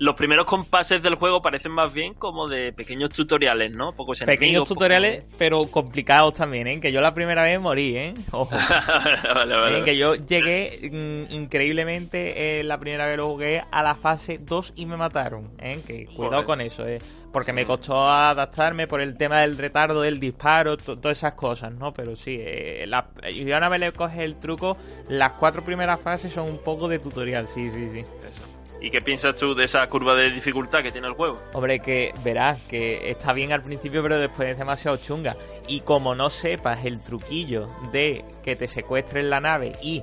los 0.00 0.14
primeros 0.16 0.46
compases 0.46 1.02
del 1.02 1.16
juego 1.16 1.42
parecen 1.42 1.72
más 1.72 1.92
bien 1.92 2.14
como 2.14 2.48
de 2.48 2.72
pequeños 2.72 3.10
tutoriales, 3.10 3.70
¿no? 3.72 3.92
Pocos 3.92 4.18
Pequeños 4.20 4.62
pocos- 4.62 4.68
tutoriales, 4.68 5.24
pero 5.36 5.66
complicados 5.66 6.32
también, 6.32 6.66
¿eh? 6.68 6.80
Que 6.80 6.90
yo 6.90 7.02
la 7.02 7.12
primera 7.12 7.42
vez 7.42 7.60
morí, 7.60 7.94
¿eh? 7.98 8.14
Ojo. 8.32 8.48
vale, 9.34 9.54
vale, 9.56 9.78
Eh, 9.80 9.84
que 9.84 9.98
yo 9.98 10.14
llegué 10.14 10.88
mm, 11.28 11.34
increíblemente 11.34 12.60
eh, 12.60 12.64
la 12.64 12.78
primera 12.78 13.04
vez 13.06 13.18
lo 13.18 13.28
jugué 13.28 13.62
a 13.70 13.82
la 13.82 13.94
fase 13.94 14.38
2 14.38 14.72
y 14.76 14.86
me 14.86 14.96
mataron, 14.96 15.50
¿eh? 15.58 15.80
Que 15.86 16.06
cuidado 16.06 16.30
Joder. 16.36 16.46
con 16.46 16.60
eso, 16.62 16.86
¿eh? 16.88 16.98
Porque 17.30 17.52
me 17.52 17.66
costó 17.66 18.10
adaptarme 18.10 18.86
por 18.88 19.00
el 19.02 19.16
tema 19.18 19.40
del 19.42 19.58
retardo 19.58 20.00
del 20.00 20.18
disparo, 20.18 20.78
to- 20.78 20.98
todas 20.98 21.18
esas 21.18 21.34
cosas, 21.34 21.72
¿no? 21.74 21.92
Pero 21.92 22.16
sí, 22.16 22.38
eh, 22.40 22.86
la, 22.88 23.06
y 23.30 23.42
una 23.52 23.68
vez 23.68 23.80
le 23.80 23.92
coges 23.92 24.20
el 24.20 24.36
truco, 24.40 24.76
las 25.08 25.32
cuatro 25.34 25.62
primeras 25.62 26.00
fases 26.00 26.32
son 26.32 26.48
un 26.48 26.58
poco 26.58 26.88
de 26.88 26.98
tutorial, 26.98 27.46
sí, 27.46 27.70
sí, 27.70 27.88
sí. 27.90 27.98
Eso. 27.98 28.49
¿Y 28.80 28.90
qué 28.90 29.02
piensas 29.02 29.36
tú 29.36 29.54
de 29.54 29.64
esa 29.64 29.86
curva 29.88 30.14
de 30.14 30.30
dificultad 30.30 30.82
que 30.82 30.90
tiene 30.90 31.06
el 31.06 31.12
juego? 31.12 31.42
Hombre, 31.52 31.80
que 31.80 32.14
verás 32.24 32.60
que 32.62 33.10
está 33.10 33.34
bien 33.34 33.52
al 33.52 33.62
principio, 33.62 34.02
pero 34.02 34.18
después 34.18 34.48
es 34.48 34.58
demasiado 34.58 34.96
chunga. 34.96 35.36
Y 35.68 35.80
como 35.80 36.14
no 36.14 36.30
sepas 36.30 36.84
el 36.86 37.00
truquillo 37.02 37.68
de 37.92 38.24
que 38.42 38.56
te 38.56 38.66
secuestren 38.66 39.28
la 39.28 39.40
nave 39.40 39.72
y 39.82 40.02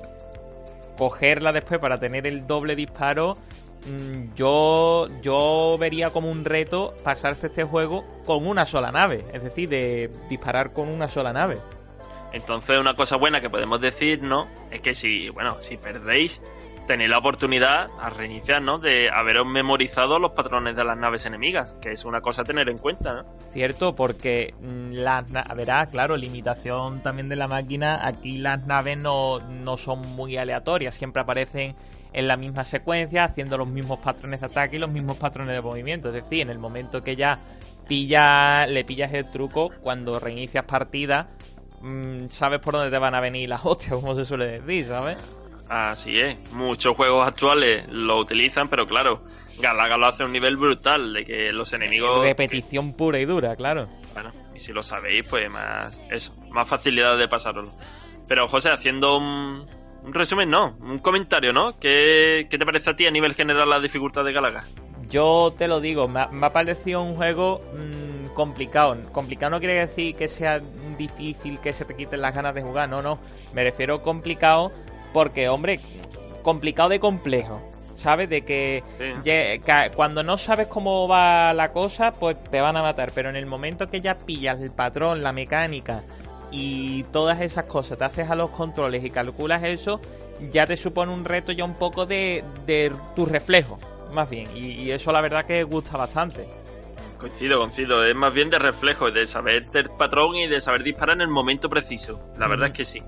cogerla 0.96 1.52
después 1.52 1.80
para 1.80 1.98
tener 1.98 2.26
el 2.26 2.46
doble 2.46 2.76
disparo, 2.76 3.36
mm, 3.86 4.34
yo, 4.36 5.08
yo 5.22 5.76
vería 5.78 6.10
como 6.10 6.30
un 6.30 6.44
reto 6.44 6.94
pasarse 7.02 7.48
este 7.48 7.64
juego 7.64 8.04
con 8.24 8.46
una 8.46 8.64
sola 8.64 8.92
nave. 8.92 9.24
Es 9.32 9.42
decir, 9.42 9.68
de 9.68 10.08
disparar 10.28 10.72
con 10.72 10.88
una 10.88 11.08
sola 11.08 11.32
nave. 11.32 11.58
Entonces, 12.32 12.78
una 12.78 12.94
cosa 12.94 13.16
buena 13.16 13.40
que 13.40 13.50
podemos 13.50 13.80
decir, 13.80 14.22
¿no? 14.22 14.48
Es 14.70 14.82
que 14.82 14.94
si, 14.94 15.30
bueno, 15.30 15.56
si 15.62 15.78
perdéis, 15.78 16.40
tenéis 16.88 17.10
la 17.10 17.18
oportunidad 17.18 17.88
a 18.00 18.10
reiniciar, 18.10 18.60
¿no? 18.60 18.78
De 18.78 19.08
haberos 19.10 19.46
memorizado 19.46 20.18
los 20.18 20.32
patrones 20.32 20.74
de 20.74 20.82
las 20.82 20.96
naves 20.96 21.24
enemigas, 21.26 21.72
que 21.80 21.92
es 21.92 22.04
una 22.04 22.20
cosa 22.20 22.42
a 22.42 22.44
tener 22.44 22.68
en 22.68 22.78
cuenta, 22.78 23.12
¿no? 23.14 23.24
Cierto, 23.52 23.94
porque 23.94 24.54
mm, 24.60 24.92
las 24.94 25.30
na- 25.30 25.44
verás, 25.54 25.88
claro, 25.88 26.16
limitación 26.16 27.00
también 27.02 27.28
de 27.28 27.36
la 27.36 27.46
máquina. 27.46 28.04
Aquí 28.04 28.38
las 28.38 28.66
naves 28.66 28.98
no, 28.98 29.38
no 29.38 29.76
son 29.76 30.00
muy 30.16 30.36
aleatorias, 30.36 30.96
siempre 30.96 31.22
aparecen 31.22 31.76
en 32.12 32.26
la 32.26 32.36
misma 32.36 32.64
secuencia, 32.64 33.24
haciendo 33.24 33.56
los 33.58 33.68
mismos 33.68 33.98
patrones 34.00 34.40
de 34.40 34.46
ataque 34.46 34.76
y 34.76 34.78
los 34.80 34.90
mismos 34.90 35.18
patrones 35.18 35.54
de 35.54 35.62
movimiento. 35.62 36.08
Es 36.08 36.14
decir, 36.14 36.40
en 36.40 36.50
el 36.50 36.58
momento 36.58 37.04
que 37.04 37.14
ya 37.14 37.38
pilla, 37.86 38.66
le 38.66 38.84
pillas 38.84 39.12
el 39.12 39.30
truco, 39.30 39.70
cuando 39.82 40.18
reinicias 40.18 40.64
partida, 40.64 41.28
mm, 41.82 42.28
sabes 42.28 42.60
por 42.60 42.74
dónde 42.74 42.90
te 42.90 42.98
van 42.98 43.14
a 43.14 43.20
venir 43.20 43.48
las 43.48 43.64
hostias, 43.64 43.94
como 43.94 44.14
se 44.16 44.24
suele 44.24 44.60
decir, 44.60 44.86
¿sabes? 44.86 45.16
Así 45.68 46.18
es. 46.18 46.36
Muchos 46.52 46.96
juegos 46.96 47.26
actuales 47.26 47.86
lo 47.88 48.18
utilizan, 48.18 48.68
pero 48.68 48.86
claro, 48.86 49.22
Galaga 49.58 49.96
lo 49.96 50.06
hace 50.06 50.22
a 50.22 50.26
un 50.26 50.32
nivel 50.32 50.56
brutal, 50.56 51.12
de 51.12 51.24
que 51.24 51.52
los 51.52 51.72
enemigos... 51.72 52.22
Repetición 52.22 52.94
pura 52.94 53.18
y 53.18 53.24
dura, 53.24 53.54
claro. 53.56 53.88
Bueno, 54.14 54.32
y 54.54 54.60
si 54.60 54.72
lo 54.72 54.82
sabéis, 54.82 55.26
pues 55.26 55.52
más 55.52 55.98
eso, 56.10 56.34
más 56.50 56.68
facilidad 56.68 57.18
de 57.18 57.28
pasarlo. 57.28 57.72
Pero 58.28 58.48
José, 58.48 58.70
haciendo 58.70 59.18
un, 59.18 59.66
un 60.02 60.14
resumen, 60.14 60.50
no, 60.50 60.76
un 60.80 60.98
comentario, 60.98 61.52
¿no? 61.52 61.78
¿Qué, 61.78 62.46
¿Qué 62.50 62.58
te 62.58 62.64
parece 62.64 62.90
a 62.90 62.96
ti 62.96 63.06
a 63.06 63.10
nivel 63.10 63.34
general 63.34 63.68
la 63.68 63.80
dificultad 63.80 64.24
de 64.24 64.32
Galaga? 64.32 64.64
Yo 65.10 65.54
te 65.56 65.68
lo 65.68 65.80
digo, 65.80 66.08
me 66.08 66.20
ha, 66.20 66.28
me 66.28 66.46
ha 66.46 66.52
parecido 66.52 67.02
un 67.02 67.16
juego 67.16 67.60
mm, 67.74 68.34
complicado. 68.34 68.96
Complicado 69.12 69.50
no 69.50 69.58
quiere 69.58 69.74
decir 69.74 70.14
que 70.14 70.28
sea 70.28 70.60
difícil, 70.98 71.60
que 71.60 71.72
se 71.72 71.84
te 71.84 71.96
quiten 71.96 72.20
las 72.20 72.34
ganas 72.34 72.54
de 72.54 72.62
jugar, 72.62 72.88
no, 72.88 73.02
no. 73.02 73.18
Me 73.54 73.64
refiero 73.64 74.02
complicado 74.02 74.72
porque, 75.18 75.48
hombre, 75.48 75.80
complicado 76.44 76.90
de 76.90 77.00
complejo. 77.00 77.60
¿Sabes? 77.96 78.28
De 78.28 78.42
que, 78.42 78.84
Sí. 78.96 79.60
cuando 79.96 80.22
no 80.22 80.38
sabes 80.38 80.68
cómo 80.68 81.08
va 81.08 81.52
la 81.54 81.72
cosa, 81.72 82.12
pues 82.12 82.36
te 82.52 82.60
van 82.60 82.76
a 82.76 82.82
matar. 82.82 83.10
Pero 83.12 83.28
en 83.28 83.34
el 83.34 83.44
momento 83.46 83.90
que 83.90 84.00
ya 84.00 84.16
pillas 84.16 84.60
el 84.60 84.70
patrón, 84.70 85.24
la 85.24 85.32
mecánica, 85.32 86.04
y 86.52 87.02
todas 87.12 87.40
esas 87.40 87.64
cosas, 87.64 87.98
te 87.98 88.04
haces 88.04 88.30
a 88.30 88.36
los 88.36 88.50
controles 88.50 89.04
y 89.04 89.10
calculas 89.10 89.64
eso, 89.64 90.00
ya 90.52 90.68
te 90.68 90.76
supone 90.76 91.12
un 91.12 91.24
reto 91.24 91.50
ya 91.50 91.64
un 91.64 91.74
poco 91.74 92.06
de, 92.06 92.44
de 92.64 92.92
tu 93.16 93.26
reflejo, 93.26 93.80
más 94.12 94.30
bien. 94.30 94.46
Y, 94.54 94.82
y 94.82 94.92
eso 94.92 95.10
la 95.10 95.20
verdad 95.20 95.46
que 95.46 95.64
gusta 95.64 95.96
bastante. 95.98 96.46
Coincido, 97.18 97.58
coincido. 97.58 98.04
Es 98.04 98.14
más 98.14 98.32
bien 98.32 98.50
de 98.50 98.60
reflejo, 98.60 99.10
de 99.10 99.26
saber 99.26 99.66
el 99.74 99.90
patrón 99.98 100.36
y 100.36 100.46
de 100.46 100.60
saber 100.60 100.84
disparar 100.84 101.16
en 101.16 101.22
el 101.22 101.28
momento 101.28 101.68
preciso. 101.68 102.20
La 102.38 102.46
verdad 102.46 102.68
es 102.68 102.74
que 102.74 102.84
sí. 102.84 103.02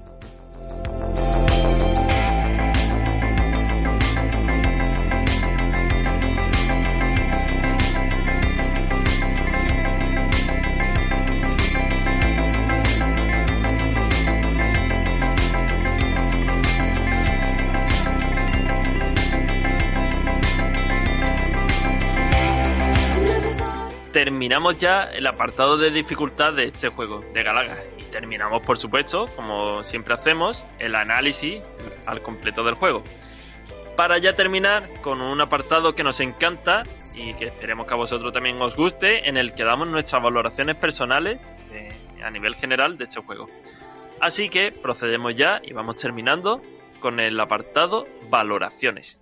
Terminamos 24.50 24.80
ya 24.80 25.04
el 25.04 25.28
apartado 25.28 25.76
de 25.76 25.92
dificultad 25.92 26.52
de 26.52 26.64
este 26.64 26.88
juego 26.88 27.20
de 27.32 27.44
Galaga. 27.44 27.84
Y 28.00 28.02
terminamos, 28.10 28.62
por 28.62 28.78
supuesto, 28.78 29.26
como 29.36 29.84
siempre 29.84 30.12
hacemos, 30.12 30.64
el 30.80 30.96
análisis 30.96 31.62
al 32.04 32.20
completo 32.20 32.64
del 32.64 32.74
juego. 32.74 33.04
Para 33.96 34.18
ya 34.18 34.32
terminar 34.32 34.88
con 35.02 35.20
un 35.20 35.40
apartado 35.40 35.94
que 35.94 36.02
nos 36.02 36.18
encanta 36.18 36.82
y 37.14 37.34
que 37.34 37.44
esperemos 37.44 37.86
que 37.86 37.94
a 37.94 37.96
vosotros 37.96 38.32
también 38.32 38.60
os 38.60 38.74
guste, 38.74 39.28
en 39.28 39.36
el 39.36 39.54
que 39.54 39.62
damos 39.62 39.86
nuestras 39.86 40.20
valoraciones 40.20 40.74
personales 40.74 41.40
eh, 41.72 41.88
a 42.20 42.28
nivel 42.32 42.56
general 42.56 42.98
de 42.98 43.04
este 43.04 43.20
juego. 43.20 43.48
Así 44.20 44.48
que 44.48 44.72
procedemos 44.72 45.36
ya 45.36 45.60
y 45.62 45.74
vamos 45.74 45.94
terminando 45.94 46.60
con 46.98 47.20
el 47.20 47.38
apartado 47.38 48.08
valoraciones. 48.28 49.20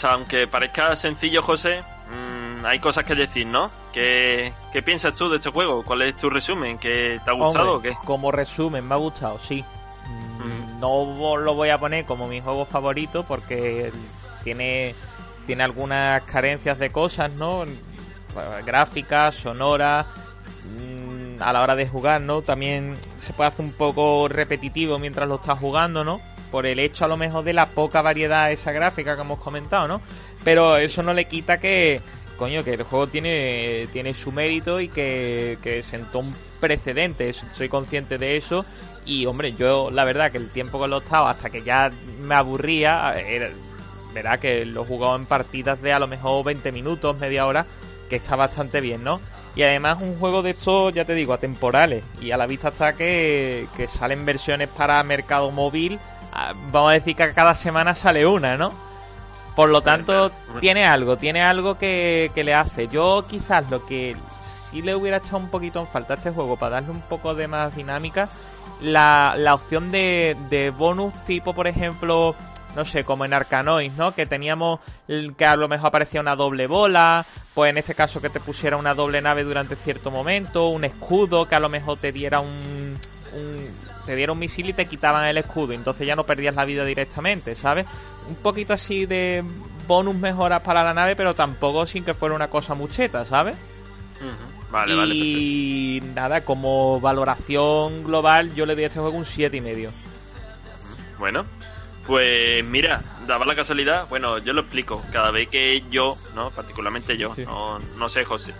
Pues 0.00 0.12
aunque 0.12 0.46
parezca 0.46 0.94
sencillo, 0.94 1.42
José, 1.42 1.82
mmm, 1.82 2.64
hay 2.64 2.78
cosas 2.78 3.04
que 3.04 3.16
decir, 3.16 3.48
¿no? 3.48 3.68
¿Qué, 3.92 4.52
¿Qué, 4.72 4.80
piensas 4.80 5.12
tú 5.12 5.28
de 5.28 5.38
este 5.38 5.50
juego? 5.50 5.82
¿Cuál 5.82 6.02
es 6.02 6.16
tu 6.16 6.30
resumen? 6.30 6.78
¿Qué 6.78 7.20
te 7.24 7.30
ha 7.30 7.34
gustado 7.34 7.72
Hombre, 7.72 7.90
o 7.90 7.96
qué? 7.96 8.06
Como 8.06 8.30
resumen, 8.30 8.86
me 8.86 8.94
ha 8.94 8.98
gustado, 8.98 9.40
sí. 9.40 9.64
Mm, 10.38 10.78
No 10.78 11.36
lo 11.36 11.54
voy 11.54 11.70
a 11.70 11.78
poner 11.78 12.04
como 12.04 12.28
mi 12.28 12.40
juego 12.40 12.64
favorito 12.64 13.24
porque 13.24 13.90
tiene, 14.44 14.94
tiene 15.46 15.64
algunas 15.64 16.22
carencias 16.22 16.78
de 16.78 16.90
cosas, 16.90 17.34
¿no? 17.34 17.64
Gráficas, 18.64 19.34
sonoras, 19.34 20.06
mm, 20.78 21.42
a 21.42 21.52
la 21.52 21.60
hora 21.60 21.74
de 21.74 21.88
jugar, 21.88 22.20
¿no? 22.20 22.42
También 22.42 22.96
se 23.16 23.32
puede 23.32 23.48
hacer 23.48 23.64
un 23.64 23.72
poco 23.72 24.28
repetitivo 24.28 25.00
mientras 25.00 25.28
lo 25.28 25.34
estás 25.34 25.58
jugando, 25.58 26.04
¿no? 26.04 26.20
Por 26.50 26.66
el 26.66 26.78
hecho 26.78 27.04
a 27.04 27.08
lo 27.08 27.16
mejor 27.16 27.44
de 27.44 27.52
la 27.52 27.66
poca 27.66 28.02
variedad 28.02 28.50
esa 28.50 28.72
gráfica 28.72 29.14
que 29.14 29.22
hemos 29.22 29.38
comentado, 29.38 29.88
¿no? 29.88 30.00
Pero 30.44 30.76
eso 30.76 31.02
no 31.02 31.12
le 31.12 31.26
quita 31.26 31.58
que, 31.58 32.00
coño, 32.36 32.64
que 32.64 32.74
el 32.74 32.82
juego 32.82 33.06
tiene, 33.06 33.88
tiene 33.92 34.14
su 34.14 34.32
mérito 34.32 34.80
y 34.80 34.88
que, 34.88 35.58
que 35.62 35.82
sentó 35.82 36.20
un 36.20 36.34
precedente, 36.60 37.32
soy 37.32 37.68
consciente 37.68 38.18
de 38.18 38.36
eso. 38.36 38.64
Y 39.04 39.26
hombre, 39.26 39.54
yo 39.54 39.90
la 39.90 40.04
verdad 40.04 40.30
que 40.30 40.38
el 40.38 40.50
tiempo 40.50 40.80
que 40.80 40.88
lo 40.88 40.98
estaba 40.98 41.30
hasta 41.30 41.50
que 41.50 41.62
ya 41.62 41.90
me 42.20 42.34
aburría, 42.34 43.14
era, 43.18 43.50
verá 44.12 44.38
que 44.38 44.64
lo 44.64 44.82
he 44.82 44.86
jugado 44.86 45.16
en 45.16 45.26
partidas 45.26 45.80
de 45.80 45.92
a 45.92 45.98
lo 45.98 46.06
mejor 46.06 46.44
20 46.44 46.72
minutos, 46.72 47.16
media 47.18 47.46
hora, 47.46 47.66
que 48.08 48.16
está 48.16 48.36
bastante 48.36 48.80
bien, 48.80 49.04
¿no? 49.04 49.20
Y 49.54 49.62
además 49.62 49.98
un 50.00 50.18
juego 50.18 50.42
de 50.42 50.50
estos, 50.50 50.92
ya 50.92 51.04
te 51.04 51.14
digo, 51.14 51.32
atemporales. 51.32 52.04
Y 52.20 52.30
a 52.30 52.36
la 52.36 52.46
vista 52.46 52.68
está 52.68 52.92
que, 52.94 53.66
que 53.76 53.88
salen 53.88 54.24
versiones 54.24 54.68
para 54.68 55.02
mercado 55.02 55.50
móvil. 55.50 55.98
Ah, 56.38 56.52
Vamos 56.70 56.90
a 56.90 56.94
decir 56.94 57.16
que 57.16 57.32
cada 57.32 57.54
semana 57.54 57.94
sale 57.94 58.26
una, 58.26 58.56
¿no? 58.56 58.72
Por 59.56 59.70
lo 59.70 59.80
tanto, 59.80 60.30
tiene 60.60 60.84
algo, 60.84 61.16
tiene 61.16 61.42
algo 61.42 61.76
que, 61.78 62.30
que 62.32 62.44
le 62.44 62.54
hace. 62.54 62.86
Yo 62.86 63.24
quizás 63.28 63.68
lo 63.70 63.84
que 63.84 64.16
sí 64.40 64.82
le 64.82 64.94
hubiera 64.94 65.16
echado 65.16 65.38
un 65.38 65.48
poquito 65.48 65.80
en 65.80 65.88
falta 65.88 66.14
a 66.14 66.16
este 66.16 66.30
juego 66.30 66.56
para 66.56 66.76
darle 66.76 66.90
un 66.90 67.00
poco 67.00 67.34
de 67.34 67.48
más 67.48 67.74
dinámica, 67.74 68.28
la, 68.80 69.34
la 69.36 69.54
opción 69.54 69.90
de, 69.90 70.36
de 70.48 70.70
bonus 70.70 71.12
tipo, 71.26 71.54
por 71.54 71.66
ejemplo, 71.66 72.36
no 72.76 72.84
sé, 72.84 73.02
como 73.02 73.24
en 73.24 73.32
Arcanoid, 73.32 73.90
¿no? 73.96 74.14
Que 74.14 74.26
teníamos 74.26 74.78
que 75.36 75.44
a 75.44 75.56
lo 75.56 75.66
mejor 75.66 75.88
aparecía 75.88 76.20
una 76.20 76.36
doble 76.36 76.68
bola, 76.68 77.26
pues 77.52 77.70
en 77.70 77.78
este 77.78 77.96
caso 77.96 78.20
que 78.20 78.30
te 78.30 78.38
pusiera 78.38 78.76
una 78.76 78.94
doble 78.94 79.20
nave 79.20 79.42
durante 79.42 79.74
cierto 79.74 80.12
momento, 80.12 80.68
un 80.68 80.84
escudo 80.84 81.48
que 81.48 81.56
a 81.56 81.60
lo 81.60 81.68
mejor 81.68 81.98
te 81.98 82.12
diera 82.12 82.38
un, 82.38 82.96
un- 83.32 83.68
te 84.06 84.14
diera 84.16 84.32
un 84.32 84.38
misil 84.38 84.70
y 84.70 84.72
te 84.72 84.86
quitaban 84.86 85.26
el 85.28 85.36
escudo, 85.38 85.72
entonces 85.74 86.06
ya 86.06 86.16
no 86.16 86.24
perdías 86.24 86.54
la 86.54 86.64
vida 86.64 86.84
directamente, 86.84 87.54
¿sabes? 87.54 87.84
Un 88.28 88.36
poquito 88.36 88.72
así 88.72 89.04
de 89.06 89.44
bonus 89.86 90.14
mejoras 90.16 90.62
para 90.62 90.82
la 90.82 90.94
nave, 90.94 91.14
pero 91.16 91.34
tampoco 91.34 91.84
sin 91.86 92.04
que 92.04 92.14
fuera 92.14 92.34
una 92.34 92.48
cosa 92.48 92.74
mucheta, 92.74 93.24
¿sabes? 93.24 93.56
Vale, 94.70 94.94
vale. 94.94 95.14
perfecto. 95.14 95.38
y 95.40 96.02
nada, 96.14 96.44
como 96.44 97.00
valoración 97.00 98.04
global 98.04 98.54
yo 98.54 98.66
le 98.66 98.74
doy 98.74 98.84
a 98.84 98.86
este 98.88 99.00
juego 99.00 99.16
un 99.16 99.24
siete 99.24 99.56
y 99.56 99.60
medio. 99.60 99.90
Bueno, 101.18 101.44
pues 102.06 102.64
mira, 102.64 103.02
daba 103.26 103.44
la 103.44 103.54
casualidad, 103.54 104.08
bueno, 104.08 104.38
yo 104.38 104.52
lo 104.52 104.62
explico, 104.62 105.02
cada 105.12 105.30
vez 105.30 105.48
que 105.48 105.82
yo, 105.90 106.16
¿no? 106.34 106.50
Particularmente 106.50 107.16
yo, 107.18 107.34
Sí. 107.34 107.44
no, 107.44 107.78
no 107.98 108.08
sé 108.08 108.24
José, 108.24 108.52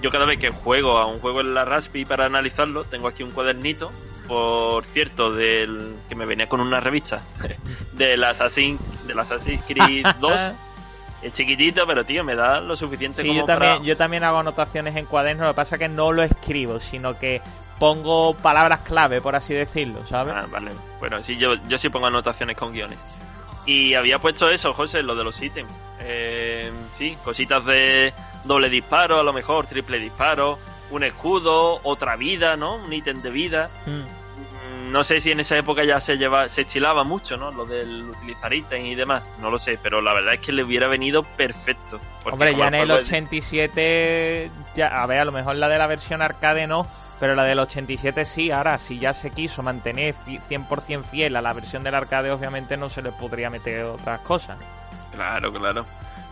yo 0.00 0.10
cada 0.10 0.24
vez 0.24 0.38
que 0.38 0.50
juego 0.50 0.98
a 0.98 1.06
un 1.06 1.20
juego 1.20 1.40
en 1.40 1.54
la 1.54 1.64
Raspberry 1.64 2.04
para 2.04 2.26
analizarlo, 2.26 2.84
tengo 2.84 3.08
aquí 3.08 3.22
un 3.22 3.30
cuadernito, 3.30 3.90
por 4.28 4.84
cierto, 4.86 5.32
del 5.32 5.94
que 6.08 6.14
me 6.14 6.26
venía 6.26 6.48
con 6.48 6.60
una 6.60 6.80
revista, 6.80 7.20
del 7.92 8.22
Assassin, 8.24 8.78
del 9.06 9.18
Assassin's 9.18 9.62
Creed 9.66 10.06
2, 10.20 10.40
es 11.22 11.32
chiquitito, 11.32 11.86
pero 11.86 12.04
tío, 12.04 12.24
me 12.24 12.34
da 12.34 12.60
lo 12.60 12.76
suficiente 12.76 13.22
Sí, 13.22 13.28
como 13.28 13.40
yo 13.40 13.44
también, 13.44 13.72
para... 13.74 13.84
yo 13.84 13.96
también 13.96 14.24
hago 14.24 14.38
anotaciones 14.38 14.96
en 14.96 15.06
cuadernos, 15.06 15.46
lo 15.46 15.52
que 15.52 15.56
pasa 15.56 15.76
es 15.76 15.80
que 15.80 15.88
no 15.88 16.12
lo 16.12 16.22
escribo, 16.22 16.80
sino 16.80 17.18
que 17.18 17.42
pongo 17.78 18.34
palabras 18.34 18.80
clave, 18.80 19.20
por 19.20 19.34
así 19.34 19.54
decirlo, 19.54 20.06
¿sabes? 20.06 20.34
Ah, 20.36 20.46
vale. 20.50 20.72
Bueno, 20.98 21.22
sí, 21.22 21.36
yo, 21.36 21.54
yo 21.66 21.78
sí 21.78 21.88
pongo 21.88 22.06
anotaciones 22.06 22.56
con 22.56 22.72
guiones. 22.72 22.98
Y 23.66 23.94
había 23.94 24.18
puesto 24.18 24.50
eso, 24.50 24.72
José, 24.72 25.02
lo 25.02 25.14
de 25.14 25.24
los 25.24 25.40
ítems. 25.40 25.70
Eh, 26.00 26.70
sí, 26.92 27.16
cositas 27.24 27.64
de 27.64 28.12
doble 28.44 28.68
disparo, 28.68 29.18
a 29.20 29.22
lo 29.22 29.32
mejor, 29.32 29.66
triple 29.66 29.98
disparo, 29.98 30.58
un 30.90 31.04
escudo, 31.04 31.80
otra 31.84 32.16
vida, 32.16 32.56
¿no? 32.56 32.76
Un 32.76 32.92
ítem 32.92 33.20
de 33.22 33.30
vida. 33.30 33.70
Mm. 33.86 33.90
Mm, 33.90 34.92
No 34.92 35.04
sé 35.04 35.20
si 35.20 35.30
en 35.30 35.38
esa 35.40 35.56
época 35.56 35.84
ya 35.84 36.00
se 36.00 36.16
lleva, 36.18 36.48
se 36.48 36.62
estilaba 36.62 37.04
mucho, 37.04 37.36
¿no? 37.36 37.52
Lo 37.52 37.64
del 37.64 38.08
utilizar 38.10 38.52
ítems 38.52 38.86
y 38.88 38.94
demás. 38.96 39.22
No 39.40 39.50
lo 39.50 39.58
sé, 39.58 39.78
pero 39.80 40.00
la 40.00 40.12
verdad 40.14 40.34
es 40.34 40.40
que 40.40 40.50
le 40.52 40.64
hubiera 40.64 40.88
venido 40.88 41.22
perfecto. 41.22 42.00
Hombre, 42.28 42.56
ya 42.56 42.66
en 42.68 42.74
el 42.74 42.86
juego 42.86 43.00
es- 43.00 43.06
87, 43.06 44.50
ya, 44.74 44.88
a 45.02 45.06
ver, 45.06 45.20
a 45.20 45.24
lo 45.24 45.32
mejor 45.32 45.54
la 45.56 45.68
de 45.68 45.78
la 45.78 45.86
versión 45.86 46.22
arcade 46.22 46.66
no, 46.66 46.86
pero 47.20 47.34
la 47.34 47.44
del 47.44 47.58
87 47.58 48.24
sí, 48.24 48.50
ahora, 48.50 48.78
si 48.78 48.98
ya 48.98 49.12
se 49.14 49.30
quiso 49.30 49.62
mantener 49.62 50.14
fi- 50.24 50.40
100% 50.48 51.02
fiel 51.04 51.36
a 51.36 51.42
la 51.42 51.52
versión 51.52 51.82
del 51.84 51.94
arcade, 51.94 52.30
obviamente 52.32 52.76
no 52.76 52.88
se 52.88 53.02
le 53.02 53.12
podría 53.12 53.50
meter 53.50 53.84
otras 53.84 54.20
cosas. 54.20 54.58
Claro, 55.12 55.52
claro. 55.52 55.84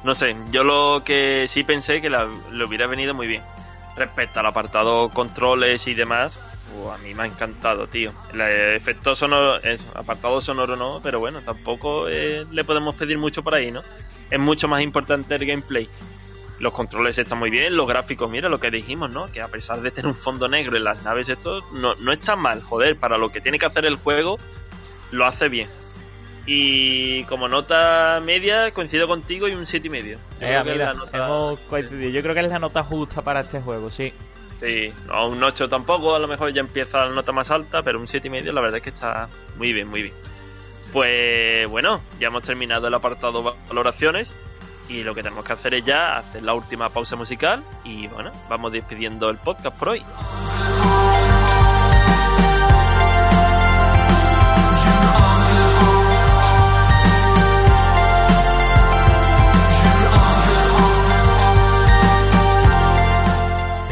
No 0.04 0.14
sé, 0.14 0.36
yo 0.50 0.62
lo 0.64 1.02
que 1.04 1.46
sí 1.48 1.64
pensé 1.64 2.00
que 2.00 2.08
la- 2.10 2.28
le 2.52 2.64
hubiera 2.64 2.86
venido 2.86 3.14
muy 3.14 3.26
bien. 3.26 3.42
Respecto 3.96 4.38
al 4.40 4.46
apartado 4.46 5.08
controles 5.10 5.86
y 5.88 5.94
demás, 5.94 6.38
uh, 6.76 6.90
a 6.90 6.98
mí 6.98 7.14
me 7.14 7.24
ha 7.24 7.26
encantado, 7.26 7.88
tío. 7.88 8.12
El 8.32 8.40
efecto 8.76 9.16
sonoro, 9.16 9.60
es, 9.62 9.84
apartado 9.94 10.40
sonoro 10.40 10.76
no, 10.76 11.00
pero 11.02 11.18
bueno, 11.18 11.40
tampoco 11.42 12.08
eh, 12.08 12.46
le 12.50 12.62
podemos 12.64 12.94
pedir 12.94 13.18
mucho 13.18 13.42
por 13.42 13.54
ahí, 13.54 13.72
¿no? 13.72 13.82
Es 14.30 14.38
mucho 14.38 14.68
más 14.68 14.82
importante 14.82 15.34
el 15.34 15.44
gameplay. 15.44 15.88
Los 16.60 16.72
controles 16.72 17.18
están 17.18 17.38
muy 17.38 17.50
bien, 17.50 17.76
los 17.76 17.88
gráficos, 17.88 18.30
mira 18.30 18.48
lo 18.48 18.58
que 18.60 18.70
dijimos, 18.70 19.10
¿no? 19.10 19.26
Que 19.26 19.40
a 19.40 19.48
pesar 19.48 19.80
de 19.80 19.90
tener 19.90 20.08
un 20.08 20.16
fondo 20.16 20.48
negro 20.48 20.76
en 20.76 20.84
las 20.84 21.02
naves, 21.02 21.28
esto 21.28 21.60
no, 21.72 21.94
no 21.96 22.12
está 22.12 22.36
mal, 22.36 22.62
joder, 22.62 22.96
para 22.98 23.16
lo 23.18 23.30
que 23.30 23.40
tiene 23.40 23.58
que 23.58 23.66
hacer 23.66 23.84
el 23.84 23.96
juego, 23.96 24.38
lo 25.10 25.24
hace 25.26 25.48
bien. 25.48 25.68
Y 26.50 27.24
como 27.24 27.46
nota 27.46 28.22
media, 28.24 28.70
coincido 28.70 29.06
contigo 29.06 29.48
y 29.48 29.54
un 29.54 29.66
7,5. 29.66 29.84
y 29.84 29.90
medio. 29.90 30.18
Yo 30.40 30.46
Eh, 30.46 30.48
creo 30.48 30.64
que 30.64 30.70
es 30.70 30.76
mira, 30.76 30.86
la 30.86 30.94
nota- 30.94 31.16
hemos 31.26 31.58
coincidido. 31.60 32.10
Yo 32.10 32.22
creo 32.22 32.34
que 32.34 32.40
es 32.40 32.48
la 32.50 32.58
nota 32.58 32.82
justa 32.84 33.20
para 33.20 33.40
este 33.40 33.60
juego, 33.60 33.90
sí. 33.90 34.14
Sí, 34.58 34.90
no, 35.06 35.28
un 35.28 35.44
8 35.44 35.68
tampoco, 35.68 36.14
a 36.14 36.18
lo 36.18 36.26
mejor 36.26 36.50
ya 36.54 36.60
empieza 36.60 37.04
la 37.04 37.10
nota 37.10 37.32
más 37.32 37.50
alta, 37.50 37.82
pero 37.82 38.00
un 38.00 38.06
7,5 38.06 38.26
y 38.26 38.30
medio 38.30 38.52
la 38.54 38.62
verdad 38.62 38.78
es 38.78 38.82
que 38.82 38.88
está 38.90 39.28
muy 39.58 39.74
bien, 39.74 39.88
muy 39.88 40.02
bien. 40.02 40.14
Pues 40.92 41.68
bueno, 41.68 42.00
ya 42.18 42.28
hemos 42.28 42.42
terminado 42.44 42.88
el 42.88 42.94
apartado 42.94 43.42
valoraciones 43.68 44.34
y 44.88 45.02
lo 45.04 45.14
que 45.14 45.22
tenemos 45.22 45.44
que 45.44 45.52
hacer 45.52 45.74
es 45.74 45.84
ya 45.84 46.16
hacer 46.16 46.42
la 46.42 46.54
última 46.54 46.88
pausa 46.88 47.14
musical 47.14 47.62
y 47.84 48.06
bueno, 48.08 48.32
vamos 48.48 48.72
despidiendo 48.72 49.28
el 49.28 49.36
podcast 49.36 49.78
por 49.78 49.90
hoy. 49.90 50.02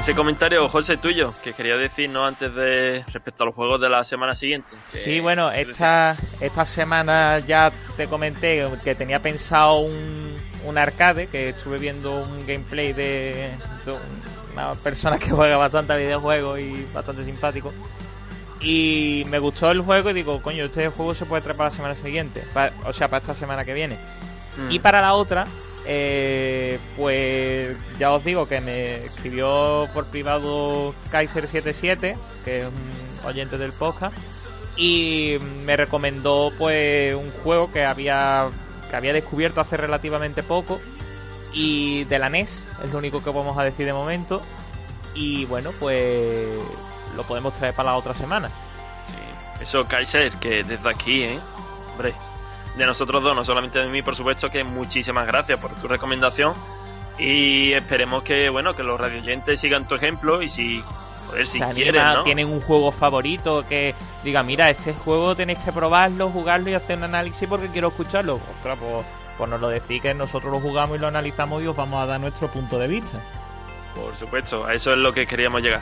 Ese 0.07 0.15
comentario, 0.15 0.69
José, 0.69 0.99
tuyo, 0.99 1.35
que 1.43 1.53
quería 1.53 1.77
decir 1.77 2.09
no 2.09 2.25
antes 2.25 2.55
de 2.55 3.05
respecto 3.13 3.43
a 3.43 3.47
los 3.47 3.57
juegos 3.57 3.81
de 3.81 3.89
la 3.89 4.05
semana 4.05 4.37
siguiente. 4.37 4.69
que- 4.93 4.99
Sí, 4.99 5.19
bueno, 5.19 5.51
esta, 5.51 6.17
esta 6.41 6.65
semana 6.65 7.41
ya 7.41 7.73
te 7.97 8.07
comenté 8.07 8.65
que 8.85 8.95
tenía 8.95 9.21
pensado 9.21 9.81
un, 9.81 10.33
un 10.65 10.79
arcade, 10.79 11.27
que 11.27 11.49
estuve 11.49 11.79
viendo 11.79 12.19
un 12.23 12.47
gameplay 12.47 12.93
de, 12.93 13.51
de 13.85 13.99
una 14.53 14.75
persona 14.77 15.19
que 15.19 15.29
juega 15.33 15.57
bastante 15.57 15.95
a 15.95 15.97
videojuegos 15.97 16.61
y 16.61 16.87
bastante 16.95 17.25
simpático. 17.25 17.75
Y 18.61 19.25
me 19.29 19.41
gustó 19.41 19.73
el 19.73 19.81
juego 19.81 20.11
y 20.11 20.13
digo, 20.13 20.41
coño, 20.41 20.67
este 20.67 20.87
juego 20.89 21.17
se 21.17 21.27
puede 21.27 21.43
traer 21.43 21.57
para 21.57 21.71
la 21.71 21.75
semana 21.75 21.97
siguiente, 21.97 22.45
o 22.85 22.93
sea, 22.93 23.09
para 23.09 23.23
esta 23.23 23.35
semana 23.35 23.65
que 23.65 23.75
viene. 23.75 23.97
Mm. 24.57 24.71
Y 24.71 24.79
para 24.79 25.01
la 25.01 25.15
otra, 25.15 25.49
eh, 25.87 26.79
pues 26.97 27.77
ya 27.99 28.13
os 28.13 28.25
digo 28.25 28.49
que 28.49 28.61
me 28.61 29.05
escribió 29.05 29.89
por 29.95 30.07
privado 30.07 30.95
Kaiser77, 31.11 32.17
que 32.45 32.61
es 32.61 32.67
un 32.67 33.27
oyente 33.27 33.59
del 33.59 33.73
podcast, 33.73 34.17
y 34.77 35.39
me 35.65 35.77
recomendó 35.77 36.53
pues 36.59 37.15
un 37.15 37.31
juego 37.43 37.73
que 37.73 37.85
había 37.85 38.49
que 38.91 38.97
había 38.97 39.13
descubierto 39.13 39.61
hace 39.61 39.77
relativamente 39.77 40.43
poco 40.45 40.81
y 41.53 42.05
de 42.05 42.19
la 42.19 42.29
NES, 42.29 42.65
es 42.85 42.93
lo 42.93 42.99
único 42.99 43.23
que 43.23 43.31
vamos 43.31 43.57
a 43.59 43.65
decir 43.65 43.87
de 43.87 43.93
momento. 43.93 44.43
Y 45.15 45.47
bueno, 45.47 45.73
pues 45.81 46.47
lo 47.17 47.23
podemos 47.23 47.55
traer 47.55 47.75
para 47.75 47.93
la 47.93 47.97
otra 47.97 48.13
semana. 48.13 48.51
Eso, 49.61 49.85
Kaiser, 49.85 50.33
que 50.33 50.63
desde 50.63 50.91
aquí, 50.91 51.23
¿eh? 51.23 51.41
Hombre, 51.93 52.15
de 52.77 52.87
nosotros 52.87 53.23
dos, 53.23 53.35
no 53.35 53.45
solamente 53.45 53.79
de 53.79 53.87
mí, 53.87 54.03
por 54.03 54.15
supuesto, 54.15 54.51
que 54.51 54.65
muchísimas 54.65 55.27
gracias 55.27 55.59
por 55.59 55.71
tu 55.75 55.89
recomendación. 55.89 56.55
Y 57.19 57.73
esperemos 57.73 58.23
que, 58.23 58.51
bueno, 58.51 58.75
que 58.75 58.83
los 58.83 59.01
radioyentes 59.01 59.59
sigan 59.59 59.89
tu 59.89 59.95
ejemplo 59.95 60.43
y 60.43 60.51
si, 60.51 60.85
joder, 61.27 61.47
si 61.47 61.61
quieren, 61.61 62.03
¿no? 62.03 62.23
tienen 62.23 62.49
un 62.49 62.61
juego 62.61 62.93
favorito 62.93 63.67
que 63.67 63.95
diga, 64.23 64.43
mira, 64.43 64.69
este 64.69 64.93
juego 64.93 65.35
tenéis 65.35 65.59
que 65.61 65.73
probarlo, 65.73 66.29
jugarlo 66.29 66.69
y 66.69 66.75
hacer 66.75 66.99
un 66.99 67.05
análisis 67.05 67.49
porque 67.49 67.69
quiero 67.69 67.89
escucharlo. 67.89 68.35
Ostras, 68.57 68.79
pues, 68.79 69.07
pues 69.39 69.51
nos 69.51 69.61
lo 69.61 69.69
decís 69.69 70.03
que 70.03 70.13
nosotros 70.13 70.53
lo 70.53 70.61
jugamos 70.61 70.99
y 70.99 71.01
lo 71.01 71.07
analizamos 71.07 71.63
y 71.63 71.67
os 71.67 71.77
vamos 71.77 72.03
a 72.03 72.07
dar 72.07 72.21
nuestro 72.21 72.51
punto 72.51 72.79
de 72.79 72.89
vista. 72.89 73.19
Por 73.95 74.15
supuesto, 74.17 74.67
a 74.67 74.75
eso 74.75 74.93
es 74.93 74.99
lo 74.99 75.15
que 75.15 75.27
queríamos 75.27 75.63
llegar. 75.63 75.81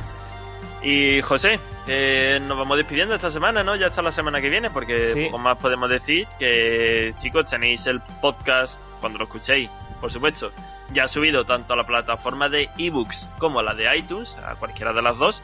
Y 0.84 1.22
José, 1.22 1.58
eh, 1.86 2.38
nos 2.42 2.58
vamos 2.58 2.76
despidiendo 2.76 3.14
esta 3.14 3.30
semana, 3.30 3.64
¿no? 3.64 3.74
Ya 3.74 3.86
hasta 3.86 4.02
la 4.02 4.12
semana 4.12 4.40
que 4.42 4.50
viene, 4.50 4.68
porque 4.70 5.12
Sí. 5.14 5.24
poco 5.26 5.38
más 5.38 5.56
podemos 5.58 5.88
decir 5.88 6.26
que, 6.38 7.14
chicos, 7.20 7.48
tenéis 7.50 7.86
el 7.86 8.00
podcast 8.20 8.78
cuando 9.00 9.18
lo 9.18 9.24
escuchéis, 9.24 9.70
por 10.00 10.12
supuesto. 10.12 10.52
Ya 10.92 11.04
ha 11.04 11.08
subido 11.08 11.44
tanto 11.46 11.72
a 11.72 11.76
la 11.76 11.84
plataforma 11.84 12.50
de 12.50 12.68
ebooks 12.76 13.26
como 13.38 13.60
a 13.60 13.62
la 13.62 13.72
de 13.74 13.96
iTunes, 13.96 14.36
a 14.46 14.56
cualquiera 14.56 14.92
de 14.92 15.00
las 15.00 15.16
dos. 15.16 15.40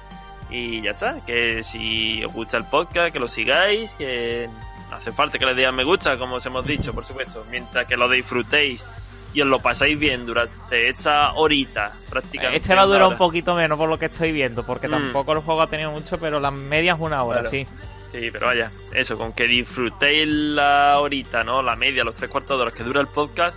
Y 0.50 0.82
ya 0.82 0.90
está, 0.90 1.20
que 1.24 1.62
si 1.62 2.22
os 2.22 2.32
gusta 2.34 2.58
el 2.58 2.64
podcast, 2.64 3.12
que 3.12 3.18
lo 3.20 3.28
sigáis, 3.28 3.92
que 3.94 4.46
no 4.90 4.96
hace 4.96 5.12
falta 5.12 5.38
que 5.38 5.46
le 5.46 5.54
digan 5.54 5.74
me 5.74 5.84
gusta, 5.84 6.18
como 6.18 6.34
os 6.36 6.44
hemos 6.46 6.66
dicho, 6.66 6.92
por 6.92 7.06
supuesto. 7.06 7.46
Mientras 7.50 7.86
que 7.86 7.96
lo 7.96 8.08
disfrutéis 8.10 8.84
y 9.32 9.40
os 9.42 9.46
lo 9.46 9.60
pasáis 9.60 9.98
bien 9.98 10.26
durante 10.26 10.88
esta 10.88 11.32
horita, 11.34 11.92
prácticamente. 12.08 12.56
Este 12.58 12.74
va 12.74 12.82
a 12.82 12.86
durar 12.86 13.08
un 13.08 13.16
poquito 13.16 13.54
menos 13.54 13.78
por 13.78 13.88
lo 13.88 13.98
que 13.98 14.06
estoy 14.06 14.32
viendo, 14.32 14.64
porque 14.66 14.88
Mm. 14.88 14.92
tampoco 14.92 15.32
el 15.32 15.38
juego 15.40 15.62
ha 15.62 15.66
tenido 15.68 15.90
mucho, 15.92 16.18
pero 16.18 16.40
las 16.40 16.52
medias 16.52 16.96
una 17.00 17.22
hora, 17.22 17.40
Claro. 17.40 17.50
sí. 17.50 17.66
Sí, 18.12 18.28
pero 18.32 18.46
vaya, 18.46 18.72
eso, 18.92 19.16
con 19.16 19.32
que 19.32 19.44
disfrutéis 19.46 20.26
la 20.26 20.98
horita, 20.98 21.44
¿no? 21.44 21.62
La 21.62 21.76
media, 21.76 22.02
los 22.02 22.16
tres 22.16 22.28
cuartos 22.28 22.58
de 22.58 22.62
horas 22.62 22.74
que 22.74 22.82
dura 22.82 23.00
el 23.00 23.06
podcast, 23.06 23.56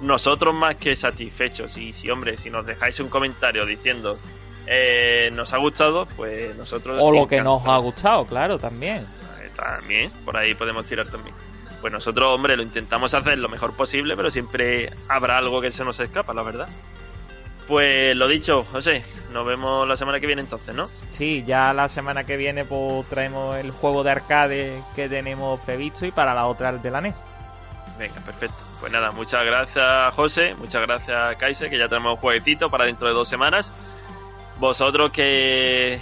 nosotros 0.00 0.52
más 0.52 0.74
que 0.74 0.96
satisfechos. 0.96 1.76
Y 1.76 1.92
si, 1.92 2.10
hombre, 2.10 2.36
si 2.36 2.50
nos 2.50 2.66
dejáis 2.66 2.98
un 2.98 3.08
comentario 3.08 3.64
diciendo 3.64 4.18
eh, 4.66 5.30
nos 5.32 5.52
ha 5.52 5.58
gustado, 5.58 6.06
pues 6.16 6.56
nosotros... 6.56 6.96
O 6.98 7.12
lo 7.12 7.26
que 7.28 7.40
nos 7.42 7.64
ha 7.68 7.76
gustado, 7.76 8.24
claro, 8.26 8.58
también. 8.58 9.06
Eh, 9.42 9.50
También, 9.54 10.10
por 10.24 10.36
ahí 10.38 10.54
podemos 10.54 10.86
tirar 10.86 11.06
también. 11.06 11.36
Pues 11.84 11.92
nosotros, 11.92 12.34
hombre, 12.34 12.56
lo 12.56 12.62
intentamos 12.62 13.12
hacer 13.12 13.36
lo 13.36 13.50
mejor 13.50 13.76
posible, 13.76 14.16
pero 14.16 14.30
siempre 14.30 14.90
habrá 15.06 15.36
algo 15.36 15.60
que 15.60 15.70
se 15.70 15.84
nos 15.84 16.00
escapa, 16.00 16.32
la 16.32 16.42
verdad. 16.42 16.66
Pues 17.68 18.16
lo 18.16 18.26
dicho, 18.26 18.64
José, 18.72 19.04
nos 19.34 19.44
vemos 19.44 19.86
la 19.86 19.94
semana 19.94 20.18
que 20.18 20.26
viene 20.26 20.40
entonces, 20.40 20.74
¿no? 20.74 20.88
Sí, 21.10 21.44
ya 21.46 21.74
la 21.74 21.90
semana 21.90 22.24
que 22.24 22.38
viene 22.38 22.64
pues 22.64 23.06
traemos 23.10 23.58
el 23.58 23.70
juego 23.70 24.02
de 24.02 24.12
arcade 24.12 24.82
que 24.96 25.10
tenemos 25.10 25.60
previsto 25.60 26.06
y 26.06 26.10
para 26.10 26.32
la 26.32 26.46
otra 26.46 26.70
el 26.70 26.80
de 26.80 26.90
la 26.90 27.02
NES. 27.02 27.16
Venga, 27.98 28.18
perfecto. 28.22 28.56
Pues 28.80 28.90
nada, 28.90 29.10
muchas 29.10 29.44
gracias 29.44 30.14
José, 30.14 30.54
muchas 30.54 30.80
gracias 30.80 31.36
Kaiser, 31.36 31.68
que 31.68 31.76
ya 31.76 31.90
tenemos 31.90 32.14
un 32.14 32.18
jueguecito 32.18 32.70
para 32.70 32.86
dentro 32.86 33.08
de 33.08 33.12
dos 33.12 33.28
semanas. 33.28 33.70
Vosotros 34.58 35.10
que, 35.10 36.00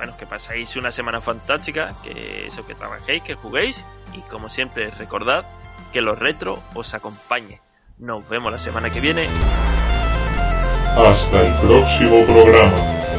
bueno, 0.00 0.16
que 0.16 0.24
pasáis 0.24 0.76
una 0.76 0.90
semana 0.90 1.20
fantástica, 1.20 1.92
que 2.02 2.46
eso, 2.46 2.66
que 2.66 2.74
trabajéis, 2.74 3.22
que 3.22 3.34
juguéis 3.34 3.84
y 4.14 4.20
como 4.30 4.48
siempre 4.48 4.90
recordad 4.92 5.44
que 5.92 6.00
los 6.00 6.18
retro 6.18 6.58
os 6.72 6.94
acompañe. 6.94 7.60
Nos 7.98 8.26
vemos 8.26 8.50
la 8.50 8.56
semana 8.56 8.88
que 8.88 8.98
viene. 8.98 9.26
Hasta 10.96 11.46
el 11.46 11.52
próximo 11.60 12.24
programa. 12.24 13.09